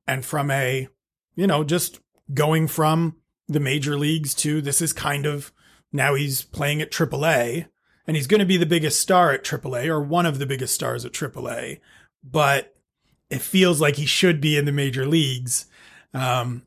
and 0.07 0.25
from 0.25 0.49
a, 0.49 0.87
you 1.35 1.47
know, 1.47 1.63
just 1.63 1.99
going 2.33 2.67
from 2.67 3.17
the 3.47 3.59
major 3.59 3.97
leagues 3.97 4.33
to 4.33 4.61
this 4.61 4.81
is 4.81 4.93
kind 4.93 5.25
of 5.25 5.51
now 5.91 6.13
he's 6.13 6.43
playing 6.43 6.81
at 6.81 6.91
AAA 6.91 7.67
and 8.05 8.15
he's 8.15 8.27
going 8.27 8.39
to 8.39 8.45
be 8.45 8.57
the 8.57 8.65
biggest 8.65 9.01
star 9.01 9.31
at 9.31 9.43
AAA 9.43 9.87
or 9.87 10.01
one 10.01 10.25
of 10.25 10.39
the 10.39 10.45
biggest 10.45 10.73
stars 10.73 11.05
at 11.05 11.11
AAA, 11.11 11.79
but 12.23 12.75
it 13.29 13.41
feels 13.41 13.81
like 13.81 13.97
he 13.97 14.05
should 14.05 14.39
be 14.39 14.57
in 14.57 14.65
the 14.65 14.71
major 14.71 15.05
leagues. 15.05 15.65
Um, 16.13 16.63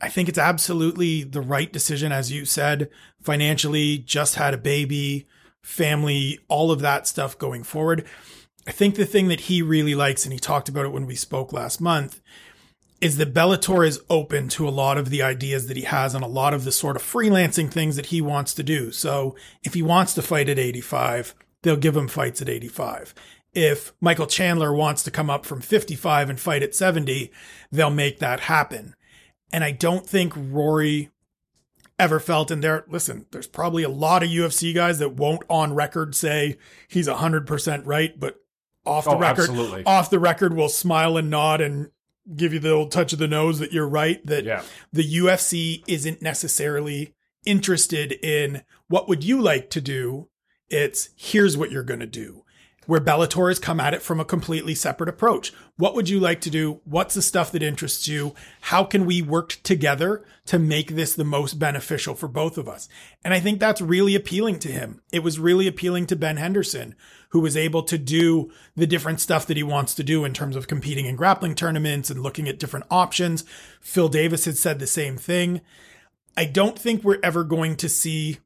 I 0.00 0.08
think 0.08 0.28
it's 0.28 0.38
absolutely 0.38 1.24
the 1.24 1.40
right 1.40 1.72
decision, 1.72 2.12
as 2.12 2.32
you 2.32 2.44
said, 2.44 2.88
financially, 3.20 3.98
just 3.98 4.36
had 4.36 4.54
a 4.54 4.58
baby, 4.58 5.26
family, 5.62 6.38
all 6.48 6.70
of 6.70 6.80
that 6.80 7.06
stuff 7.06 7.36
going 7.36 7.64
forward. 7.64 8.06
I 8.68 8.70
think 8.70 8.96
the 8.96 9.06
thing 9.06 9.28
that 9.28 9.40
he 9.40 9.62
really 9.62 9.94
likes, 9.94 10.24
and 10.24 10.32
he 10.32 10.38
talked 10.38 10.68
about 10.68 10.84
it 10.84 10.92
when 10.92 11.06
we 11.06 11.14
spoke 11.14 11.54
last 11.54 11.80
month, 11.80 12.20
is 13.00 13.16
that 13.16 13.32
Bellator 13.32 13.86
is 13.86 14.02
open 14.10 14.48
to 14.48 14.68
a 14.68 14.70
lot 14.70 14.98
of 14.98 15.08
the 15.08 15.22
ideas 15.22 15.68
that 15.68 15.76
he 15.78 15.84
has 15.84 16.14
and 16.14 16.22
a 16.22 16.28
lot 16.28 16.52
of 16.52 16.64
the 16.64 16.70
sort 16.70 16.94
of 16.94 17.02
freelancing 17.02 17.70
things 17.70 17.96
that 17.96 18.06
he 18.06 18.20
wants 18.20 18.52
to 18.52 18.62
do. 18.62 18.92
So 18.92 19.34
if 19.64 19.72
he 19.72 19.80
wants 19.80 20.12
to 20.14 20.22
fight 20.22 20.50
at 20.50 20.58
85, 20.58 21.34
they'll 21.62 21.78
give 21.78 21.96
him 21.96 22.08
fights 22.08 22.42
at 22.42 22.50
85. 22.50 23.14
If 23.54 23.94
Michael 24.02 24.26
Chandler 24.26 24.74
wants 24.74 25.02
to 25.04 25.10
come 25.10 25.30
up 25.30 25.46
from 25.46 25.62
55 25.62 26.28
and 26.28 26.38
fight 26.38 26.62
at 26.62 26.74
70, 26.74 27.32
they'll 27.72 27.88
make 27.88 28.18
that 28.18 28.40
happen. 28.40 28.94
And 29.50 29.64
I 29.64 29.70
don't 29.70 30.06
think 30.06 30.34
Rory 30.36 31.08
ever 31.98 32.20
felt 32.20 32.50
in 32.50 32.60
there. 32.60 32.84
Listen, 32.86 33.24
there's 33.30 33.46
probably 33.46 33.82
a 33.82 33.88
lot 33.88 34.22
of 34.22 34.28
UFC 34.28 34.74
guys 34.74 34.98
that 34.98 35.14
won't 35.14 35.42
on 35.48 35.74
record 35.74 36.14
say 36.14 36.58
he's 36.86 37.08
100% 37.08 37.86
right, 37.86 38.20
but 38.20 38.42
off 38.88 39.04
the 39.04 39.10
oh, 39.10 39.18
record, 39.18 39.50
absolutely. 39.50 39.84
off 39.84 40.10
the 40.10 40.18
record, 40.18 40.54
will 40.54 40.68
smile 40.68 41.16
and 41.16 41.30
nod 41.30 41.60
and 41.60 41.90
give 42.34 42.52
you 42.52 42.58
the 42.58 42.70
old 42.70 42.90
touch 42.90 43.12
of 43.12 43.18
the 43.18 43.28
nose 43.28 43.58
that 43.58 43.72
you're 43.72 43.88
right. 43.88 44.24
That 44.26 44.44
yeah. 44.44 44.62
the 44.92 45.18
UFC 45.18 45.82
isn't 45.86 46.22
necessarily 46.22 47.14
interested 47.44 48.12
in 48.12 48.62
what 48.88 49.08
would 49.08 49.24
you 49.24 49.40
like 49.40 49.70
to 49.70 49.80
do. 49.80 50.28
It's 50.68 51.10
here's 51.16 51.56
what 51.56 51.70
you're 51.70 51.82
going 51.82 52.00
to 52.00 52.06
do 52.06 52.44
where 52.88 53.02
Bellator 53.02 53.50
has 53.50 53.58
come 53.58 53.80
at 53.80 53.92
it 53.92 54.00
from 54.00 54.18
a 54.18 54.24
completely 54.24 54.74
separate 54.74 55.10
approach. 55.10 55.52
What 55.76 55.94
would 55.94 56.08
you 56.08 56.18
like 56.18 56.40
to 56.40 56.50
do? 56.50 56.80
What's 56.86 57.14
the 57.14 57.20
stuff 57.20 57.52
that 57.52 57.62
interests 57.62 58.08
you? 58.08 58.34
How 58.62 58.82
can 58.82 59.04
we 59.04 59.20
work 59.20 59.58
together 59.62 60.24
to 60.46 60.58
make 60.58 60.92
this 60.92 61.14
the 61.14 61.22
most 61.22 61.58
beneficial 61.58 62.14
for 62.14 62.28
both 62.28 62.56
of 62.56 62.66
us? 62.66 62.88
And 63.22 63.34
I 63.34 63.40
think 63.40 63.60
that's 63.60 63.82
really 63.82 64.14
appealing 64.14 64.58
to 64.60 64.72
him. 64.72 65.02
It 65.12 65.22
was 65.22 65.38
really 65.38 65.66
appealing 65.66 66.06
to 66.06 66.16
Ben 66.16 66.38
Henderson, 66.38 66.94
who 67.28 67.40
was 67.40 67.58
able 67.58 67.82
to 67.82 67.98
do 67.98 68.50
the 68.74 68.86
different 68.86 69.20
stuff 69.20 69.44
that 69.48 69.58
he 69.58 69.62
wants 69.62 69.94
to 69.96 70.02
do 70.02 70.24
in 70.24 70.32
terms 70.32 70.56
of 70.56 70.66
competing 70.66 71.04
in 71.04 71.14
grappling 71.14 71.56
tournaments 71.56 72.08
and 72.08 72.22
looking 72.22 72.48
at 72.48 72.58
different 72.58 72.86
options. 72.90 73.44
Phil 73.82 74.08
Davis 74.08 74.46
had 74.46 74.56
said 74.56 74.78
the 74.78 74.86
same 74.86 75.18
thing. 75.18 75.60
I 76.38 76.46
don't 76.46 76.78
think 76.78 77.04
we're 77.04 77.20
ever 77.22 77.44
going 77.44 77.76
to 77.76 77.88
see 77.90 78.38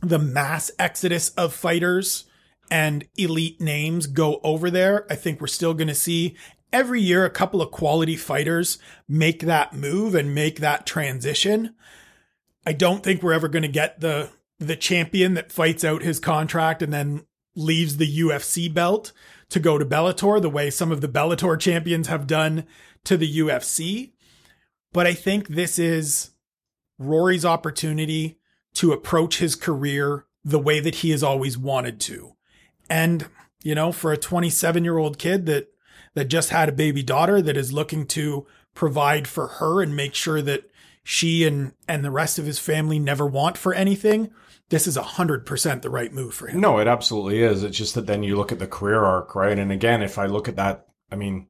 the 0.00 0.18
mass 0.18 0.72
exodus 0.80 1.28
of 1.36 1.54
fighters 1.54 2.24
and 2.72 3.06
elite 3.18 3.60
names 3.60 4.06
go 4.06 4.40
over 4.42 4.70
there. 4.70 5.06
I 5.10 5.14
think 5.14 5.42
we're 5.42 5.46
still 5.46 5.74
going 5.74 5.88
to 5.88 5.94
see 5.94 6.34
every 6.72 7.02
year 7.02 7.26
a 7.26 7.30
couple 7.30 7.60
of 7.60 7.70
quality 7.70 8.16
fighters 8.16 8.78
make 9.06 9.40
that 9.40 9.74
move 9.74 10.14
and 10.14 10.34
make 10.34 10.60
that 10.60 10.86
transition. 10.86 11.74
I 12.64 12.72
don't 12.72 13.04
think 13.04 13.22
we're 13.22 13.34
ever 13.34 13.48
going 13.48 13.62
to 13.62 13.68
get 13.68 14.00
the 14.00 14.30
the 14.58 14.74
champion 14.74 15.34
that 15.34 15.52
fights 15.52 15.84
out 15.84 16.02
his 16.02 16.18
contract 16.18 16.80
and 16.80 16.94
then 16.94 17.26
leaves 17.54 17.98
the 17.98 18.20
UFC 18.20 18.72
belt 18.72 19.12
to 19.50 19.60
go 19.60 19.76
to 19.76 19.84
Bellator 19.84 20.40
the 20.40 20.48
way 20.48 20.70
some 20.70 20.90
of 20.90 21.02
the 21.02 21.08
Bellator 21.08 21.60
champions 21.60 22.06
have 22.06 22.26
done 22.26 22.64
to 23.04 23.18
the 23.18 23.38
UFC. 23.38 24.12
But 24.94 25.06
I 25.06 25.12
think 25.12 25.48
this 25.48 25.78
is 25.78 26.30
Rory's 26.98 27.44
opportunity 27.44 28.38
to 28.74 28.92
approach 28.92 29.40
his 29.40 29.56
career 29.56 30.24
the 30.42 30.60
way 30.60 30.80
that 30.80 30.96
he 30.96 31.10
has 31.10 31.22
always 31.22 31.58
wanted 31.58 32.00
to. 32.00 32.34
And, 32.88 33.28
you 33.62 33.74
know, 33.74 33.92
for 33.92 34.12
a 34.12 34.16
27 34.16 34.84
year 34.84 34.98
old 34.98 35.18
kid 35.18 35.46
that, 35.46 35.72
that 36.14 36.26
just 36.26 36.50
had 36.50 36.68
a 36.68 36.72
baby 36.72 37.02
daughter 37.02 37.40
that 37.40 37.56
is 37.56 37.72
looking 37.72 38.06
to 38.08 38.46
provide 38.74 39.26
for 39.26 39.46
her 39.46 39.82
and 39.82 39.96
make 39.96 40.14
sure 40.14 40.42
that 40.42 40.70
she 41.04 41.46
and, 41.46 41.72
and 41.88 42.04
the 42.04 42.10
rest 42.10 42.38
of 42.38 42.46
his 42.46 42.58
family 42.58 42.98
never 42.98 43.26
want 43.26 43.58
for 43.58 43.74
anything, 43.74 44.30
this 44.68 44.86
is 44.86 44.96
a 44.96 45.02
hundred 45.02 45.44
percent 45.44 45.82
the 45.82 45.90
right 45.90 46.12
move 46.12 46.34
for 46.34 46.46
him. 46.46 46.60
No, 46.60 46.78
it 46.78 46.86
absolutely 46.86 47.42
is. 47.42 47.62
It's 47.62 47.76
just 47.76 47.94
that 47.94 48.06
then 48.06 48.22
you 48.22 48.36
look 48.36 48.52
at 48.52 48.58
the 48.58 48.66
career 48.66 49.04
arc, 49.04 49.34
right? 49.34 49.58
And 49.58 49.72
again, 49.72 50.02
if 50.02 50.18
I 50.18 50.26
look 50.26 50.48
at 50.48 50.56
that, 50.56 50.86
I 51.10 51.16
mean, 51.16 51.48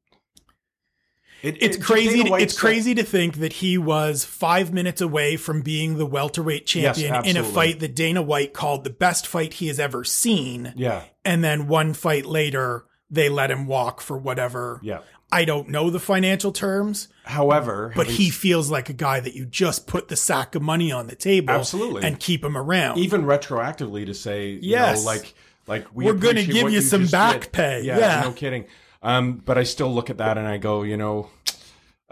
it, 1.43 1.61
it's 1.61 1.77
it, 1.77 1.83
crazy. 1.83 2.23
To, 2.25 2.35
it's 2.35 2.53
stuff. 2.53 2.61
crazy 2.61 2.95
to 2.95 3.03
think 3.03 3.39
that 3.39 3.55
he 3.55 3.77
was 3.77 4.25
five 4.25 4.73
minutes 4.73 5.01
away 5.01 5.37
from 5.37 5.63
being 5.63 5.99
the 5.99 6.07
welterweight 6.07 6.67
champion 6.67 7.15
yes, 7.15 7.27
in 7.27 7.37
a 7.37 7.45
fight 7.45 7.81
that 7.81 7.95
Dana 7.95 8.23
White 8.23 8.53
called 8.53 8.85
the 8.85 8.91
best 8.91 9.27
fight 9.27 9.55
he 9.55 9.67
has 9.67 9.81
ever 9.81 10.05
seen. 10.05 10.73
Yeah, 10.77 11.03
and 11.25 11.43
then 11.43 11.67
one 11.67 11.95
fight 11.95 12.27
later, 12.27 12.87
they 13.11 13.29
let 13.29 13.51
him 13.51 13.67
walk 13.67 14.01
for 14.01 14.17
whatever. 14.17 14.79
Yeah, 14.83 15.01
I 15.33 15.45
don't 15.45 15.69
know 15.69 15.91
the 15.91 15.99
financial 15.99 16.53
terms. 16.53 17.09
However, 17.25 17.93
but 17.97 18.07
he 18.07 18.31
feels 18.31 18.71
like 18.71 18.89
a 18.89 18.95
guy 18.95 19.19
that 19.19 19.35
you 19.35 19.45
just 19.45 19.87
put 19.87 20.09
the 20.09 20.17
sack 20.17 20.55
of 20.55 20.63
money 20.63 20.93
on 20.93 21.09
the 21.09 21.17
table, 21.17 21.51
absolutely, 21.51 22.05
and 22.05 22.21
keep 22.21 22.45
him 22.45 22.57
around, 22.57 22.99
even 22.99 23.25
retroactively 23.25 24.07
to 24.07 24.15
say, 24.15 24.59
yes, 24.63 25.05
know, 25.05 25.11
like 25.11 25.35
like 25.67 25.87
we 25.95 26.09
are 26.09 26.15
going 26.15 26.37
to 26.37 26.47
give 26.47 26.71
you 26.71 26.81
some 26.81 27.07
back 27.07 27.43
did. 27.43 27.53
pay. 27.53 27.83
Yeah, 27.83 27.99
yeah, 27.99 28.21
no 28.23 28.33
kidding. 28.33 28.67
Um, 29.03 29.35
but 29.45 29.59
I 29.59 29.65
still 29.65 29.93
look 29.93 30.11
at 30.11 30.19
that 30.19 30.39
and 30.39 30.47
I 30.47 30.59
go, 30.59 30.83
you 30.83 30.97
know, 30.97 31.29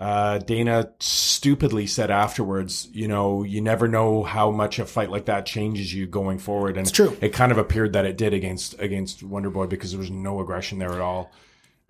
uh, 0.01 0.39
Dana 0.39 0.91
stupidly 0.99 1.87
said 1.87 2.11
afterwards, 2.11 2.89
you 2.93 3.07
know, 3.07 3.43
you 3.43 3.61
never 3.61 3.87
know 3.87 4.23
how 4.23 4.51
much 4.51 4.79
a 4.79 4.87
fight 4.87 5.11
like 5.11 5.27
that 5.27 5.45
changes 5.45 5.93
you 5.93 6.07
going 6.07 6.39
forward. 6.39 6.79
And 6.79 6.87
it's 6.87 6.91
true. 6.91 7.17
It 7.21 7.35
kind 7.35 7.53
of 7.53 7.59
appeared 7.59 7.93
that 7.93 8.07
it 8.07 8.17
did 8.17 8.33
against 8.33 8.81
against 8.81 9.21
Wonderboy 9.21 9.69
because 9.69 9.91
there 9.91 10.01
was 10.01 10.11
no 10.11 10.41
aggression 10.41 10.79
there 10.79 10.93
at 10.93 11.01
all. 11.01 11.31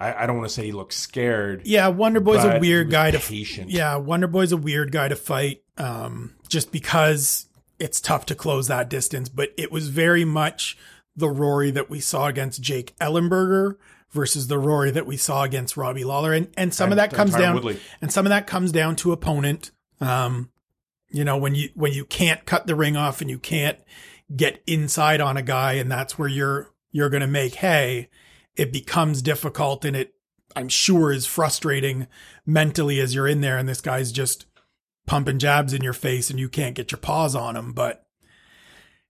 I, 0.01 0.24
I 0.24 0.26
don't 0.26 0.38
want 0.38 0.48
to 0.48 0.55
say 0.55 0.64
he 0.64 0.72
looks 0.72 0.96
scared. 0.96 1.62
Yeah, 1.64 1.86
Wonder 1.88 2.20
Boy's 2.20 2.44
a 2.44 2.59
weird 2.59 2.90
guy 2.90 3.12
to 3.12 3.18
patient. 3.20 3.70
Yeah, 3.70 3.96
Wonder 3.96 4.26
Boy's 4.26 4.51
a 4.51 4.57
weird 4.57 4.90
guy 4.90 5.09
to 5.09 5.16
fight. 5.16 5.62
Um, 5.78 6.34
just 6.48 6.72
because 6.72 7.46
it's 7.78 8.01
tough 8.01 8.26
to 8.26 8.34
close 8.34 8.66
that 8.66 8.90
distance, 8.90 9.28
but 9.28 9.51
it 9.57 9.70
was 9.70 9.88
very 9.88 10.24
much 10.24 10.76
the 11.14 11.28
Rory 11.28 11.70
that 11.70 11.88
we 11.88 12.01
saw 12.01 12.26
against 12.26 12.61
Jake 12.61 12.96
Ellenberger 12.98 13.76
versus 14.11 14.48
the 14.48 14.58
Rory 14.58 14.90
that 14.90 15.06
we 15.06 15.16
saw 15.16 15.44
against 15.44 15.76
Robbie 15.76 16.04
Lawler, 16.04 16.32
and 16.32 16.48
and 16.56 16.74
some 16.74 16.90
of 16.90 16.96
that 16.96 17.12
comes 17.12 17.34
down, 17.34 17.54
Woodley. 17.54 17.78
and 18.00 18.12
some 18.12 18.26
of 18.26 18.30
that 18.30 18.46
comes 18.46 18.72
down 18.72 18.96
to 18.96 19.12
opponent. 19.12 19.70
Um, 20.00 20.50
you 21.11 21.24
know 21.24 21.36
when 21.36 21.54
you 21.54 21.70
when 21.74 21.92
you 21.92 22.04
can't 22.04 22.44
cut 22.46 22.66
the 22.66 22.76
ring 22.76 22.96
off 22.96 23.20
and 23.20 23.30
you 23.30 23.38
can't 23.38 23.78
get 24.34 24.62
inside 24.66 25.20
on 25.20 25.36
a 25.36 25.42
guy, 25.42 25.74
and 25.74 25.90
that's 25.90 26.18
where 26.18 26.28
you're 26.28 26.70
you're 26.90 27.11
going 27.11 27.22
to 27.22 27.26
make 27.26 27.56
hay. 27.56 28.08
It 28.56 28.72
becomes 28.72 29.22
difficult, 29.22 29.84
and 29.84 29.96
it 29.96 30.14
I'm 30.56 30.68
sure 30.68 31.12
is 31.12 31.26
frustrating 31.26 32.06
mentally 32.44 33.00
as 33.00 33.14
you're 33.14 33.28
in 33.28 33.40
there, 33.40 33.58
and 33.58 33.68
this 33.68 33.80
guy's 33.80 34.12
just 34.12 34.46
pumping 35.06 35.38
jabs 35.38 35.72
in 35.72 35.82
your 35.82 35.92
face, 35.92 36.30
and 36.30 36.38
you 36.38 36.48
can't 36.48 36.74
get 36.74 36.92
your 36.92 36.98
paws 36.98 37.34
on 37.34 37.56
him. 37.56 37.72
But 37.72 38.04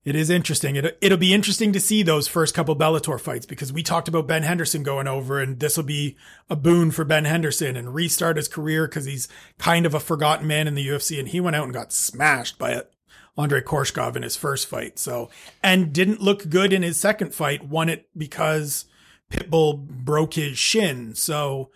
it 0.05 0.17
is 0.17 0.31
interesting. 0.31 0.77
It, 0.77 0.97
it'll 1.01 1.19
be 1.19 1.35
interesting 1.35 1.73
to 1.73 1.81
see 1.81 2.03
those 2.03 2.27
first 2.27 2.55
couple 2.55 2.75
Bellator 2.75 3.21
fights 3.21 3.45
because 3.45 3.73
we 3.73 3.83
talked 3.83 4.09
about 4.09 4.27
Ben 4.27 4.43
Henderson 4.43 4.83
going 4.83 5.07
over, 5.07 5.41
and 5.41 5.61
this 5.61 5.77
will 5.77 5.85
be 5.85 6.17
a 6.49 6.57
boon 6.57 6.91
for 6.91 7.05
Ben 7.05 7.27
Henderson 7.27 7.77
and 7.77 7.95
restart 7.95 8.39
his 8.39 8.49
career 8.49 8.87
because 8.87 9.05
he's 9.05 9.29
kind 9.59 9.85
of 9.85 9.95
a 9.95 10.01
forgotten 10.01 10.47
man 10.47 10.67
in 10.67 10.75
the 10.75 10.87
UFC, 10.87 11.19
and 11.19 11.29
he 11.29 11.41
went 11.41 11.57
out 11.57 11.65
and 11.65 11.75
got 11.75 11.93
smashed 11.93 12.59
by 12.59 12.83
Andre 13.37 13.61
Koreshkov 13.61 14.17
in 14.17 14.23
his 14.23 14.37
first 14.37 14.67
fight. 14.67 14.99
So, 14.99 15.29
and 15.63 15.93
didn't 15.93 16.23
look 16.23 16.49
good 16.49 16.73
in 16.73 16.83
his 16.83 16.99
second 16.99 17.35
fight. 17.35 17.67
Won 17.67 17.91
it 17.91 18.09
because 18.17 18.87
Pitbull 19.31 19.87
broke 19.87 20.35
his 20.35 20.59
shin. 20.59 21.15
So, 21.15 21.71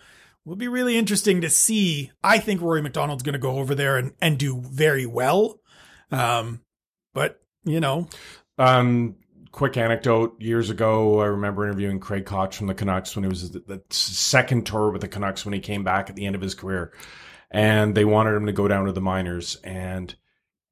will 0.46 0.56
be 0.56 0.68
really 0.68 0.96
interesting 0.96 1.42
to 1.42 1.50
see. 1.50 2.10
I 2.22 2.38
think 2.38 2.62
Rory 2.62 2.80
MacDonald's 2.80 3.22
going 3.22 3.34
to 3.34 3.38
go 3.38 3.58
over 3.58 3.74
there 3.74 3.98
and, 3.98 4.12
and 4.22 4.38
do 4.38 4.62
very 4.62 5.04
well. 5.04 5.60
Um, 6.10 6.60
but 7.12 7.40
you 7.64 7.80
know, 7.80 8.08
Um, 8.58 9.16
quick 9.50 9.76
anecdote: 9.76 10.40
years 10.40 10.70
ago, 10.70 11.20
I 11.20 11.26
remember 11.26 11.64
interviewing 11.64 12.00
Craig 12.00 12.24
Coxe 12.26 12.56
from 12.56 12.66
the 12.66 12.74
Canucks 12.74 13.14
when 13.16 13.24
he 13.24 13.28
was 13.28 13.50
the, 13.50 13.60
the 13.60 13.82
second 13.90 14.66
tour 14.66 14.90
with 14.90 15.00
the 15.00 15.08
Canucks 15.08 15.44
when 15.44 15.54
he 15.54 15.60
came 15.60 15.84
back 15.84 16.08
at 16.10 16.16
the 16.16 16.26
end 16.26 16.34
of 16.36 16.42
his 16.42 16.54
career, 16.54 16.92
and 17.50 17.94
they 17.94 18.04
wanted 18.04 18.34
him 18.34 18.46
to 18.46 18.52
go 18.52 18.68
down 18.68 18.86
to 18.86 18.92
the 18.92 19.00
minors, 19.00 19.56
and 19.64 20.14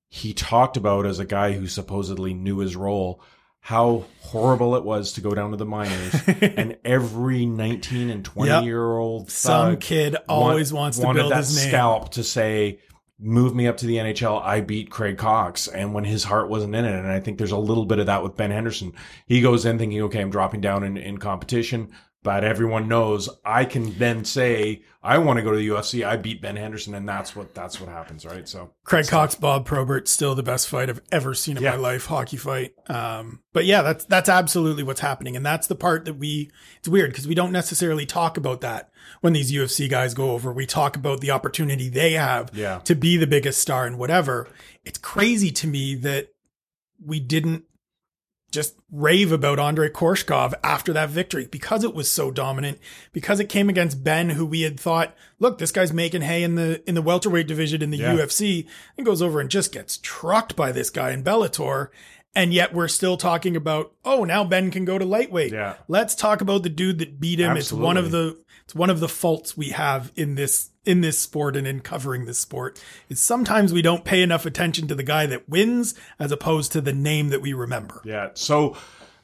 he 0.09 0.35
talked 0.35 0.77
about 0.77 1.07
as 1.07 1.19
a 1.19 1.25
guy 1.25 1.53
who 1.53 1.67
supposedly 1.67 2.35
knew 2.35 2.59
his 2.59 2.77
role. 2.77 3.23
How 3.65 4.07
horrible 4.23 4.75
it 4.75 4.83
was 4.85 5.13
to 5.13 5.21
go 5.21 5.37
down 5.37 5.53
to 5.53 5.57
the 5.57 5.65
minors, 5.65 6.15
and 6.41 6.79
every 6.85 7.47
nineteen 7.47 8.11
and 8.11 8.25
twenty 8.25 8.51
Yep. 8.51 8.65
year 8.65 8.85
old 8.97 9.31
some 9.31 9.77
kid 9.77 10.17
always 10.29 10.73
wants 10.73 10.99
to 10.99 11.05
wanted 11.07 11.21
build 11.21 11.33
that 11.33 11.37
his 11.39 11.57
name. 11.57 11.69
scalp 11.69 12.11
to 12.15 12.25
say, 12.25 12.81
"Move 13.23 13.55
me 13.55 13.67
up 13.67 13.77
to 13.79 13.87
the 13.87 13.97
NHL. 13.97 14.43
I 14.43 14.61
beat 14.61 14.91
Craig 14.91 15.17
Coxe." 15.17 15.69
And 15.69 15.95
when 15.95 16.05
his 16.05 16.25
heart 16.25 16.49
wasn't 16.49 16.75
in 16.75 16.85
it, 16.85 16.95
and 16.95 17.07
I 17.07 17.21
think 17.21 17.39
there's 17.39 17.53
a 17.53 17.57
little 17.59 17.87
bit 17.87 17.99
of 18.01 18.07
that 18.07 18.23
with 18.23 18.37
Ben 18.37 18.51
Henderson. 18.51 18.93
He 19.27 19.41
goes 19.41 19.65
in 19.65 19.79
thinking, 19.79 20.03
"Okay, 20.03 20.21
I'm 20.21 20.31
dropping 20.31 20.61
down 20.61 20.83
in, 20.85 20.97
in 20.97 21.19
competition." 21.19 21.93
But 22.25 22.45
everyone 22.45 22.87
knows 22.87 23.29
I 23.45 23.65
can 23.65 23.99
then 23.99 24.25
say 24.25 24.83
I 25.03 25.19
want 25.19 25.39
to 25.39 25.43
go 25.43 25.51
to 25.51 25.57
the 25.57 25.67
UFC. 25.71 26.07
I 26.07 26.17
beat 26.17 26.41
Ben 26.41 26.55
Henderson, 26.55 26.95
and 26.95 27.09
that's 27.09 27.35
what 27.35 27.53
that's 27.53 27.81
what 27.81 27.89
happens, 27.89 28.25
right? 28.25 28.49
So 28.49 28.71
Craig 28.85 29.09
Coxe, 29.09 29.35
Bob 29.35 29.67
Probert, 29.67 30.07
still 30.07 30.37
the 30.37 30.43
best 30.45 30.69
fight 30.69 30.89
I've 30.89 31.01
ever 31.11 31.35
seen 31.35 31.57
in 31.57 31.65
Yeah. 31.65 31.73
my 31.73 31.77
life, 31.79 32.07
hockey 32.07 32.37
fight. 32.37 32.75
Um, 32.89 33.41
but 33.53 33.65
yeah, 33.65 33.83
that's 33.83 34.05
that's 34.05 34.29
absolutely 34.29 34.85
what's 34.85 35.01
happening, 35.01 35.35
and 35.35 35.45
that's 35.45 35.67
the 35.67 35.75
part 35.75 36.05
that 36.05 36.15
we. 36.15 36.53
It's 36.79 36.87
weird 36.87 37.11
because 37.11 37.27
we 37.27 37.35
don't 37.35 37.51
necessarily 37.51 38.07
talk 38.07 38.37
about 38.37 38.61
that 38.61 38.92
when 39.23 39.33
these 39.33 39.51
UFC 39.51 39.89
guys 39.89 40.13
go 40.13 40.33
over. 40.33 40.53
We 40.53 40.67
talk 40.67 40.95
about 40.97 41.21
the 41.21 41.31
opportunity 41.31 41.89
they 41.89 42.13
have 42.13 42.51
Yeah. 42.53 42.81
to 42.81 42.95
be 42.95 43.17
the 43.17 43.27
biggest 43.27 43.61
star 43.63 43.87
and 43.87 43.99
whatever. 43.99 44.47
It's 44.85 44.99
crazy 44.99 45.51
to 45.53 45.67
me 45.67 45.95
that 45.95 46.29
we 47.05 47.19
didn't 47.19 47.65
just 48.51 48.75
rave 48.91 49.33
about 49.33 49.59
Andre 49.59 49.89
Koreshkov 49.89 50.53
after 50.63 50.93
that 50.93 51.09
victory 51.09 51.47
because 51.51 51.85
it 51.85 51.95
was 51.95 52.11
so 52.11 52.31
dominant, 52.31 52.79
because 53.13 53.41
it 53.41 53.49
came 53.49 53.71
against 53.71 54.05
Ben, 54.05 54.29
who 54.31 54.45
we 54.45 54.61
had 54.61 54.79
thought, 54.79 55.15
look, 55.39 55.57
this 55.57 55.73
guy's 55.73 55.93
making 55.93 56.21
hay 56.21 56.43
in 56.43 56.57
the 56.57 56.83
in 56.87 56.95
the 56.95 57.01
welterweight 57.01 57.47
division 57.47 57.81
in 57.81 57.91
the 57.91 57.97
Yeah. 57.97 58.13
UFC, 58.15 58.67
and 58.99 59.07
goes 59.07 59.23
over 59.23 59.41
and 59.41 59.49
just 59.49 59.73
gets 59.73 59.97
trucked 60.03 60.55
by 60.55 60.71
this 60.71 60.91
guy 60.91 61.13
in 61.13 61.25
Bellator. 61.25 61.89
And 62.35 62.55
yet 62.55 62.73
we're 62.73 62.89
still 62.89 63.17
talking 63.19 63.57
about, 63.57 63.93
oh, 64.05 64.25
now 64.25 64.43
Ben 64.43 64.71
can 64.71 64.85
go 64.87 64.97
to 64.99 65.05
lightweight. 65.05 65.53
Yeah. 65.53 65.75
Let's 65.87 66.15
talk 66.15 66.41
about 66.41 66.63
the 66.63 66.71
dude 66.71 66.99
that 66.99 67.21
beat 67.21 67.41
him. 67.41 67.57
It's 67.57 67.73
one 67.73 67.97
of 67.99 68.11
the 68.11 68.43
it's 68.65 68.75
one 68.75 68.91
of 68.91 69.01
the 69.01 69.09
faults 69.09 69.57
we 69.57 69.71
have 69.71 70.13
in 70.17 70.35
this 70.35 70.71
in 70.85 71.03
this 71.03 71.19
sport 71.19 71.57
and 71.57 71.67
in 71.67 71.81
covering 71.81 72.25
this 72.25 72.39
sport. 72.39 72.83
Is 73.11 73.21
sometimes 73.21 73.73
we 73.73 73.83
don't 73.83 74.05
pay 74.05 74.23
enough 74.23 74.47
attention 74.47 74.89
to 74.89 74.95
the 74.95 75.03
guy 75.03 75.27
that 75.27 75.49
wins 75.49 75.95
as 76.19 76.33
opposed 76.33 76.73
to 76.73 76.81
the 76.81 76.93
name 76.95 77.29
that 77.29 77.43
we 77.43 77.53
remember. 77.53 78.01
yeah. 78.05 78.31
So 78.35 78.77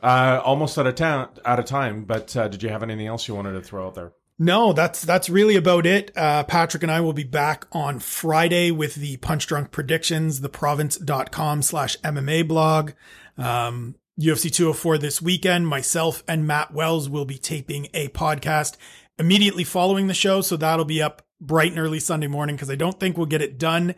uh, 0.03 0.41
almost 0.45 0.79
out 0.79 0.87
of 0.87 0.95
town, 0.95 1.29
out 1.45 1.59
of 1.59 1.65
time. 1.65 2.05
But 2.05 2.37
uh, 2.37 2.49
did 2.49 2.63
you 2.63 2.69
have 2.69 2.83
anything 2.83 3.07
else 3.07 3.27
you 3.27 3.35
wanted 3.35 3.53
to 3.53 3.63
throw 3.63 3.87
out 3.87 3.95
there? 3.95 4.13
No, 4.39 4.72
that's 4.72 5.03
that's 5.03 5.28
really 5.28 5.57
about 5.57 5.84
it. 5.84 6.12
Uh, 6.16 6.45
Patrick 6.45 6.84
and 6.84 6.93
I 6.93 7.01
will 7.01 7.12
be 7.12 7.24
back 7.24 7.66
on 7.72 7.99
Friday 7.99 8.70
with 8.70 8.95
the 8.95 9.16
Punch 9.16 9.49
Drunk 9.49 9.72
Predictions, 9.72 10.41
theprovince.com 10.41 11.62
slash 11.62 11.97
MMA 11.99 12.47
blog. 12.47 12.93
Um, 13.36 13.97
UFC 14.20 14.53
204 14.53 14.99
this 14.99 15.20
weekend. 15.20 15.66
Myself 15.66 16.22
and 16.28 16.47
Matt 16.47 16.72
Wells 16.72 17.09
will 17.09 17.24
be 17.24 17.39
taping 17.39 17.89
a 17.95 18.09
podcast 18.09 18.76
immediately 19.18 19.64
following 19.64 20.07
the 20.07 20.14
show. 20.14 20.41
So 20.41 20.57
that'll 20.57 20.84
be 20.84 21.03
up 21.03 21.26
bright 21.41 21.72
and 21.72 21.80
early 21.80 22.01
Sunday 22.01 22.26
morning 22.28 22.55
because 22.57 22.70
I 22.70 22.76
don't 22.76 22.99
think 22.99 23.16
we'll 23.16 23.26
get 23.26 23.43
it 23.43 23.59
done 23.59 23.95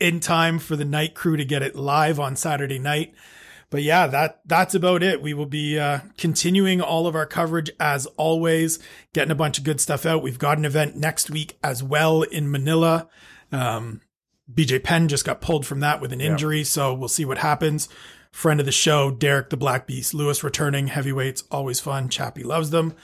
in 0.00 0.18
time 0.18 0.58
for 0.58 0.74
the 0.74 0.84
night 0.84 1.14
crew 1.14 1.36
to 1.36 1.44
get 1.44 1.62
it 1.62 1.76
live 1.76 2.18
on 2.18 2.34
Saturday 2.34 2.80
night 2.80 3.14
but 3.74 3.82
yeah, 3.82 4.06
that 4.06 4.38
that's 4.46 4.76
about 4.76 5.02
it. 5.02 5.20
We 5.20 5.34
will 5.34 5.46
be 5.46 5.80
uh, 5.80 5.98
continuing 6.16 6.80
all 6.80 7.08
of 7.08 7.16
our 7.16 7.26
coverage 7.26 7.72
as 7.80 8.06
always, 8.16 8.78
getting 9.12 9.32
a 9.32 9.34
bunch 9.34 9.58
of 9.58 9.64
good 9.64 9.80
stuff 9.80 10.06
out. 10.06 10.22
We've 10.22 10.38
got 10.38 10.58
an 10.58 10.64
event 10.64 10.94
next 10.94 11.28
week 11.28 11.58
as 11.60 11.82
well 11.82 12.22
in 12.22 12.52
Manila. 12.52 13.08
Um, 13.50 14.00
BJ 14.48 14.80
Penn 14.80 15.08
just 15.08 15.24
got 15.24 15.40
pulled 15.40 15.66
from 15.66 15.80
that 15.80 16.00
with 16.00 16.12
an 16.12 16.20
injury, 16.20 16.62
so 16.62 16.94
we'll 16.94 17.08
see 17.08 17.24
what 17.24 17.38
happens. 17.38 17.88
Friend 18.30 18.60
of 18.60 18.66
the 18.66 18.70
show, 18.70 19.10
Derrick 19.10 19.50
the 19.50 19.56
Black 19.56 19.88
Beast 19.88 20.14
Lewis 20.14 20.44
returning 20.44 20.86
heavyweights, 20.86 21.42
always 21.50 21.80
fun. 21.80 22.08
Chappie 22.08 22.44
loves 22.44 22.70
them, 22.70 22.94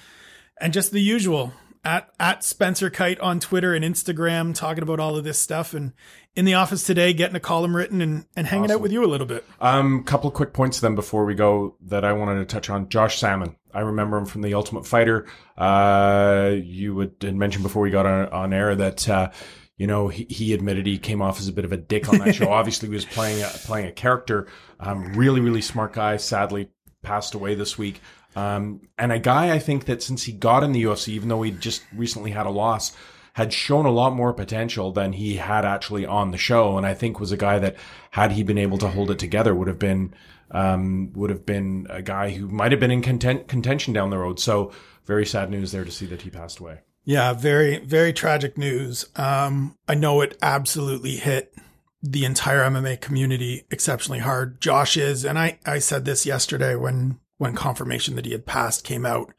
and 0.60 0.72
just 0.72 0.92
the 0.92 1.00
usual 1.00 1.52
at 1.84 2.10
at 2.18 2.44
Spencer 2.44 2.90
Kyte 2.90 3.22
on 3.22 3.40
Twitter 3.40 3.74
and 3.74 3.84
Instagram, 3.84 4.54
talking 4.54 4.82
about 4.82 5.00
all 5.00 5.16
of 5.16 5.24
this 5.24 5.38
stuff, 5.38 5.74
and 5.74 5.92
in 6.34 6.44
the 6.44 6.54
office 6.54 6.84
today, 6.84 7.12
getting 7.12 7.36
a 7.36 7.40
column 7.40 7.74
written 7.74 8.00
and 8.00 8.26
and 8.36 8.46
hanging 8.46 8.70
out 8.70 8.80
with 8.80 8.92
you 8.92 9.04
a 9.04 9.06
little 9.06 9.26
bit. 9.26 9.44
Um, 9.60 10.04
couple 10.04 10.28
of 10.28 10.34
quick 10.34 10.52
points 10.52 10.80
then 10.80 10.94
before 10.94 11.24
we 11.24 11.34
go 11.34 11.76
that 11.86 12.04
I 12.04 12.12
wanted 12.12 12.36
to 12.36 12.44
touch 12.44 12.70
on. 12.70 12.88
Josh 12.88 13.20
Samman. 13.20 13.56
I 13.72 13.80
remember 13.80 14.18
him 14.18 14.26
from 14.26 14.42
the 14.42 14.54
Ultimate 14.54 14.86
Fighter. 14.86 15.26
Uh, 15.56 16.54
you 16.62 16.94
would 16.94 17.14
had 17.20 17.36
mentioned 17.36 17.62
before 17.62 17.82
we 17.82 17.90
got 17.90 18.06
on, 18.06 18.28
on 18.28 18.52
air 18.52 18.74
that 18.74 19.08
uh, 19.08 19.30
you 19.76 19.86
know 19.86 20.08
he, 20.08 20.26
he 20.28 20.52
admitted 20.52 20.86
he 20.86 20.98
came 20.98 21.22
off 21.22 21.38
as 21.38 21.48
a 21.48 21.52
bit 21.52 21.64
of 21.64 21.72
a 21.72 21.76
dick 21.76 22.08
on 22.08 22.18
that 22.18 22.34
show. 22.34 22.48
Obviously, 22.50 22.88
he 22.88 22.94
was 22.94 23.04
playing 23.04 23.42
a, 23.42 23.46
playing 23.46 23.86
a 23.86 23.92
character. 23.92 24.46
Um, 24.78 25.12
really, 25.14 25.40
really 25.40 25.62
smart 25.62 25.92
guy. 25.92 26.16
Sadly, 26.16 26.70
passed 27.02 27.34
away 27.34 27.54
this 27.54 27.78
week. 27.78 28.00
Um, 28.36 28.82
and 28.98 29.12
a 29.12 29.18
guy 29.18 29.52
I 29.52 29.58
think 29.58 29.86
that 29.86 30.02
since 30.02 30.24
he 30.24 30.32
got 30.32 30.62
in 30.62 30.72
the 30.72 30.82
UFC, 30.84 31.08
even 31.08 31.28
though 31.28 31.42
he 31.42 31.50
just 31.50 31.82
recently 31.94 32.30
had 32.30 32.46
a 32.46 32.50
loss, 32.50 32.96
had 33.34 33.52
shown 33.52 33.86
a 33.86 33.90
lot 33.90 34.14
more 34.14 34.32
potential 34.32 34.92
than 34.92 35.12
he 35.12 35.36
had 35.36 35.64
actually 35.64 36.04
on 36.04 36.30
the 36.30 36.38
show. 36.38 36.76
And 36.76 36.86
I 36.86 36.94
think 36.94 37.20
was 37.20 37.32
a 37.32 37.36
guy 37.36 37.58
that 37.58 37.76
had 38.10 38.32
he 38.32 38.42
been 38.42 38.58
able 38.58 38.78
to 38.78 38.88
hold 38.88 39.10
it 39.10 39.18
together 39.18 39.54
would 39.54 39.68
have 39.68 39.78
been, 39.78 40.14
um, 40.50 41.12
would 41.14 41.30
have 41.30 41.46
been 41.46 41.86
a 41.90 42.02
guy 42.02 42.30
who 42.30 42.48
might 42.48 42.72
have 42.72 42.80
been 42.80 42.90
in 42.90 43.02
content, 43.02 43.48
contention 43.48 43.92
down 43.92 44.10
the 44.10 44.18
road. 44.18 44.40
So 44.40 44.72
very 45.04 45.26
sad 45.26 45.50
news 45.50 45.72
there 45.72 45.84
to 45.84 45.90
see 45.90 46.06
that 46.06 46.22
he 46.22 46.30
passed 46.30 46.58
away. 46.58 46.80
Yeah, 47.04 47.32
very, 47.32 47.78
very 47.78 48.12
tragic 48.12 48.58
news. 48.58 49.06
Um, 49.16 49.76
I 49.88 49.94
know 49.94 50.20
it 50.20 50.36
absolutely 50.42 51.16
hit 51.16 51.54
the 52.02 52.24
entire 52.24 52.60
MMA 52.60 53.00
community 53.00 53.64
exceptionally 53.70 54.20
hard. 54.20 54.60
Josh 54.60 54.96
is, 54.96 55.24
and 55.24 55.38
I, 55.38 55.58
I 55.66 55.78
said 55.78 56.04
this 56.04 56.26
yesterday 56.26 56.74
when, 56.74 57.18
when 57.40 57.54
confirmation 57.54 58.16
that 58.16 58.26
he 58.26 58.32
had 58.32 58.44
passed 58.44 58.84
came 58.84 59.06
out. 59.06 59.32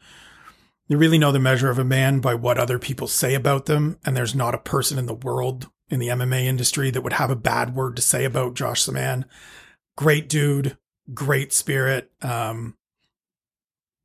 You 0.88 0.98
really 0.98 1.20
know 1.20 1.32
the 1.32 1.38
measure 1.38 1.70
of 1.70 1.78
a 1.78 1.84
man 1.84 2.20
by 2.20 2.34
what 2.34 2.58
other 2.58 2.80
people 2.80 3.08
say 3.08 3.36
about 3.36 3.68
them. 3.68 4.00
And 4.04 4.18
there's 4.18 4.34
not 4.34 4.56
a 4.56 4.58
person 4.58 4.98
in 4.98 5.06
the 5.06 5.14
world 5.14 5.70
in 5.88 6.00
the 6.00 6.08
MMA 6.08 6.46
industry 6.46 6.90
that 6.90 7.04
would 7.04 7.14
have 7.14 7.30
a 7.30 7.36
bad 7.36 7.76
word 7.76 7.96
to 7.98 8.02
say 8.02 8.26
about 8.26 8.56
Josh 8.56 8.84
Samman. 8.84 9.26
Great 9.96 10.28
dude, 10.30 10.78
great 11.14 11.54
spirit. 11.54 12.12
Um, 12.24 12.76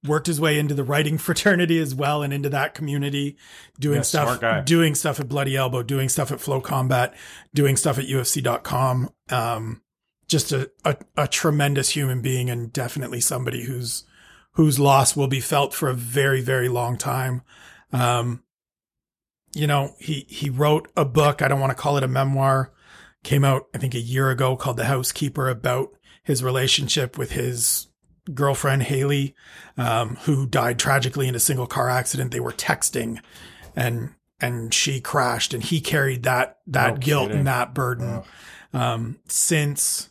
worked 0.05 0.27
his 0.27 0.43
way 0.43 0.59
into 0.59 0.75
the 0.75 0.85
writing 0.85 1.17
fraternity 1.27 1.81
as 1.81 1.95
well 1.95 2.23
and 2.23 2.35
into 2.35 2.51
that 2.51 2.75
community, 2.75 3.39
doing 3.81 3.97
Yeah, 3.97 4.03
stuff, 4.03 4.65
doing 4.67 4.95
stuff 4.95 5.21
at 5.21 5.29
Bloody 5.31 5.57
Elbow, 5.57 5.83
doing 5.83 6.11
stuff 6.11 6.31
at 6.31 6.41
Flow 6.41 6.61
Combat, 6.61 7.15
doing 7.55 7.79
stuff 7.79 7.99
at 7.99 8.05
UFC.com. 8.05 9.09
Um, 9.31 9.81
just 10.29 10.53
a, 10.53 10.71
a, 10.85 10.97
a 11.17 11.29
tremendous 11.29 11.91
human 11.91 12.21
being 12.21 12.51
and 12.51 12.73
definitely 12.73 13.21
somebody 13.21 13.65
whose, 13.65 14.05
whose 14.53 14.79
loss 14.79 15.15
will 15.17 15.29
be 15.29 15.41
felt 15.41 15.73
for 15.75 15.89
a 15.89 15.95
very, 15.95 16.41
very 16.41 16.69
long 16.69 16.97
time. 16.97 17.43
Um, 17.93 18.43
you 19.55 19.67
know, 19.67 19.95
he, 19.99 20.27
he 20.29 20.51
wrote 20.51 20.91
a 20.97 21.05
book. 21.05 21.41
I 21.43 21.49
don't 21.49 21.61
want 21.61 21.71
to 21.71 21.81
call 21.81 21.97
it 21.97 22.05
a 22.05 22.09
memoir. 22.09 22.73
Came 23.23 23.45
out, 23.45 23.67
I 23.75 23.79
think, 23.79 23.95
a 23.95 24.01
year 24.01 24.31
ago 24.31 24.57
called 24.57 24.77
The 24.77 24.85
Housekeeper 24.85 25.49
about 25.49 25.91
his 26.23 26.43
relationship 26.43 27.17
with 27.17 27.33
his 27.33 27.87
girlfriend, 28.35 28.83
Haley, 28.83 29.35
um, 29.77 30.17
who 30.23 30.47
died 30.47 30.79
tragically 30.79 31.29
in 31.29 31.35
a 31.35 31.41
single 31.41 31.67
car 31.67 31.89
accident. 31.89 32.33
They 32.33 32.41
were 32.41 32.53
texting 32.53 33.21
and, 33.77 34.15
and 34.41 34.75
she 34.75 35.01
crashed 35.01 35.55
and 35.55 35.63
he 35.63 35.81
carried 35.81 36.25
that, 36.25 36.59
that 36.67 36.95
No 36.95 37.01
guilt 37.01 37.23
kidding. 37.29 37.39
and 37.39 37.47
that 37.47 37.75
burden, 37.75 38.23
um, 38.73 39.19
since 39.29 40.11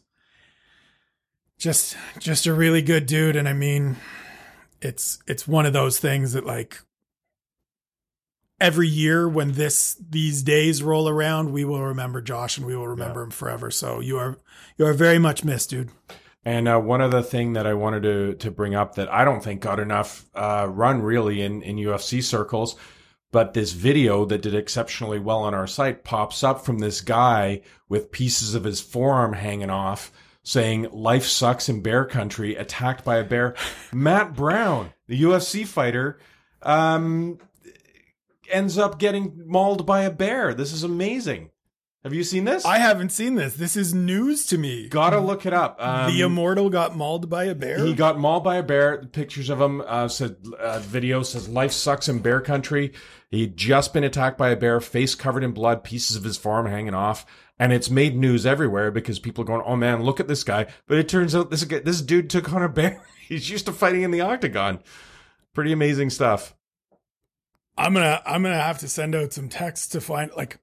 just, 1.57 1.97
just 2.19 2.45
a 2.45 2.53
really 2.53 2.81
good 2.81 3.05
dude. 3.05 3.35
And 3.35 3.47
I 3.47 3.53
mean, 3.53 3.97
it's, 4.81 5.19
it's 5.27 5.47
one 5.47 5.65
of 5.65 5.73
those 5.73 5.99
things 5.99 6.33
that 6.33 6.45
like, 6.45 6.79
every 8.59 8.87
year 8.87 9.27
when 9.27 9.53
this 9.53 9.95
these 10.09 10.41
days 10.41 10.83
roll 10.83 11.09
around, 11.09 11.51
we 11.51 11.65
will 11.65 11.83
remember 11.83 12.21
Josh 12.21 12.57
and 12.57 12.65
we 12.65 12.75
will 12.75 12.87
remember 12.87 13.23
him 13.23 13.31
forever. 13.31 13.71
So 13.71 13.99
you 13.99 14.17
are 14.17 14.37
you 14.77 14.85
are 14.85 14.93
very 14.93 15.19
much 15.19 15.43
missed, 15.43 15.69
dude. 15.69 15.89
And 16.43 16.67
uh, 16.67 16.79
one 16.79 17.01
other 17.01 17.23
thing 17.23 17.53
that 17.53 17.65
I 17.65 17.73
wanted 17.73 18.03
to 18.03 18.35
to 18.35 18.51
bring 18.51 18.75
up 18.75 18.95
that 18.95 19.11
I 19.11 19.25
don't 19.25 19.43
think 19.43 19.61
got 19.61 19.79
enough 19.79 20.25
uh, 20.35 20.67
run 20.69 21.01
really 21.01 21.41
in 21.41 21.61
in 21.61 21.77
UFC 21.77 22.23
circles, 22.23 22.75
but 23.31 23.53
this 23.53 23.71
video 23.71 24.25
that 24.25 24.41
did 24.41 24.55
exceptionally 24.55 25.19
well 25.19 25.39
on 25.39 25.53
our 25.53 25.67
site 25.67 26.03
pops 26.03 26.43
up 26.43 26.63
from 26.63 26.79
this 26.79 27.01
guy 27.01 27.61
with 27.89 28.11
pieces 28.11 28.55
of 28.55 28.63
his 28.63 28.79
forearm 28.79 29.33
hanging 29.33 29.69
off, 29.69 30.11
saying 30.45 30.87
"Life 30.93 31.25
sucks 31.25 31.67
in 31.67 31.81
bear 31.81 32.05
country." 32.05 32.55
Attacked 32.55 33.03
by 33.03 33.17
a 33.17 33.25
bear. 33.25 33.55
Matt 33.91 34.33
Brown, 34.33 34.93
the 35.07 35.21
UFC 35.21 35.67
fighter, 35.67 36.17
um, 36.61 37.39
ends 38.49 38.77
up 38.77 38.99
getting 38.99 39.43
mauled 39.45 39.85
by 39.85 40.03
a 40.03 40.11
bear. 40.11 40.53
This 40.53 40.71
is 40.71 40.83
amazing. 40.83 41.49
Have 42.05 42.13
you 42.13 42.23
seen 42.23 42.43
this? 42.43 42.63
I 42.65 42.77
haven't 42.77 43.09
seen 43.09 43.33
this. 43.33 43.55
This 43.55 43.75
is 43.75 43.91
news 43.91 44.45
to 44.45 44.59
me. 44.59 44.87
Gotta 44.89 45.19
look 45.19 45.47
it 45.47 45.53
up. 45.53 45.83
Um, 45.83 46.13
the 46.13 46.21
immortal 46.21 46.69
got 46.69 46.95
mauled 46.95 47.31
by 47.31 47.45
a 47.45 47.55
bear. 47.55 47.83
He 47.83 47.95
got 47.95 48.19
mauled 48.19 48.43
by 48.43 48.57
a 48.57 48.63
bear. 48.63 49.03
Pictures 49.05 49.49
of 49.49 49.59
him 49.59 49.81
uh, 49.81 50.07
said 50.07 50.35
uh, 50.59 50.77
video 50.81 51.23
says 51.23 51.49
life 51.49 51.71
sucks 51.71 52.07
in 52.07 52.19
bear 52.19 52.41
country. 52.41 52.93
He'd 53.31 53.57
just 53.57 53.91
been 53.91 54.03
attacked 54.03 54.37
by 54.37 54.49
a 54.49 54.55
bear, 54.55 54.79
face 54.79 55.15
covered 55.15 55.43
in 55.43 55.51
blood, 55.51 55.83
pieces 55.83 56.15
of 56.15 56.23
his 56.23 56.37
forearm 56.37 56.67
hanging 56.67 56.93
off, 56.93 57.25
and 57.57 57.73
it's 57.73 57.89
made 57.89 58.15
news 58.15 58.45
everywhere 58.45 58.91
because 58.91 59.17
people 59.17 59.43
are 59.43 59.47
going, 59.47 59.63
"Oh 59.65 59.75
man, 59.75 60.03
look 60.03 60.19
at 60.19 60.27
this 60.27 60.43
guy!" 60.43 60.67
But 60.85 60.99
it 60.99 61.09
turns 61.09 61.35
out 61.35 61.49
this 61.49 61.63
this 61.63 62.03
dude 62.03 62.29
took 62.29 62.53
on 62.53 62.61
a 62.61 62.69
bear. 62.69 63.03
He's 63.27 63.49
used 63.49 63.65
to 63.65 63.71
fighting 63.71 64.03
in 64.03 64.11
the 64.11 64.21
octagon. 64.21 64.83
Pretty 65.55 65.71
amazing 65.71 66.11
stuff. 66.11 66.53
I'm 67.75 67.95
gonna 67.95 68.21
I'm 68.27 68.43
gonna 68.43 68.61
have 68.61 68.77
to 68.79 68.87
send 68.87 69.15
out 69.15 69.33
some 69.33 69.49
texts 69.49 69.87
to 69.87 70.01
find 70.01 70.29
like 70.37 70.59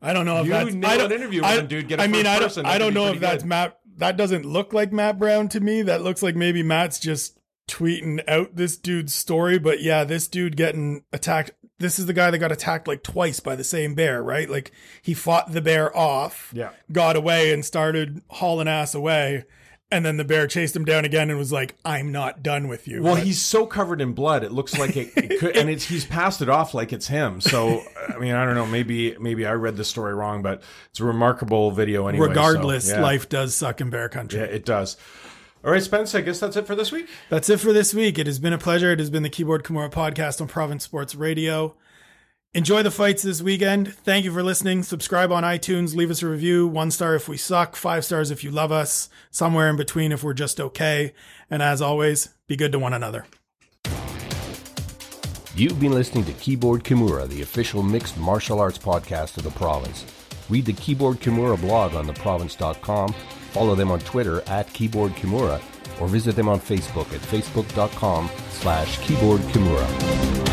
I 0.00 0.12
don't 0.12 0.26
know 0.26 0.38
if 0.40 0.46
You 0.46 0.52
that's 0.52 0.74
I 0.74 0.96
don't, 0.96 1.12
interview 1.12 1.42
I, 1.42 1.56
him, 1.58 1.66
dude. 1.66 1.88
Get 1.88 2.00
I 2.00 2.06
mean 2.06 2.26
I 2.26 2.38
don't. 2.38 2.58
I 2.66 2.78
don't 2.78 2.94
know 2.94 3.06
if 3.12 3.20
that's 3.20 3.42
good. 3.42 3.48
Matt. 3.48 3.78
That 3.96 4.16
doesn't 4.16 4.44
look 4.44 4.72
like 4.72 4.92
Matt 4.92 5.18
Brown 5.18 5.48
to 5.48 5.60
me. 5.60 5.82
That 5.82 6.02
looks 6.02 6.22
like 6.22 6.36
maybe 6.36 6.62
Matt's 6.62 7.00
just 7.00 7.36
tweeting 7.68 8.20
out 8.28 8.54
this 8.54 8.76
dude's 8.76 9.12
story. 9.12 9.58
But 9.58 9.82
yeah, 9.82 10.04
this 10.04 10.28
dude 10.28 10.56
getting 10.56 11.02
attacked. 11.12 11.50
This 11.80 11.98
is 11.98 12.06
the 12.06 12.12
guy 12.12 12.30
that 12.30 12.38
got 12.38 12.52
attacked 12.52 12.86
like 12.86 13.02
twice 13.02 13.40
by 13.40 13.56
the 13.56 13.64
same 13.64 13.94
bear, 13.96 14.22
right? 14.22 14.48
Like 14.48 14.70
he 15.02 15.14
fought 15.14 15.52
the 15.52 15.60
bear 15.60 15.96
off, 15.96 16.52
Yeah. 16.54 16.70
got 16.92 17.16
away 17.16 17.52
and 17.52 17.64
started 17.64 18.22
hauling 18.28 18.68
ass 18.68 18.94
away. 18.94 19.44
And 19.90 20.04
then 20.04 20.18
the 20.18 20.24
bear 20.24 20.46
chased 20.46 20.76
him 20.76 20.84
down 20.84 21.06
again 21.06 21.30
and 21.30 21.38
was 21.38 21.50
like, 21.50 21.74
I'm 21.82 22.12
not 22.12 22.42
done 22.42 22.68
with 22.68 22.86
you. 22.86 23.02
Well, 23.02 23.14
But- 23.14 23.24
he's 23.24 23.40
so 23.40 23.64
covered 23.64 24.02
in 24.02 24.12
blood, 24.12 24.44
it 24.44 24.52
looks 24.52 24.78
like 24.78 24.96
it, 24.98 25.10
it 25.16 25.40
could, 25.40 25.56
and 25.56 25.70
it's 25.70 25.84
he's 25.84 26.04
passed 26.04 26.42
it 26.42 26.50
off 26.50 26.74
like 26.74 26.92
it's 26.92 27.06
him. 27.08 27.40
So, 27.40 27.82
I 28.08 28.18
mean, 28.18 28.34
I 28.34 28.44
don't 28.44 28.54
know. 28.54 28.66
Maybe 28.66 29.16
maybe 29.18 29.46
I 29.46 29.52
read 29.52 29.76
the 29.78 29.84
story 29.84 30.12
wrong, 30.12 30.42
but 30.42 30.62
it's 30.90 31.00
a 31.00 31.04
remarkable 31.04 31.70
video 31.70 32.06
anyway. 32.06 32.26
so, 32.26 32.28
regardless, 32.28 32.90
yeah. 32.90 33.00
life 33.00 33.30
does 33.30 33.54
suck 33.54 33.80
in 33.80 33.88
bear 33.88 34.10
country. 34.10 34.40
Yeah, 34.40 34.46
it 34.46 34.66
does. 34.66 34.98
All 35.64 35.72
right, 35.72 35.82
Spence. 35.82 36.14
I 36.14 36.20
guess 36.20 36.38
that's 36.38 36.56
it 36.56 36.66
for 36.66 36.74
this 36.76 36.92
week. 36.92 37.08
That's 37.30 37.48
it 37.48 37.58
for 37.58 37.72
this 37.72 37.92
week. 37.94 38.18
It 38.18 38.26
has 38.26 38.38
been 38.38 38.52
a 38.52 38.58
pleasure. 38.58 38.92
It 38.92 38.98
has 38.98 39.10
been 39.10 39.22
the 39.22 39.30
Keyboard 39.30 39.64
Kimura 39.64 39.90
podcast 39.90 40.40
on 40.40 40.48
Province 40.48 40.84
Sports 40.84 41.14
Radio. 41.14 41.74
Enjoy 42.58 42.82
the 42.82 42.90
fights 42.90 43.22
this 43.22 43.40
weekend. 43.40 43.94
Thank 43.94 44.24
you 44.24 44.32
for 44.32 44.42
listening. 44.42 44.82
Subscribe 44.82 45.30
on 45.30 45.44
iTunes. 45.44 45.94
Leave 45.94 46.10
us 46.10 46.24
a 46.24 46.28
review. 46.28 46.66
One 46.66 46.90
star 46.90 47.14
if 47.14 47.28
we 47.28 47.36
suck, 47.36 47.76
five 47.76 48.04
stars 48.04 48.32
if 48.32 48.42
you 48.42 48.50
love 48.50 48.72
us, 48.72 49.08
somewhere 49.30 49.70
in 49.70 49.76
between 49.76 50.10
if 50.10 50.24
we're 50.24 50.34
just 50.34 50.58
okay. 50.60 51.14
And 51.48 51.62
as 51.62 51.80
always, 51.80 52.30
be 52.48 52.56
good 52.56 52.72
to 52.72 52.80
one 52.80 52.92
another. 52.92 53.26
You've 55.54 55.78
been 55.78 55.92
listening 55.92 56.24
to 56.24 56.32
Keyboard 56.32 56.82
Kimura, 56.82 57.28
the 57.28 57.42
official 57.42 57.84
mixed 57.84 58.18
martial 58.18 58.58
arts 58.58 58.76
podcast 58.76 59.36
of 59.36 59.44
the 59.44 59.50
province. 59.50 60.04
Read 60.48 60.64
the 60.64 60.72
Keyboard 60.72 61.20
Kimura 61.20 61.60
blog 61.60 61.94
on 61.94 62.08
theprovince.com, 62.08 63.12
follow 63.52 63.76
them 63.76 63.92
on 63.92 64.00
Twitter 64.00 64.42
at 64.48 64.72
Keyboard 64.72 65.12
Kimura, 65.12 65.62
or 66.00 66.08
visit 66.08 66.34
them 66.34 66.48
on 66.48 66.58
Facebook 66.58 67.14
at 67.14 67.20
facebook.com 67.20 68.28
slash 68.50 68.98
Keyboard 69.06 69.42
Kimura. 69.42 70.47